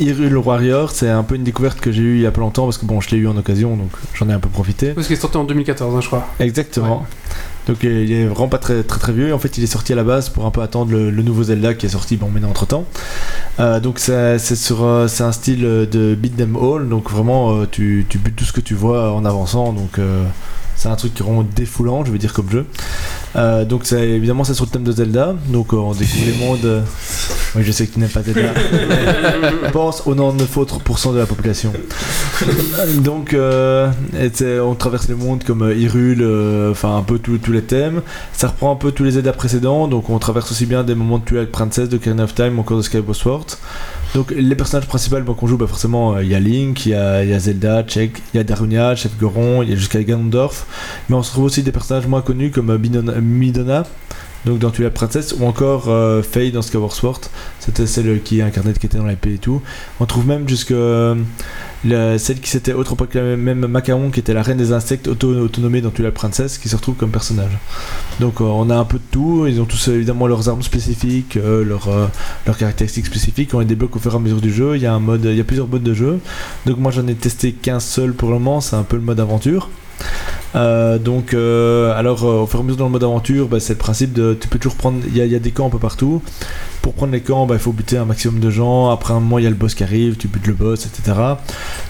[0.01, 2.65] Hyrule Warrior, c'est un peu une découverte que j'ai eue il y a pas longtemps
[2.65, 4.89] parce que bon, je l'ai eu en occasion donc j'en ai un peu profité.
[4.91, 6.27] Parce qu'il est sorti en 2014, hein, je crois.
[6.41, 7.07] Exactement.
[7.69, 9.33] Donc euh, il est vraiment pas très très très vieux.
[9.33, 11.45] En fait, il est sorti à la base pour un peu attendre le, le nouveau
[11.45, 12.85] Zelda qui est sorti bon maintenant entre temps.
[13.59, 16.89] donc c'est c'est sur euh, c'est un style euh, de beat them all.
[16.89, 19.73] Donc vraiment euh, tu, tu butes tout ce que tu vois en avançant.
[19.73, 20.25] Donc euh,
[20.77, 22.67] c'est un truc vraiment défoulant, je veux dire comme jeu.
[23.37, 25.35] Euh, donc évidemment c'est sur le thème de Zelda.
[25.49, 26.83] Donc euh, on découvre les mondes.
[27.57, 28.53] Oui, je sais que tu n'aimes pas Zelda.
[28.73, 30.81] Je pense au 99 autres
[31.13, 31.73] de la population.
[32.99, 37.53] donc euh, et on traverse les mondes comme euh, Hyrule, euh, enfin un peu tous
[37.53, 38.03] les thèmes.
[38.33, 39.87] Ça reprend un peu tous les Zelda précédents.
[39.87, 42.63] Donc on traverse aussi bien des moments de Twilight Princess, de Ocarina of Time, ou
[42.63, 43.47] encore de Skyward Sword.
[44.15, 46.91] Donc les personnages principaux bah, qu'on joue, bah, forcément, euh, il y a Link, il
[46.91, 49.73] y a, il y a Zelda, Check, il y a Darunia, Chef Goron, il y
[49.73, 50.67] a jusqu'à Ganondorf.
[51.09, 53.85] Mais on se trouve aussi des personnages moins connus comme Midona,
[54.45, 56.23] donc dans Twilight Princess, ou encore euh,
[56.53, 57.21] dans Skyward Sword.
[57.61, 59.63] C'était celle qui incarnait, qui était dans l'épée et tout.
[60.01, 61.15] On trouve même jusque euh,
[61.85, 65.81] la- celle qui s'était autoproclamée, même Macaron, qui était la reine des insectes auto autonomée
[65.81, 67.53] dans Twilight Princess, qui se retrouve comme personnage.
[68.21, 69.47] Donc euh, on a un peu de tout.
[69.47, 72.07] Ils ont tous évidemment leurs armes spécifiques, leurs, euh,
[72.47, 73.55] leurs caractéristiques spécifiques.
[73.55, 74.77] On les débloque au fur et à mesure du jeu.
[74.77, 76.19] Il y a un mode, il y a plusieurs modes de jeu.
[76.67, 78.61] Donc moi j'en ai testé qu'un seul pour le moment.
[78.61, 79.71] C'est un peu le mode aventure.
[80.55, 83.59] Euh, donc, euh, alors, euh, au fur et à mesure dans le mode aventure, bah,
[83.61, 84.37] c'est le principe de.
[84.41, 84.99] Tu peux toujours prendre.
[85.09, 86.23] Il y, a- des camps un peu partout.
[86.81, 88.91] Pour prendre les camps, bah, il faut buter un maximum de gens.
[88.91, 91.17] Après un moment, il y a le boss qui arrive, tu butes le boss, etc.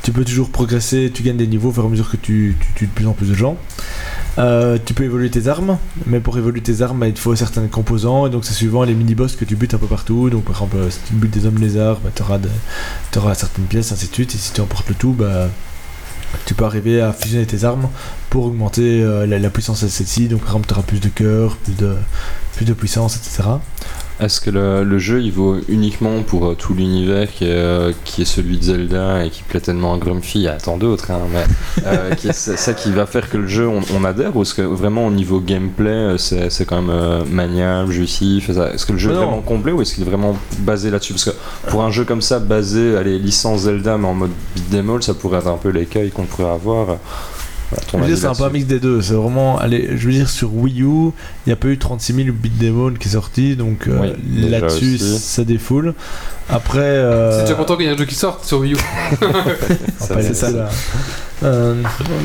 [0.02, 2.56] Tu peux toujours progresser, tu gagnes des niveaux au fur et à mesure que tu,
[2.60, 3.56] tu tues de plus en plus de gens.
[4.36, 7.66] Tu peux évoluer tes armes, mais pour évoluer tes armes, bah, il te faut certains
[7.66, 10.30] composants, et donc c'est suivant les mini-boss que tu butes un peu partout.
[10.30, 12.22] Donc, par exemple, si tu butes des hommes lézards, tu
[13.18, 15.48] auras, certaines pièces, ainsi de suite, et si tu emportes le tout, bah,
[16.44, 17.88] tu peux arriver à fusionner tes armes
[18.30, 20.28] pour augmenter euh, la, puissance de celle-ci.
[20.28, 21.56] Donc, par exemple, tu auras plus de cœur,
[22.54, 23.42] plus de puissance, etc.
[24.20, 27.92] Est-ce que le, le jeu il vaut uniquement pour euh, tout l'univers qui est, euh,
[28.04, 31.10] qui est celui de Zelda et qui plaît tellement à Grumpy y a tant d'autres,
[31.10, 31.44] hein, mais
[31.86, 34.54] euh, qui est ça qui va faire que le jeu on, on adhère ou est-ce
[34.54, 39.10] que vraiment au niveau gameplay c'est quand même maniable, jouissif et Est-ce que le jeu
[39.10, 39.26] Mais est non.
[39.26, 41.14] vraiment complet ou est-ce qu'il est vraiment basé là-dessus?
[41.14, 41.32] Parce que
[41.68, 45.14] pour un jeu comme ça basé, allez, licence Zelda mais en mode beat'em all, ça
[45.14, 46.98] pourrait être un peu l'écueil qu'on pourrait avoir.
[47.92, 49.00] Je veux dire, c'est un peu un mix des deux.
[49.02, 51.12] C'est vraiment, allez, je veux dire, sur Wii U, il
[51.48, 54.98] n'y a pas eu 36 000 bits démon qui est sorti, donc euh, Oui, là-dessus,
[54.98, 55.94] ça défoule.
[56.48, 58.76] Après, euh, C'est déjà content qu'il y ait un jeu qui sorte sur Wii U.
[59.98, 60.68] Ça, c'est ça.
[61.44, 61.74] Euh,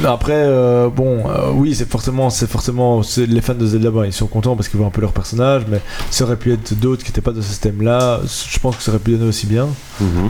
[0.06, 4.06] après, euh, bon, euh, oui, c'est forcément, c'est forcément, c'est- les fans de Zelda, bah,
[4.06, 6.74] ils sont contents parce qu'ils voient un peu leur personnage, mais ça aurait pu être
[6.80, 8.22] d'autres qui n'étaient pas de ce système-là.
[8.26, 9.68] Je pense que ça aurait pu donner aussi bien.
[10.00, 10.30] Mhm.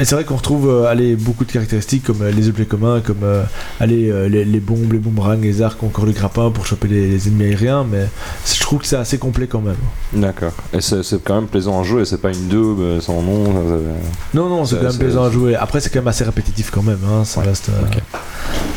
[0.00, 3.18] Et c'est vrai qu'on retrouve allez, beaucoup de caractéristiques comme les objets communs, comme
[3.78, 7.28] allez, les, les bombes, les boomerangs, les arcs, encore le grappin pour choper les, les
[7.28, 8.06] ennemis aériens, mais
[8.52, 9.76] je trouve que c'est assez complet quand même.
[10.12, 10.50] D'accord.
[10.72, 13.44] Et c'est quand même plaisant à jouer, c'est pas une daube sans nom.
[14.34, 15.54] Non, non, c'est quand même plaisant à jouer.
[15.54, 16.98] Après, c'est quand même assez répétitif quand même.
[17.08, 17.70] Hein, ça Ouais, reste.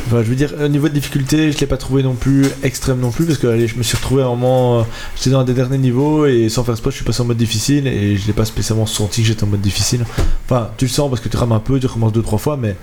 [0.08, 3.00] Enfin, je veux dire, au niveau de difficulté, je l'ai pas trouvé non plus extrême
[3.00, 4.84] non plus parce que allez, je me suis retrouvé à un moment, euh,
[5.16, 7.38] j'étais dans un des derniers niveaux et sans faire exprès, je suis passé en mode
[7.38, 10.06] difficile et je l'ai pas spécialement senti que j'étais en mode difficile.
[10.46, 12.58] Enfin, tu le sens parce que tu rames un peu, tu recommences deux trois fois,
[12.58, 12.76] mais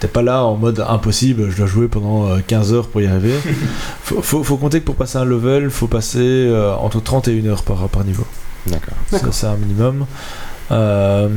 [0.00, 1.50] t'es pas là en mode impossible.
[1.50, 3.34] Je dois jouer pendant euh, 15 heures pour y arriver.
[4.02, 7.40] faut, faut, faut compter que pour passer un level, faut passer euh, entre 30 et
[7.40, 8.26] 1 heure par, par niveau.
[8.66, 8.94] D'accord.
[9.08, 10.06] Ça, c'est un minimum.
[10.72, 11.28] Euh,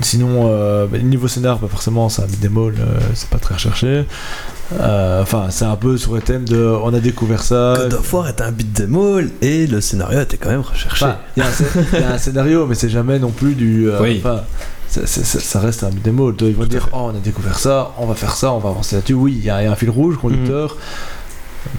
[0.00, 2.72] sinon, euh, bah, niveau scénar, forcément, c'est un all, euh,
[3.14, 4.04] c'est pas très recherché.
[4.80, 7.74] Euh, Enfin, c'est un peu sur le thème de on a découvert ça.
[7.76, 11.04] God of War est un beat'em all et le scénario était quand même recherché.
[11.04, 13.30] Enfin, Il y, a un scé- il y a un scénario, mais c'est jamais non
[13.30, 13.90] plus du.
[13.90, 14.22] euh, Oui.
[14.88, 16.34] ça, ça- ça- ça reste un beat'em all.
[16.40, 18.96] Ils vont dire oh, on a découvert ça, on va faire ça, on va avancer
[18.96, 19.14] là-dessus.
[19.14, 20.76] Oui, il y, a il y a un fil rouge, conducteur.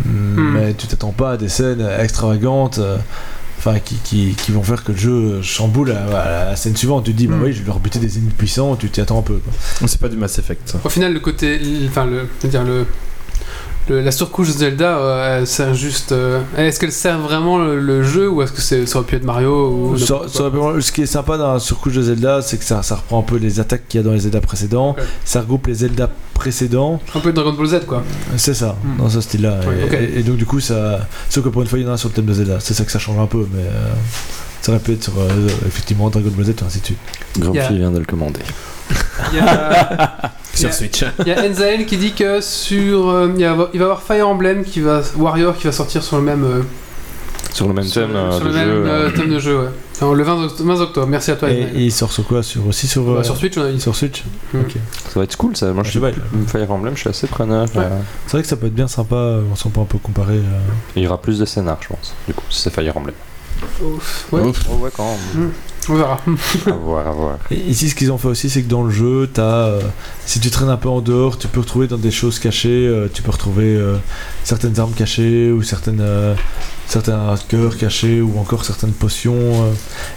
[0.05, 2.79] Mais tu t'attends pas à des scènes extravagantes.
[3.65, 7.05] Enfin, qui, qui, qui vont faire que le jeu chamboule à, à la scène suivante.
[7.05, 7.43] Tu te dis, bah Mm.
[7.43, 9.35] oui, je vais leur buter des ennemis puissants, tu t'y attends un peu.
[9.37, 9.87] quoi.
[9.87, 10.61] C'est pas du Mass Effect.
[10.69, 10.79] ça.
[10.83, 11.59] Au final, le côté.
[11.87, 12.27] Enfin, le.
[12.41, 12.85] je veux dire, le.
[13.89, 16.11] Le- la surcouche de Zelda, euh, sert juste.
[16.11, 19.15] euh, est-ce qu'elle sert vraiment le, le jeu ou est-ce que c'est- ça aurait pu
[19.15, 22.01] être Mario ou Ça- ça aurait pu- ce qui est sympa dans la surcouche de
[22.01, 24.19] Zelda, c'est que ça, ça reprend un peu les attaques qu'il y a dans les
[24.19, 24.95] Zelda précédents.
[24.97, 25.03] Ouais.
[25.25, 26.99] Ça regroupe les Zelda précédents.
[27.15, 28.03] Un peu Dragon Ball Z quoi.
[28.37, 28.97] C'est ça, Mm.
[28.97, 29.59] dans ce style-là.
[29.67, 29.93] Ouais, et, ok.
[29.93, 31.07] et- et donc, du coup, ça.
[31.29, 32.57] Sauf que pour une fois, il y en a un sur le thème de Zelda.
[32.59, 33.61] C'est ça que ça change un peu, mais.
[33.63, 33.89] euh,
[34.63, 35.27] ça aurait pu être sur, euh,
[35.67, 36.97] effectivement Dragon Ball Z et ainsi de suite.
[37.37, 37.71] Grumpy Yeah.
[37.71, 38.39] vient de le commander.
[39.31, 41.03] Il y a, il y Sur a- Switch.
[41.19, 43.09] il y a Enzael qui dit que sur.
[43.09, 45.01] euh, il, y a- il va y avoir Fire Emblem qui va.
[45.17, 46.43] Warrior qui va sortir sur le même.
[46.43, 46.61] euh,
[47.53, 48.73] Sur le même sur, thème euh, sur de le même jeu.
[48.73, 49.67] euh, euh, thème de jeu, ouais.
[49.95, 51.07] Enfin, le 20, oct- 20 octobre.
[51.07, 52.41] Merci à toi, Et, il sort sur quoi?
[52.41, 53.79] Sur, Aussi sur, Ouais, euh, sur Switch, on a dit.
[53.79, 54.59] sur Switch Mm.
[55.09, 55.67] Ça va être cool ça.
[55.71, 57.65] Moi je Je suis sais pas, Fire Emblem, je suis assez preneur.
[57.75, 57.83] Ouais.
[57.83, 57.89] euh,
[58.25, 60.37] C'est vrai que ça peut être bien sympa, on s'en peut un peu comparer.
[60.37, 60.59] euh.
[60.95, 62.13] Il y aura plus de scénar, je pense.
[62.27, 63.15] Du coup, si c'est Fire Emblem.
[63.81, 65.51] Ouf, ouais, Oh ouais, quand même.
[65.89, 66.19] On verra.
[66.67, 67.37] à voir, à voir.
[67.51, 69.81] Et ici, ce qu'ils ont fait aussi, c'est que dans le jeu, as, euh,
[70.25, 73.07] si tu traînes un peu en dehors, tu peux retrouver dans des choses cachées, euh,
[73.13, 73.97] tu peux retrouver euh,
[74.43, 76.35] certaines armes cachées ou certaines, euh,
[76.87, 79.33] certains cœurs cachés ou encore certaines potions.
[79.35, 79.71] euh,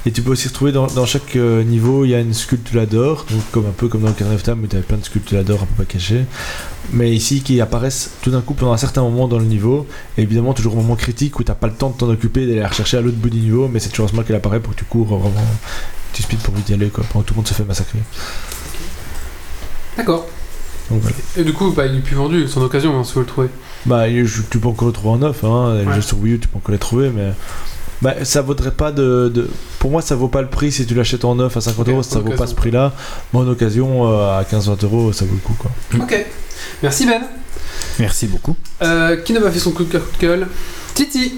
[0.05, 2.87] et tu peux aussi retrouver dans, dans chaque euh, niveau, il y a une sculpture
[2.87, 4.99] d'or, donc comme un peu comme dans le Carnet of Time où tu avais plein
[4.99, 6.25] de sculptures d'or un peu pas cachées.
[6.93, 9.87] Mais ici qui apparaissent tout d'un coup pendant un certain moment dans le niveau.
[10.17, 12.47] Et évidemment, toujours au moment critique où tu n'as pas le temps de t'en occuper,
[12.47, 14.37] d'aller la rechercher à l'autre bout du niveau, mais c'est toujours à ce moment qu'elle
[14.37, 15.35] apparaît pour que tu cours vraiment.
[16.13, 17.99] Tu speed pour vite y aller, quoi, pendant que tout le monde se fait massacrer.
[19.97, 20.27] D'accord.
[20.91, 21.17] Donc voilà.
[21.37, 23.49] Et du coup, bah, il est plus vendu, son occasion, hein, si vous le trouvez.
[23.87, 25.75] Bah, je- tu peux encore le trouver en neuf, hein.
[25.81, 25.95] Les Ouais.
[25.95, 27.33] jeux sur Wii U, tu peux encore les trouver, mais.
[28.03, 30.95] Bah, ça vaudrait pas de, de- Pour moi, ça vaut pas le prix si tu
[30.95, 32.47] l'achètes en neuf à 50 Ok, euros, en ça vaut pas occasion.
[32.47, 32.93] ce prix-là.
[33.33, 35.71] Mais en occasion, euh, à 15-20 euros, ça vaut le coup, quoi.
[36.01, 36.27] Ok.
[36.83, 37.23] Merci Ben.
[37.99, 38.55] Merci beaucoup.
[38.83, 40.47] Euh, qui n'a pas fait son coup de cœur, coup de gueule?
[40.95, 41.35] Titi.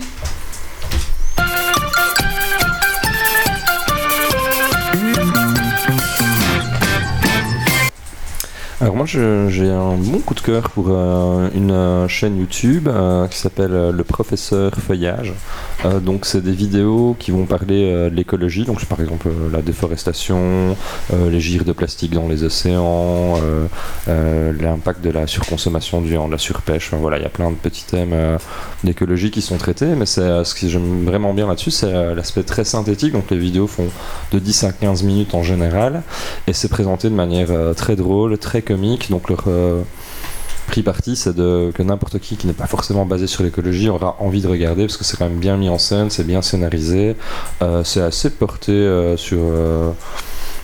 [8.81, 13.27] Alors moi j'ai un bon coup de cœur pour euh, une euh, chaîne YouTube euh,
[13.27, 15.35] qui s'appelle Le Professeur Feuillage.
[15.85, 19.51] Euh, donc c'est des vidéos qui vont parler euh, de l'écologie, donc par exemple euh,
[19.53, 20.77] la déforestation,
[21.13, 23.37] les gires de plastique dans les océans,
[24.07, 26.89] l'impact de la surconsommation du de la surpêche.
[26.89, 28.15] Enfin, voilà, il y a plein de petits thèmes
[28.83, 32.65] d'écologie qui sont traités, mais c'est ce que j'aime vraiment bien là-dessus, c'est l'aspect très
[32.65, 33.13] synthétique.
[33.13, 33.89] Donc les vidéos font
[34.33, 36.03] de 10 à 15 minutes en général
[36.47, 39.11] et c'est présenté de manière très drôle, très comique.
[39.11, 39.29] Donc
[40.69, 44.43] pris parti, c'est que n'importe qui qui n'est pas forcément basé sur l'écologie aura envie
[44.43, 47.17] de regarder parce que c'est quand même bien mis en scène, c'est bien scénarisé,
[47.63, 49.91] euh, c'est assez porté euh, sur euh,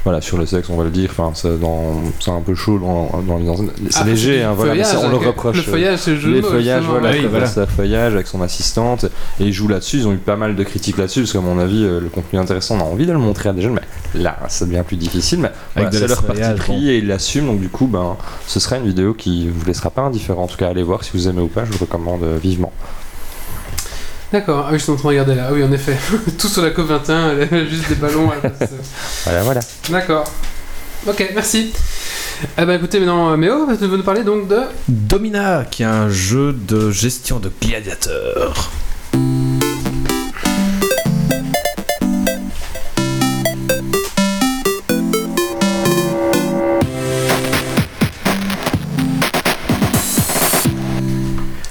[0.04, 1.08] voilà sur le sexe, on va le dire.
[1.10, 3.70] Enfin, c'est dans c'est un peu chaud dans, dans les enseignes.
[3.90, 5.56] C'est Ah, léger, hein, voilà, mais feuillage, ça, on le reproche.
[5.56, 7.44] Le feuillage, c'est le jeu les feuillages, voilà, Oui, le voilà.
[7.46, 9.04] professeur feuillage avec son assistante,
[9.40, 9.98] et ils jouent là-dessus.
[9.98, 12.38] Ils ont eu pas mal de critiques là-dessus, parce qu'à mon avis, euh, le contenu
[12.38, 13.78] intéressant, on a envie de le montrer à des jeunes,
[14.14, 15.38] mais là, ça devient plus difficile.
[15.40, 18.16] Mais voilà, de c'est leur parti pris et ils l'assument, donc du coup, ben,
[18.46, 20.42] ce sera une vidéo qui vous laissera pas indifférent.
[20.44, 22.72] En tout cas, allez voir si vous aimez ou pas, je vous recommande euh, vivement.
[24.34, 25.46] D'accord, ah oui, je suis en train de regarder là.
[25.48, 25.96] Ah oui, en effet.
[26.38, 28.32] Tout sur la COP21, elle a juste des ballons.
[28.32, 28.70] à la place.
[29.22, 29.60] Voilà, voilà.
[29.88, 30.24] D'accord.
[31.06, 31.72] Ok, merci.
[32.58, 34.58] Eh ben écoutez, maintenant, euh, Méo, tu veux nous parler donc de.
[34.88, 38.72] Domina, qui est un jeu de gestion de gladiateurs.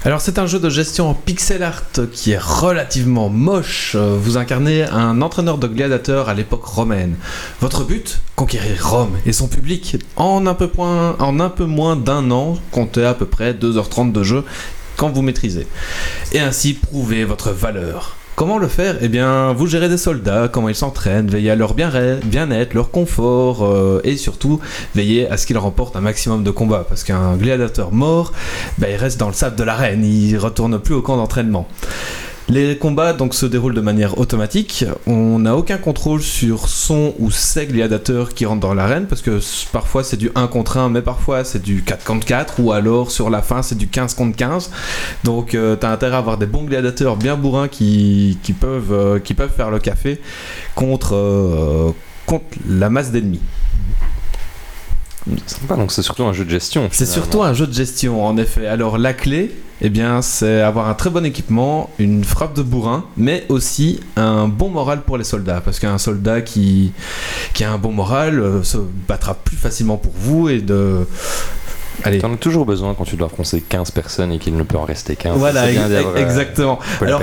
[0.05, 3.95] Alors c'est un jeu de gestion en pixel art qui est relativement moche.
[3.95, 7.15] Vous incarnez un entraîneur de gladiateurs à l'époque romaine.
[7.61, 11.95] Votre but Conquérir Rome et son public en un peu, point- en un peu moins
[11.95, 14.43] d'un an, comptez à peu près 2h30 de jeu
[14.97, 15.67] quand vous maîtrisez.
[16.33, 18.17] Et ainsi prouver votre valeur.
[18.35, 18.97] Comment le faire?
[19.01, 21.91] Eh bien, vous gérez des soldats, comment ils s'entraînent, veillez à leur bien-
[22.23, 24.59] bien-être, leur confort, euh, et surtout,
[24.95, 26.83] veillez à ce qu'ils remportent un maximum de combats.
[26.89, 28.33] Parce qu'un gladiateur mort,
[28.79, 31.67] ben, il reste dans le sable de l'arène, il retourne plus au camp d'entraînement.
[32.49, 34.85] Les combats donc se déroulent de manière automatique.
[35.07, 39.39] On n'a aucun contrôle sur son ou ses gladiateurs qui rentrent dans l'arène parce que
[39.71, 43.11] parfois c'est du 1 contre 1, mais parfois c'est du 4 contre 4 ou alors
[43.11, 44.71] sur la fin c'est du 15 contre 15.
[45.23, 49.19] Donc euh, t'as intérêt à avoir des bons gladiateurs bien bourrins qui, qui peuvent, euh,
[49.19, 50.19] qui peuvent faire le café
[50.75, 51.91] contre, euh,
[52.25, 53.41] contre la masse d'ennemis.
[55.45, 56.89] Sympa, donc c'est surtout un jeu de gestion.
[56.91, 58.67] C'est surtout un jeu de gestion, en effet.
[58.67, 59.51] Alors la clé,
[59.85, 64.47] eh bien, c'est avoir un très bon équipement, une frappe de bourrin, mais aussi un
[64.47, 65.61] bon moral pour les soldats.
[65.63, 66.93] Parce qu'un soldat qui,
[67.53, 71.05] qui a un bon moral euh, se battra plus facilement pour vous et de...
[72.03, 72.17] Allez.
[72.19, 74.83] T'en as toujours besoin quand tu dois affronter 15 personnes et qu'il ne peut en
[74.83, 75.33] rester qu'un.
[75.33, 76.79] Voilà, ex- euh, exactement.
[77.01, 77.21] Alors.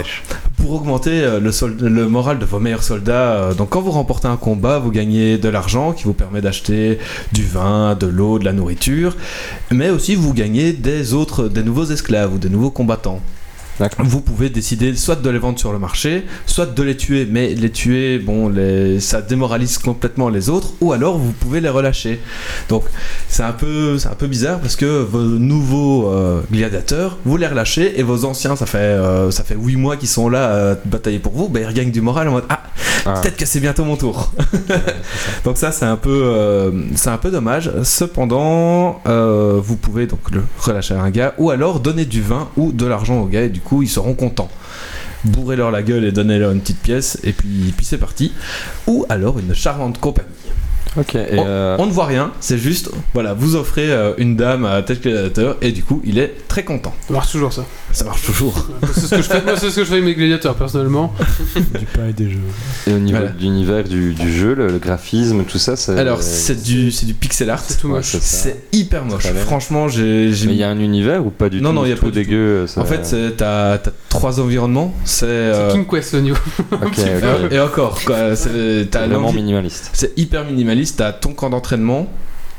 [0.61, 3.33] Pour augmenter euh, le, moral de vos meilleurs soldats.
[3.33, 6.99] euh, quand vous remportez un combat, vous gagnez de l'argent qui vous permet d'acheter
[7.33, 9.17] du vin, de l'eau, de la nourriture,
[9.71, 13.21] mais aussi vous gagnez des autres, des nouveaux esclaves ou des nouveaux combattants.
[13.99, 17.55] Vous pouvez décider soit de les vendre sur le marché, soit de les tuer, mais
[17.55, 22.21] les tuer, bon, les, ça démoralise complètement les autres, ou alors vous pouvez les relâcher.
[22.69, 22.85] Donc
[23.29, 27.47] c'est un peu, c'est un peu bizarre parce que vos nouveaux euh, gladiateurs, vous les
[27.47, 30.75] relâchez et vos anciens, ça fait, euh, ça fait 8 mois qu'ils sont là à
[30.85, 32.61] batailler pour vous, ben ils regagnent du moral en mode ah,
[33.07, 33.21] Ah.
[33.21, 34.33] peut-être que c'est bientôt mon tour.
[35.45, 37.71] donc ça c'est un peu, euh, c'est un peu dommage.
[37.83, 42.49] Cependant, euh, vous pouvez donc le relâcher à un gars ou alors donner du vin
[42.57, 44.51] ou de l'argent aux gars et du coup ils seront contents.
[45.25, 48.33] Bourrez-leur la gueule et donnez-leur une petite pièce et puis, puis c'est parti.
[48.87, 50.29] Ou alors une charmante compagnie.
[50.99, 54.35] Ok, et on, euh, on ne voit rien, c'est juste, voilà, vous offrez euh, une
[54.37, 56.93] dame à tel gladiateur et du coup, il est très content.
[57.07, 57.65] Ça marche toujours ça.
[57.93, 58.67] Ça marche toujours.
[58.95, 61.13] c'est ce que je fais, moi, c'est ce que je fais avec mes gladiateurs personnellement.
[61.57, 62.39] du pain et des jeux.
[62.89, 63.33] et au niveau Voilà.
[63.33, 65.97] de l'univers du, du jeu, le, le graphisme, tout ça, c'est.
[65.97, 67.61] Alors, c'est du, c'est du pixel art.
[67.65, 68.17] C'est tout moche.
[68.21, 69.27] c'est hyper moche.
[69.47, 70.33] Franchement, j'ai.
[70.33, 71.93] j'ai- Mais il y a un univers ou pas du Non, tout non, il y
[71.93, 72.15] a pas du tout.
[72.15, 72.67] dégueu.
[72.67, 74.93] ça- En fait, c'est- t'as t'as trois environnements.
[75.05, 75.27] C'est.
[75.29, 76.37] Euh, King Quest le niveau.
[77.51, 78.35] Et encore, quoi.
[78.35, 79.91] C'est vraiment minimaliste.
[79.93, 80.80] c'est hyper minimaliste.
[80.87, 82.09] T'as ton camp d'entraînement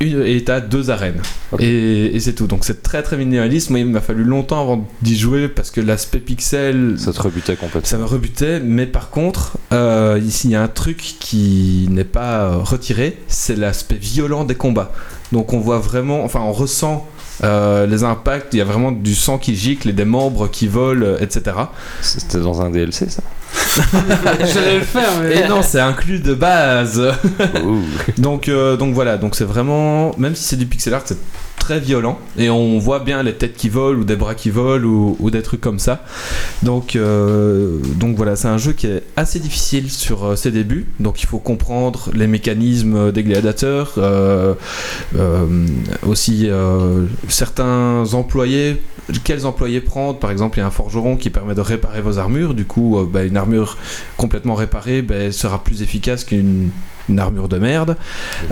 [0.00, 1.22] une- et t'as deux arènes.
[1.60, 2.46] Et, et c'est tout.
[2.48, 3.70] Donc c'est très très minimaliste.
[3.70, 6.96] Moi, il m'a fallu longtemps avant d'y jouer parce que l'aspect pixel.
[6.98, 7.88] Ça te rebutait complètement.
[7.88, 12.02] Ça me rebutait, mais par contre, euh, ici il y a un truc qui n'est
[12.04, 14.92] pas retiré, c'est l'aspect violent des combats.
[15.30, 17.06] Donc on voit vraiment, enfin on ressent
[17.44, 20.66] euh, les impacts, il y a vraiment du sang qui gicle et des membres qui
[20.68, 21.56] volent, etc.
[22.00, 23.22] C'était dans un DLC, ça?
[24.52, 25.40] J'allais le faire, mais.
[25.40, 27.02] Et non, c'est inclus de base.
[28.18, 31.18] Donc, euh, donc voilà, donc c'est vraiment, même si c'est du pixel art, c'est
[31.62, 34.84] très violent et on voit bien les têtes qui volent ou des bras qui volent
[34.84, 36.04] ou, ou des trucs comme ça.
[36.64, 40.86] Donc, euh, donc voilà, c'est un jeu qui est assez difficile sur euh, ses débuts.
[40.98, 44.54] Donc il faut comprendre les mécanismes des gladiateurs, euh,
[45.16, 45.46] euh,
[46.04, 48.82] aussi euh, certains employés.
[49.20, 52.18] Quels employés prendre Par exemple, il y a un forgeron qui permet de réparer vos
[52.18, 52.54] armures.
[52.54, 53.76] Du coup, euh, bah, une armure
[54.16, 56.70] complètement réparée bah, sera plus efficace qu'une
[57.08, 57.96] une armure de merde.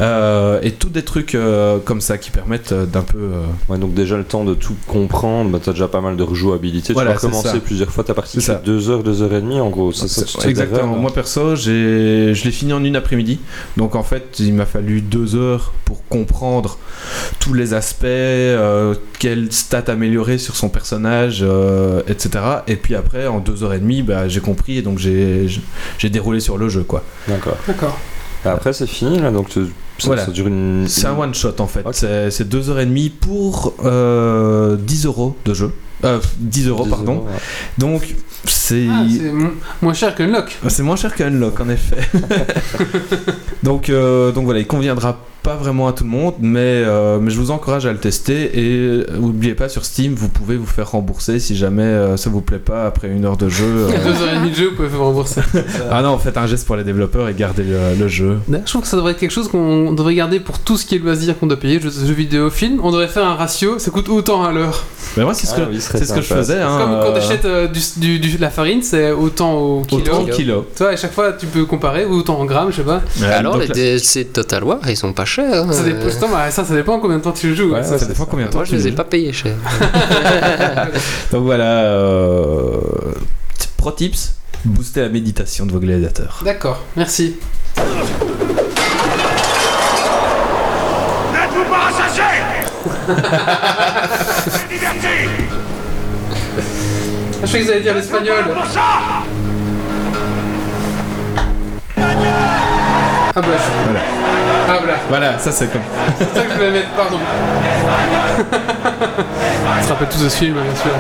[0.01, 3.31] Euh, et tous des trucs euh, comme ça qui permettent d'un peu.
[3.69, 6.93] Ouais, donc déjà le temps de tout comprendre, bah, t'as déjà pas mal de rejouabilité.
[6.93, 7.65] Voilà, tu vas c'est recommencer ça.
[7.65, 8.41] plusieurs fois ta partie.
[8.41, 8.63] C'est ça.
[8.65, 9.93] 2 heures, 2 heures et demie en gros.
[9.93, 10.95] Ça, ça, ça, Exactement.
[10.95, 13.39] ça, Moi perso, je l'ai fini en une après-midi.
[13.77, 16.79] Donc en fait, il m'a fallu deux heures pour comprendre
[17.39, 22.31] tous les aspects, euh, quelles stats améliorer sur son personnage, euh, etc.
[22.67, 25.47] Et puis après, en deux heures et demie, bah, j'ai compris et donc j'ai,
[25.99, 27.03] j'ai déroulé sur le jeu, quoi.
[27.29, 27.57] D'accord.
[27.67, 27.99] D'accord.
[28.45, 29.67] Après c'est fini là, donc tu-
[29.99, 30.25] ça, Voilà.
[30.25, 30.87] ça dure une.
[30.89, 31.85] C'est un one shot en fait.
[31.93, 35.73] C'est, deux heures et demie pour euh, 10 euros de jeu.
[36.05, 37.17] Euh, 10 euros, pardon.
[37.17, 37.39] euros, ouais.
[37.77, 38.15] Donc
[38.45, 38.87] c'est.
[38.91, 39.51] Ah, c'est mo-
[39.83, 40.57] moins cher qu'un lock.
[40.69, 41.97] C'est moins cher qu'Unlock en effet.
[43.63, 47.31] donc, euh, donc voilà, il conviendra pas vraiment à tout le monde, mais, euh, mais
[47.31, 50.67] je vous encourage à le tester et euh, n'oubliez pas sur Steam, vous pouvez vous
[50.67, 53.65] faire rembourser si jamais euh, ça vous plaît pas après une heure de jeu.
[53.65, 53.89] euh.
[54.05, 55.41] Deux heures et demie de jeu, vous pouvez faire rembourser.
[55.91, 58.39] ah non, faites un geste pour les développeurs et gardez le, le jeu.
[58.51, 60.97] Je trouve que ça devrait être quelque chose qu'on devrait garder pour tout ce qui
[60.97, 62.79] est loisir qu'on doit payer, jeux, jeux vidéo, films.
[62.83, 64.85] On devrait faire un ratio, ça coûte autant à l'heure.
[65.17, 66.61] Mais moi, c'est ce Ah que, oui, ce serait c'est ce que je faisais.
[66.61, 70.01] Hein, Comme quand euh, t'achètes euh, du, du- la farine, c'est autant au kilo.
[70.03, 70.67] autant kilo.
[70.77, 73.01] Tu vois, à chaque fois, tu peux comparer, ou autant en grammes, je sais pas.
[73.23, 75.65] Euh, Alors, donc les DLC de Total War, ils sont pas chers.
[75.65, 75.73] hein.
[75.73, 77.73] Ça, dépend, justement, bah, ça, ça dépend combien de temps tu joues.
[77.73, 79.55] Ouais, ça, ça dépend combien de temps Moi, je les ai pas payés cher.
[81.33, 82.79] Donc voilà, euh,
[83.77, 84.35] pro tips,
[84.65, 86.41] booster la méditation de vos gladiateurs.
[86.45, 87.37] D'accord, merci.
[91.33, 92.25] N'êtes-vous pas rassasiés?
[97.43, 98.45] je croyais que vous alliez dire l'espagnol.
[103.33, 103.91] Ah bah, je...
[103.91, 104.01] Voilà.
[104.69, 105.81] Ah voilà, Voilà, ça c'est comme.
[106.19, 107.19] c'est ça que je voulais mettre, pardon.
[109.79, 110.91] On se rappelle tous de ce film, bien sûr.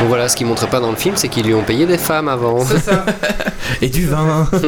[0.00, 1.98] Donc voilà, ce qu'ils montrent pas dans le film, c'est qu'ils lui ont payé des
[1.98, 2.64] femmes avant.
[2.64, 3.04] C'est ça.
[3.82, 4.46] Et du vin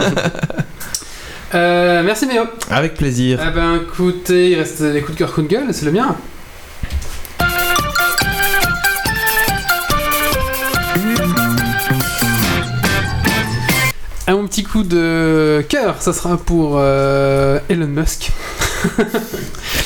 [1.54, 2.44] Euh, merci Méo.
[2.70, 3.38] Avec plaisir.
[3.46, 6.16] Eh ben écoutez, il reste les coups de cœur, coups de gueule, c'est le mien.
[14.52, 18.30] Petit coup de cœur, ça sera pour euh, Elon Musk.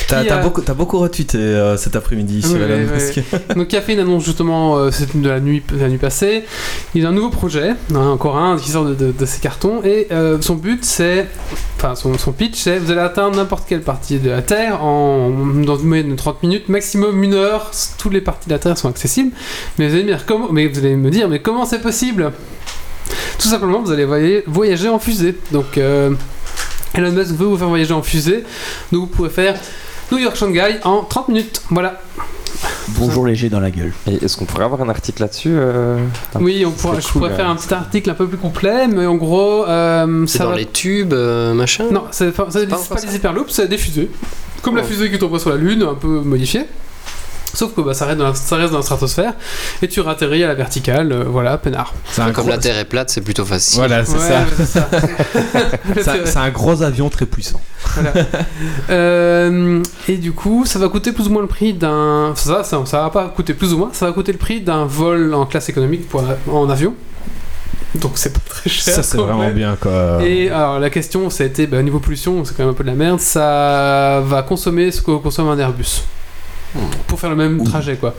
[0.08, 3.20] T'as Qui t'as a- beaucoup, retweeté euh, cet après-midi sur Ouais, Elon ouais, Musk.
[3.56, 6.44] Donc il a fait une annonce justement euh, de la nuit, de la nuit passée.
[6.94, 9.82] Il a un nouveau projet, hein, encore un qui sort de, de- de ses cartons
[9.84, 11.26] et euh, son but c'est,
[11.76, 15.30] enfin son, son pitch c'est vous allez atteindre n'importe quelle partie de la Terre en
[15.64, 17.70] dans une moyenne de 30 minutes, maximum une heure.
[17.98, 19.30] Toutes les parties de la Terre sont accessibles.
[19.78, 22.32] Mais vous allez me dire comment, mais vous allez me dire mais comment c'est possible?
[23.38, 24.04] Tout simplement vous allez
[24.46, 25.36] voyager, en fusée.
[25.52, 26.10] Donc euh,
[26.94, 28.44] Elon Musk veut vous faire voyager en fusée,
[28.92, 29.54] donc vous pourrez faire
[30.12, 31.62] New York Shanghai en 30 minutes.
[31.70, 32.00] Voilà.
[32.90, 33.92] Bonjour léger dans la gueule.
[34.06, 35.98] Et est-ce qu'on pourrait avoir un article là-dessus euh,
[36.40, 39.04] Oui, on pourra, je cool, pourrais faire un petit article un peu plus complet, mais
[39.06, 41.84] en gros, euh, C'est ça dans va- les tubes, euh, machin?
[41.92, 43.12] Non, c'est pas, c'est pas pas, des ça.
[43.14, 44.08] hyperloops, c'est des fusées.
[44.62, 46.62] Comme la fusée qui t'envoie sur la Lune, un peu modifiée.
[47.56, 49.32] Sauf que bah, ça, reste dans la, ça reste dans la stratosphère
[49.80, 51.94] et tu ratterris à la verticale, euh, voilà, peinard.
[52.10, 53.78] C'est un Comme gros- la Terre est plate, c'est plutôt facile.
[53.78, 54.44] Voilà, c'est Ouais, ça.
[54.56, 54.88] c'est ça.
[56.26, 57.60] C'est un- gros avion très puissant.
[57.94, 58.12] Voilà.
[58.90, 62.32] Euh, et du coup, ça va coûter plus ou moins le prix d'un.
[62.36, 64.84] Ça, ça, ça va pas coûter plus ou moins, ça va coûter le prix d'un
[64.84, 66.22] vol en classe économique pour,
[66.52, 66.94] en avion.
[67.94, 68.94] donc c'est pas très cher.
[68.94, 69.52] Ça, c'est en vraiment vrai.
[69.52, 70.18] bien, quoi.
[70.22, 72.84] Et alors la question, ça a été bah, niveau pollution, c'est quand même un peu
[72.84, 73.18] de la merde.
[73.20, 76.02] Ça va consommer ce que consomme un Airbus
[77.06, 78.14] pour faire le même trajet, quoi.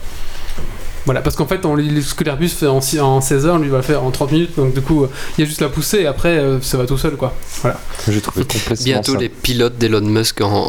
[1.06, 3.58] Voilà, parce qu'en fait, on, lit ce que l'Airbus fait en, six- en 16 heures,
[3.58, 5.08] lui va le faire en 30 minutes, donc du coup,
[5.38, 7.34] il y a juste la poussée et après, euh, ça va tout seul, quoi.
[7.62, 7.80] Voilà.
[8.10, 9.20] J'ai trouvé complètement Bientôt ça.
[9.20, 10.68] les pilotes d'Elon Musk en,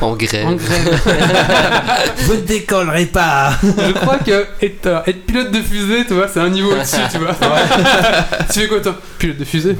[0.00, 0.46] en grève.
[0.46, 1.00] En grève.
[2.26, 6.28] Vous ne décollerez pas Je crois que être, euh, être pilote de fusée, tu vois,
[6.28, 7.34] c'est un niveau au-dessus, tu vois.
[8.52, 8.96] tu fais quoi, toi?
[9.18, 9.76] Pilote de fusée?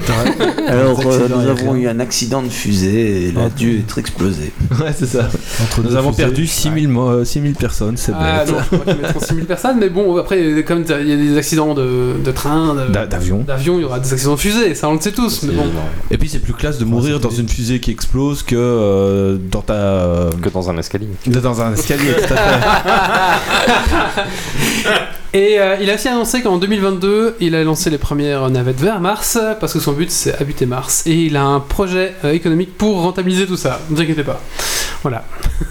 [0.67, 4.53] Alors, euh, nous avons eu un accident de fusée et il a dû être explosé.
[4.81, 5.29] Ouais, c'est ça.
[5.63, 6.25] Entre Nous avons fusées.
[6.25, 8.55] perdu 6000 mo- euh, 6000 personnes, c'est Ah bête.
[8.55, 11.37] non, je crois qu'ils mettront 6000 personnes, mais bon, après, comme il y a des
[11.37, 13.39] accidents de, de train, D'avion.
[13.47, 15.65] d'avion, il y aura des accidents de fusée, ça on le sait tous, mais bon.
[16.11, 19.63] Et puis c'est plus classe de mourir dans une fusée qui explose que euh, dans
[19.63, 19.75] ta
[20.09, 21.09] euh, Que dans un escalier.
[21.27, 22.15] dans un escalier.
[22.27, 24.23] tout à fait.
[25.35, 28.99] Et euh, il a aussi annoncé qu'en 2022, il a lancé les premières navettes vers
[28.99, 31.03] Mars, parce que son but c'est habiter Mars.
[31.07, 34.41] Et il a un projet euh, économique pour rentabiliser tout ça, ne vous inquiétez pas.
[35.03, 35.25] Voilà.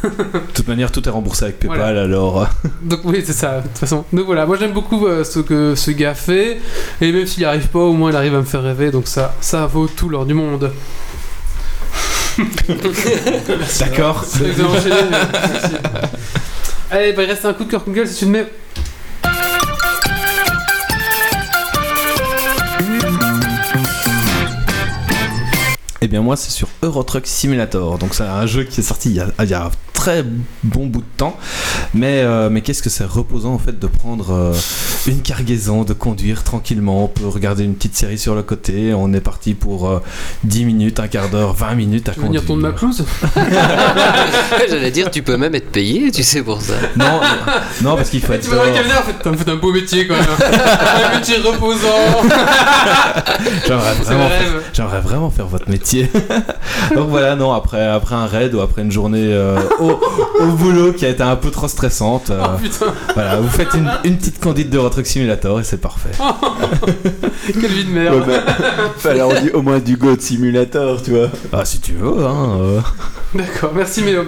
[0.04, 2.02] De toute manière, tout est remboursé avec PayPal, Voilà.
[2.04, 2.48] alors.
[2.84, 4.06] Donc oui, c'est ça, de toute façon.
[4.14, 6.60] Donc voilà, moi j'aime beaucoup euh, ce que ce gars fait,
[7.02, 9.08] et même s'il n'y arrive pas, au moins il arrive à me faire rêver, donc
[9.08, 10.72] ça, ça vaut tout l'or du monde.
[13.80, 14.26] D'accord.
[16.90, 18.48] Allez, bah, il reste un coup de cœur Google si tu te
[26.18, 29.16] bien moi c'est sur Euro Truck Simulator, donc c'est un jeu qui est sorti il
[29.18, 30.24] y a, il y a un très
[30.64, 31.38] bon bout de temps,
[31.96, 34.54] mais, euh, mais qu'est-ce que c'est reposant en fait de prendre euh,
[35.08, 39.12] une cargaison, de conduire tranquillement, on peut regarder une petite série sur le côté, on
[39.14, 40.00] est parti pour euh,
[40.44, 43.06] 10 minutes, un quart d'heure, 20 minutes à Tu veux venir tourner ma conduire.
[43.06, 43.34] pelouse
[44.70, 46.76] J'allais dire, tu peux même être payé, tu sais, pour ça.
[46.96, 47.20] Non,
[47.82, 50.26] non parce qu'il faut être Tu vas dans en fait, un beau métier quand même.
[51.12, 51.88] un métier reposant.
[53.68, 56.07] J'aimerais vraiment, vraiment faire votre métier.
[56.96, 60.00] Donc voilà, non, après, après un raid ou après une journée euh, au,
[60.40, 62.42] au boulot qui a été un peu trop stressante, euh,
[62.80, 66.12] Oh voilà, vous faites une, une petite conduite de Truck Simulator et c'est parfait.
[67.48, 68.24] quelle vie de merde.
[68.98, 71.30] Fallait on dit au moins du Goat Simulator, tu vois.
[71.52, 72.58] Ah, si tu veux, hein.
[72.62, 72.80] euh.
[73.34, 74.24] D'accord, merci Mélo.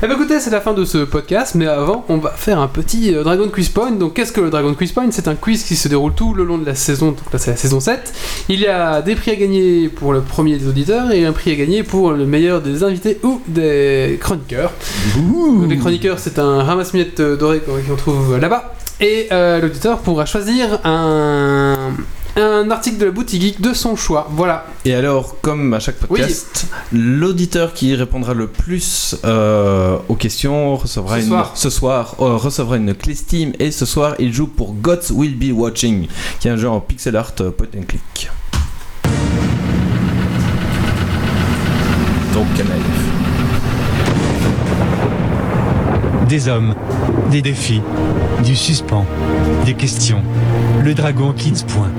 [0.00, 2.66] Eh ben écoutez, c'est la fin de ce podcast, mais avant, on va faire un
[2.66, 3.92] petit euh, Dragon Quiz Point.
[3.92, 5.10] Donc, qu'est-ce que le Dragon Quiz Point?
[5.10, 7.52] C'est un quiz qui se déroule tout le long de la saison, donc là c'est
[7.52, 8.12] la saison 7.
[8.48, 11.52] Il y a des prix à gagner pour le premier des auditeurs et un prix
[11.52, 14.72] à gagner pour le meilleur des invités ou des chroniqueurs.
[15.16, 18.74] Donc, les chroniqueurs, c'est un ramasse-miettes euh, doré qu'on qu'on trouve là-bas.
[19.00, 21.92] Et euh, l'auditeur pourra choisir un,
[22.36, 24.26] un article de la boutique geek de son choix.
[24.30, 24.66] Voilà.
[24.84, 31.16] Et alors, comme à chaque podcast, l'auditeur qui répondra le plus euh, aux questions recevra
[31.18, 31.52] Ce une, soir.
[31.54, 35.36] ce soir, euh, recevra une clé Steam et ce soir il joue pour Gods Will
[35.38, 36.06] Be Watching,
[36.40, 38.30] qui est un jeu en pixel art euh, point and click.
[42.32, 42.82] Donc Canaïf.
[46.32, 46.74] Des hommes,
[47.30, 47.82] des défis,
[48.42, 49.04] du suspens,
[49.66, 50.22] des questions.
[50.82, 51.90] Le dragon Kids point.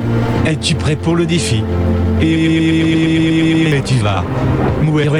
[0.47, 1.63] Es-tu prêt pour le défi?
[2.19, 4.23] Et tu vas.
[4.81, 5.11] mourir.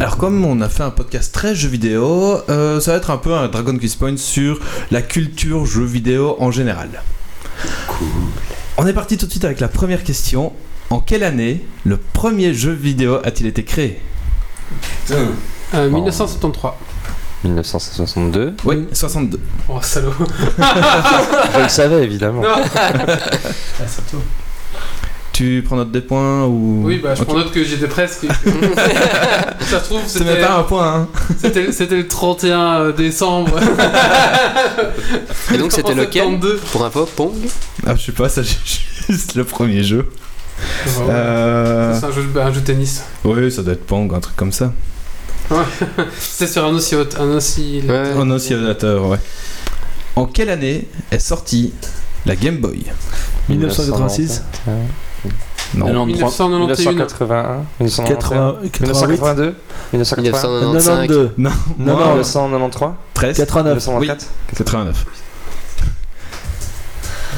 [0.00, 3.18] Alors comme on a fait un podcast très jeux vidéo, euh, ça va être un
[3.18, 4.58] peu un Dragon Quiz Point sur
[4.90, 6.88] la culture jeux vidéo en général.
[8.80, 10.52] On est parti tout de suite avec la première question.
[10.90, 14.00] En quelle année le premier jeu vidéo a-t-il été créé
[15.74, 16.72] Euh, 1973.
[17.44, 18.54] 1962.
[18.64, 19.40] Oui, 62.
[19.68, 20.12] Oh salaud.
[20.58, 22.42] Je le savais évidemment.
[22.42, 22.48] Non.
[25.38, 28.26] Tu prends note des points ou Oui, bah je prends note que j'étais presque.
[29.60, 30.94] Ça se trouve, c'était pas un point.
[31.02, 31.08] Hein.
[31.40, 33.56] c'était- c'était le 31 décembre.
[35.54, 36.60] Et donc, c'était lequel 72.
[36.72, 37.34] Pour info, Pong
[37.86, 38.42] Ah, je sais pas, ça
[39.06, 40.10] c'est juste le premier jeu.
[41.08, 43.04] Euh, C'est un jeu, bah, un jeu de tennis.
[43.22, 44.72] Oui, ça doit être Pong, un truc comme ça.
[46.18, 47.16] C'était sur un oscillote.
[47.20, 48.16] Un oscillateur.
[48.16, 48.22] Ouais.
[48.22, 49.18] Un oscillateur, ouais.
[50.16, 51.72] En quelle année est sortie
[52.26, 52.86] la Game Boy?
[53.48, 54.42] 1986
[55.74, 55.86] Non.
[55.86, 56.06] 93.
[56.08, 57.64] 1991.
[57.80, 59.54] 1981 80, 1982
[59.92, 60.82] 1980 1995.
[61.06, 61.50] 92 Non.
[61.78, 65.06] Non, non, 1993 13 89 1994 89.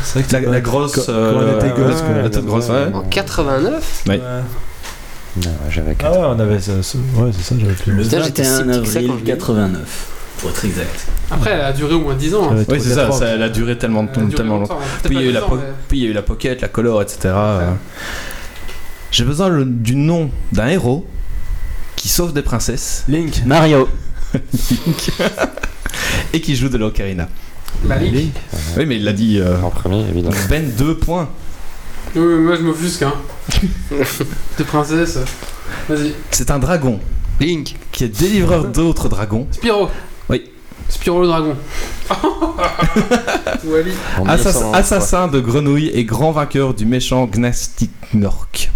[0.02, 1.09] C'est vrai que La, grosse.
[1.09, 2.15] euh, on était ouais, gosse, quoi.
[2.23, 2.94] la grosse, ouais.
[2.94, 4.15] En 89 Oui.
[4.15, 4.19] Ouais.
[5.36, 6.73] Non, j'avais Ah 4 ouais, on avait ça.
[6.73, 8.02] Ouais, c'est ça, j'avais plus.
[8.05, 9.36] J'étais si 21 petit que ça quand avril je l'ai eu.
[9.36, 10.09] 89,
[10.41, 11.07] pour être exact.
[11.31, 12.51] Après, elle a duré au moins 10 ans.
[12.53, 12.65] hein.
[12.69, 13.19] Oui, c'est ça, 80.
[13.19, 14.75] ça, elle a duré tellement, duré tellement longtemps.
[14.75, 14.85] longtemps.
[14.85, 15.01] hein.
[15.05, 16.11] Puis il, y a eu la pas po- 10 ans, mais- puis il y a
[16.11, 17.19] eu la Pocket, la Color, etc.
[17.27, 17.71] euh.
[19.11, 21.07] J'ai besoin le- du nom d'un héros
[21.97, 23.43] qui sauve des princesses Link.
[23.45, 23.89] Mario.
[26.33, 27.29] et qui joue de l'ocarina.
[27.85, 28.33] Bah, Link.
[28.77, 29.39] Oui, mais il l'a dit.
[29.41, 30.35] euh, En premier, évidemment.
[30.49, 31.29] Ben, deux points.
[32.15, 33.15] Oui, moi je m'offusque, hein.
[34.59, 35.19] De princesse.
[35.89, 36.12] Vas-y.
[36.31, 36.99] C'est un dragon
[37.41, 37.77] Link.
[37.93, 39.47] qui est délivreur d'autres dragons.
[39.53, 39.89] Spyro.
[40.91, 40.95] Oui.
[40.95, 41.57] Spyro le dragon.
[44.27, 44.75] Assassin, 1993.
[44.75, 48.71] assassin de grenouilles et grand vainqueur du méchant Gnastiknork.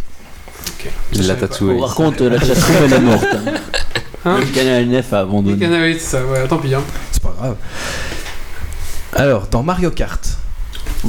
[1.12, 1.78] Il l'a tatoué.
[1.81, 3.24] Par contre, la chatroom elle est morte.
[3.32, 3.53] hein.
[4.27, 5.59] Hein Le canal 9 a abandonné.
[5.59, 6.82] Canary, c'est ça, ouais, tant pis, hein.
[7.12, 7.57] C'est pas grave.
[9.15, 10.20] Alors, dans Mario Kart,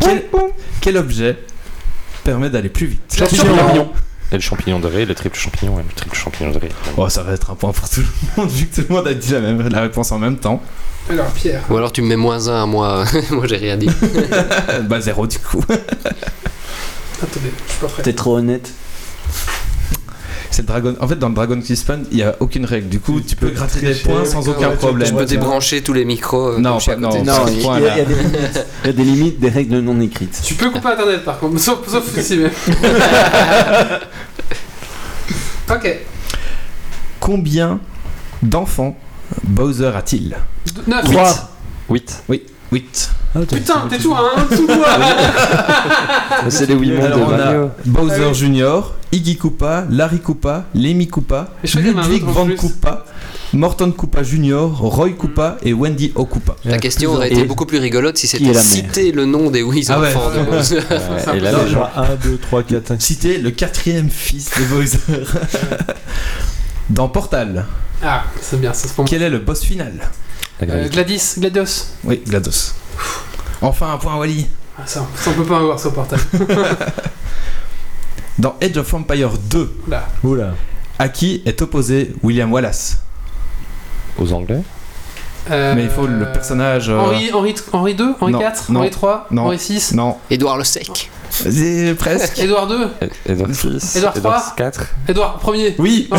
[0.00, 0.22] quel,
[0.80, 1.38] quel objet
[2.24, 3.00] permet d'aller plus vite?
[3.16, 3.90] Champignon.
[4.32, 6.68] Et le champignon de ré, le triple champignon, ouais, le triple champignon de ré.
[6.96, 8.06] Oh, ça va être un point pour tout le
[8.42, 10.62] monde, vu que tout le monde a dit la, même, la réponse en même temps.
[11.10, 11.60] Alors, Pierre.
[11.68, 13.04] Ou alors tu me mets moins un à moi.
[13.30, 13.90] moi j'ai rien dit.
[14.88, 15.62] bah, zéro du coup.
[15.68, 18.02] Attendez, je suis pas prêt.
[18.02, 18.70] T'es trop honnête.
[20.50, 20.94] C'est le Dragon.
[21.00, 22.88] En fait, dans le Dragon Quest Fun, il n'y a aucune règle.
[22.90, 25.08] Du coup, tu peux gratter des points sans aucun tu- problème.
[25.08, 26.50] Je peux débrancher tous les micros.
[26.52, 27.24] euh, Non, pas- non.
[27.24, 27.88] Non, ce il y, a- point-là.
[27.94, 28.66] il y a des limites.
[28.84, 30.40] Il y a des limites, des règles non écrites.
[30.44, 32.50] Tu peux couper internet par contre, sauf, sauf ici même.
[35.74, 35.96] Ok.
[37.20, 37.78] Combien
[38.42, 38.96] d'enfants
[39.44, 40.36] Bowser a-t-il
[40.86, 41.50] 9, 3.
[41.90, 42.22] 8.
[42.28, 42.42] Oui,
[42.72, 43.10] 8.
[43.48, 44.86] Putain, t'es toujours à un dessous de moi
[46.50, 47.70] C'est les 8 mondes Alors, de on a Mario.
[47.86, 48.32] Bowser Ah.
[48.32, 52.48] Junior, Iggy Koopa, Larry Koopa, Lemmy Koopa, Ludwig Van.
[52.56, 53.04] Koopa,
[53.54, 56.56] Morton Koopa Junior, Roy Koopa et Wendy O'Koopa.
[56.64, 60.00] La question aurait été beaucoup plus rigolote si c'était cité le nom des oui Ah
[60.00, 60.14] ouais.
[60.14, 60.76] enfants de Bowser.
[60.78, 61.88] Ouais, et là, Non, les gens.
[61.94, 63.06] 1, 2, 3, 4, 5, 6.
[63.06, 64.98] Citer le quatrième fils de Bowser.
[66.90, 67.66] Dans Portal,
[68.02, 69.04] Ah, c'est bien, ça se prend.
[69.04, 69.92] quel est le boss final?
[70.62, 70.88] Euh.
[70.88, 71.86] Gladys, Gladios.
[72.04, 72.72] Oui, GLaDOS.
[73.60, 74.46] Enfin un point Wally.
[74.78, 76.22] Ah, ça, ça on peut pas avoir sur portable.
[78.38, 80.08] Dans Age of Empire 2, Là.
[80.24, 80.54] Oula.
[80.98, 83.02] à qui est opposé William Wallace?
[84.18, 84.62] Aux Anglais
[85.50, 86.88] Euh, Mais il faut le personnage.
[86.88, 89.42] euh, Henri, Henri, Henri 2, Henri non, 4, non, Henri 3, non.
[89.46, 91.10] Henri 6, Non, Édouard le Sec.
[91.98, 92.38] presque.
[92.38, 92.88] Édouard 2,
[93.26, 93.96] Edward 6.
[93.96, 94.54] Édouard.
[94.56, 94.86] 4.
[95.08, 95.74] Édouard 1er.
[95.78, 96.18] Oui, Faut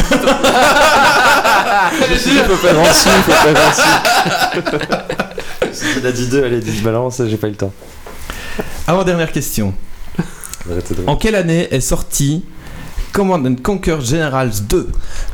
[1.98, 2.76] faire su, faut faire
[3.58, 3.82] en su.
[6.00, 7.72] Il a dit 2, allez, 10 balance, j'ai pas eu le temps.
[8.88, 9.74] avant dernière question.
[11.08, 12.44] En quelle année est sorti
[13.14, 14.88] Command and Conquer Generals 2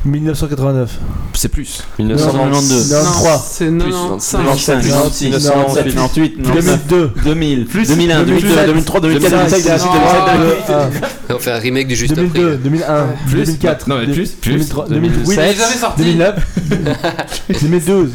[0.04, 0.98] 1989.
[1.34, 1.82] C'est plus.
[1.98, 2.90] 1992.
[2.90, 3.40] 93.
[3.50, 4.44] C'est Plus, 95.
[4.44, 7.10] 95, 96, 97, 98, 2002.
[7.24, 7.88] 2000, Plus.
[7.88, 11.34] 2001, 2002, 2007, 2003, 2004, 2005, 2006, 2007, 2008.
[11.34, 12.56] On fait un remake du juste 2002, après.
[12.58, 13.44] 2001, Plus.
[13.46, 14.52] 2004, Non, mais plus, plus.
[14.52, 16.02] 2003, 2008, Il est jamais sorti.
[16.02, 16.46] 2009,
[17.62, 18.10] 2012,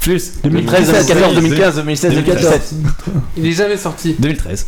[0.00, 0.32] Plus.
[0.44, 2.74] 2013, 2014, 2015, 2016, 2017.
[3.38, 4.14] Il est jamais sorti.
[4.18, 4.66] 2013.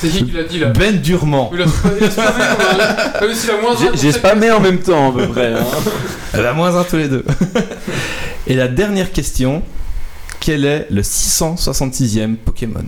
[0.00, 1.50] C'est qui qui l'a dit là Ben Durement.
[1.52, 1.64] Il a
[2.00, 5.52] il spammé J'ai- spammé en même temps à peu près.
[5.54, 5.64] hein.
[6.34, 7.24] Elle a moins un tous les deux.
[8.46, 9.62] Et la dernière question.
[10.40, 12.84] Quel est le 666e Pokémon?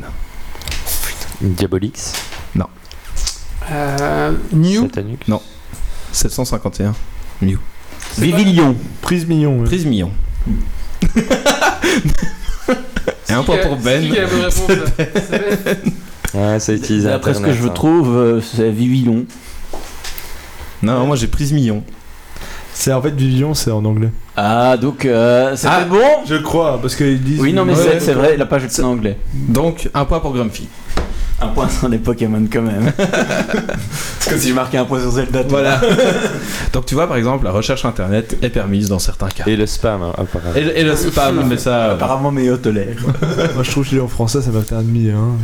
[1.41, 2.12] Diabolix?
[3.73, 4.82] Euh, New.
[4.82, 5.19] Satanux.
[6.12, 6.93] 751.
[7.43, 7.59] Mew.
[8.19, 8.74] Vivilion.
[9.03, 9.59] prise million.
[9.61, 9.65] ouais.
[9.65, 10.11] Prise million.
[13.28, 14.01] Et un point pour Ben.
[14.03, 14.85] C'est qui qui a la bonne réponse là
[15.28, 15.93] C'est Ben.
[16.35, 17.70] Ouais, ça utilise D'après ce que je hein.
[17.74, 19.24] trouve, euh, c'est Vivillon.
[20.82, 21.82] Non, moi j'ai prise million.
[22.73, 24.11] C'est en fait Vivion, c'est en anglais.
[24.36, 25.85] Ah, donc euh, c'était Ah.
[25.85, 25.98] bon?
[26.27, 27.40] Je crois, parce qu'ils disent.
[27.40, 29.19] Oui, non, mais Ouais, c'est c'est vrai, la page est en anglais.
[29.35, 30.69] Donc un point pour Grumpy.
[31.43, 32.93] Un point sur les Pokémon quand même.
[34.20, 35.43] C'est comme si je marquais un point sur Zelda.
[35.48, 35.81] Voilà.
[36.74, 39.44] Donc tu vois par exemple la recherche internet est permise dans certains cas.
[39.47, 40.55] Et le spam, hein, apparemment.
[40.55, 41.93] Et, et le spam, mais ça.
[41.93, 42.94] Apparemment, Méo tolère.
[43.55, 45.09] Moi je trouve que je l'ai en français, ça m'a fait un demi.
[45.09, 45.39] Hein.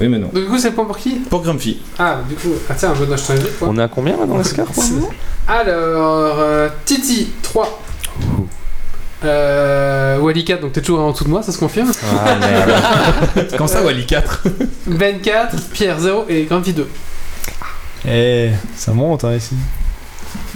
[0.00, 0.28] Oui mais non.
[0.32, 1.16] Donc, du coup, c'est le point pour qui?
[1.28, 1.80] Pour Grumpy.
[1.98, 3.68] Ah, du coup, ah, tiens, un bon je t'invite quoi.
[3.68, 5.10] On est à combien là dans le score pour le moment?
[5.48, 7.82] Alors, euh, Titi, 3.
[9.24, 11.90] Euh, Wally 4, donc t'es toujours en dessous de moi, ça se confirme.
[12.24, 13.48] Ah merde.
[13.58, 14.44] Quand ça Wally 4
[14.86, 16.86] Ben 4, Pierre 0 et Grumpy 2.
[18.06, 19.56] Eh, ça monte hein, ici.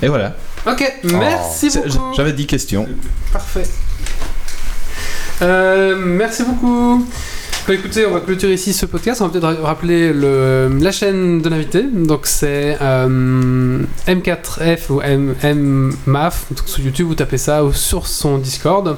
[0.01, 0.37] Et voilà.
[0.65, 2.15] Ok, merci C'est- beaucoup.
[2.15, 2.87] J'avais 10 questions.
[3.33, 3.65] Parfait.
[5.43, 7.05] Euh, merci beaucoup.
[7.69, 9.21] Bah, écoutez, on va clôturer ici ce podcast.
[9.21, 11.85] On va peut-être ra- rappeler le, la chaîne de l'invité.
[11.85, 13.79] Donc c'est euh,
[14.09, 16.47] M4F ou M, MMAF.
[16.51, 18.97] Donc sur YouTube, vous tapez ça ou sur son Discord.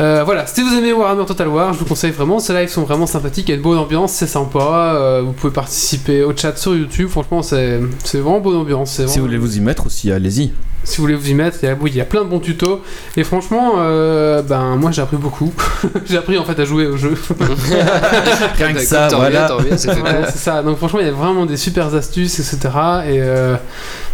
[0.00, 2.40] Euh, voilà, si vous aimez Warhammer Total War, je vous conseille vraiment.
[2.40, 3.48] Ces lives sont vraiment sympathiques.
[3.48, 4.94] Il y a une bonne ambiance, c'est sympa.
[4.96, 7.08] Euh, vous pouvez participer au chat sur YouTube.
[7.08, 7.78] Franchement, c'est
[8.14, 8.90] vraiment bonne ambiance.
[8.90, 10.52] c'est Si vous vraiment- voulez vous y mettre aussi, allez-y.
[10.88, 12.28] Si vous voulez vous y mettre, il y a, oui, il y a plein de
[12.28, 12.82] bons tutos.
[13.16, 15.52] Et franchement, euh, ben moi j'ai appris beaucoup.
[16.06, 17.14] j'ai appris en fait à jouer au jeu.
[18.56, 19.48] Rien que ça, voilà.
[19.76, 20.62] c'est Ouais, ça.
[20.62, 22.58] Donc franchement, il y a vraiment des super astuces, etc.
[23.06, 23.56] Et, euh,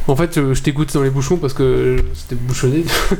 [0.06, 2.84] En fait, euh, je t'ai goûté dans les bouchons parce que c'était bouchonné.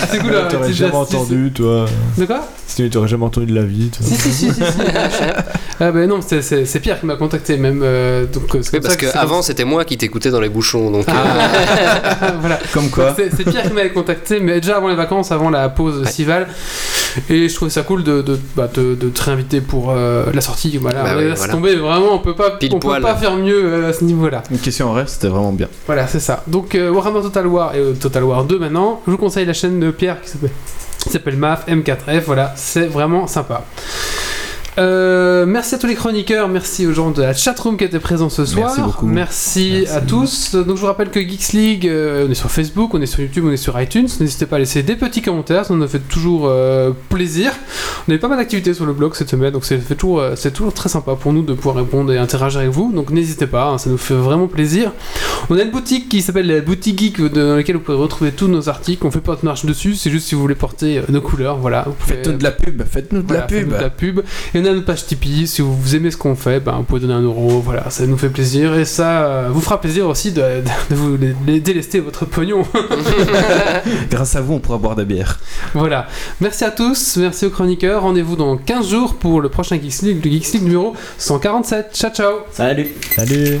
[0.00, 0.30] c'était cool.
[0.32, 1.86] La T'aurais jamais entendu, toi.
[2.16, 2.46] De quoi?
[2.68, 4.06] Sinon, t'aurais jamais entendu de la vie, toi.
[4.06, 4.54] Si, si, si, si.
[4.54, 4.62] si.
[5.80, 7.80] ah ben non, c'est- c'est c'est Pierre qui m'a contacté même.
[7.82, 10.90] euh, donc, euh, c'est parce c'est qu'avant, c'était moi qui t'écoutais dans les bouchons.
[10.92, 11.12] Donc, euh,
[12.20, 12.58] comme- voilà.
[12.72, 13.12] Comme quoi.
[13.16, 16.46] C'est c'est Pierre qui m'avait contacté, mais déjà avant les vacances, avant la pause estivale.
[17.28, 20.40] Et je trouvais ça cool de, de, bah, de, de te réinviter pour euh, la
[20.40, 20.76] sortie.
[20.78, 21.52] Voilà, Bah là, voilà.
[21.52, 23.02] tombé vraiment, on peut pas, Pile on peut poil.
[23.02, 24.42] pas faire mieux euh, à ce niveau-là.
[24.50, 25.68] Une question en rêve, c'était vraiment bien.
[25.86, 26.42] Voilà, c'est ça.
[26.46, 29.52] Donc euh, Warhammer Total War et euh, Total War 2 maintenant, je vous conseille la
[29.52, 30.50] chaîne de Pierre qui s'appelle
[30.98, 33.64] qui s'appelle MAF M4F, voilà, c'est vraiment sympa.
[34.78, 38.30] Euh, merci à tous les chroniqueurs, merci aux gens de la chatroom qui étaient présents
[38.30, 38.68] ce soir.
[38.68, 39.06] Merci beaucoup.
[39.06, 40.54] Merci, à tous.
[40.54, 43.20] Donc je vous rappelle que Geeks League, euh, on est sur Facebook, on est sur
[43.20, 44.08] YouTube, on est sur iTunes.
[44.20, 47.52] N'hésitez pas à laisser des petits commentaires, ça nous fait toujours euh, plaisir.
[48.08, 50.52] On a eu pas mal d'activités sur le blog cette semaine, donc c'est toujours, c'est
[50.52, 52.92] toujours très sympa pour nous de pouvoir répondre et interagir avec vous.
[52.92, 54.92] Donc n'hésitez pas, hein, ça nous fait vraiment plaisir.
[55.50, 58.48] On a une boutique qui s'appelle la boutique geek dans laquelle vous pouvez retrouver tous
[58.48, 59.06] nos articles.
[59.06, 61.86] On fait pas de marche dessus, c'est juste si vous voulez porter nos couleurs, voilà.
[61.98, 63.58] Faites-nous de la pub, faites-nous de voilà, la pub.
[63.58, 64.20] faites-nous de la pub.
[64.54, 65.46] Et on a notre page Tipeee.
[65.46, 67.60] Si vous aimez ce qu'on fait, ben, vous pouvez donner un euro.
[67.60, 68.74] Voilà, ça nous fait plaisir.
[68.78, 72.64] Et ça euh, vous fera plaisir aussi de, de- de vous les délester votre pognon.
[74.10, 75.38] Grâce à vous, on pourra boire des bières.
[75.74, 76.06] voilà.
[76.40, 77.16] Merci à tous.
[77.16, 78.02] Merci aux chroniqueurs.
[78.02, 81.90] Rendez-vous dans 15 jours pour le prochain Geeks League, le Geeks League numéro 147.
[81.94, 82.32] Ciao, ciao.
[82.52, 83.60] Salut Salut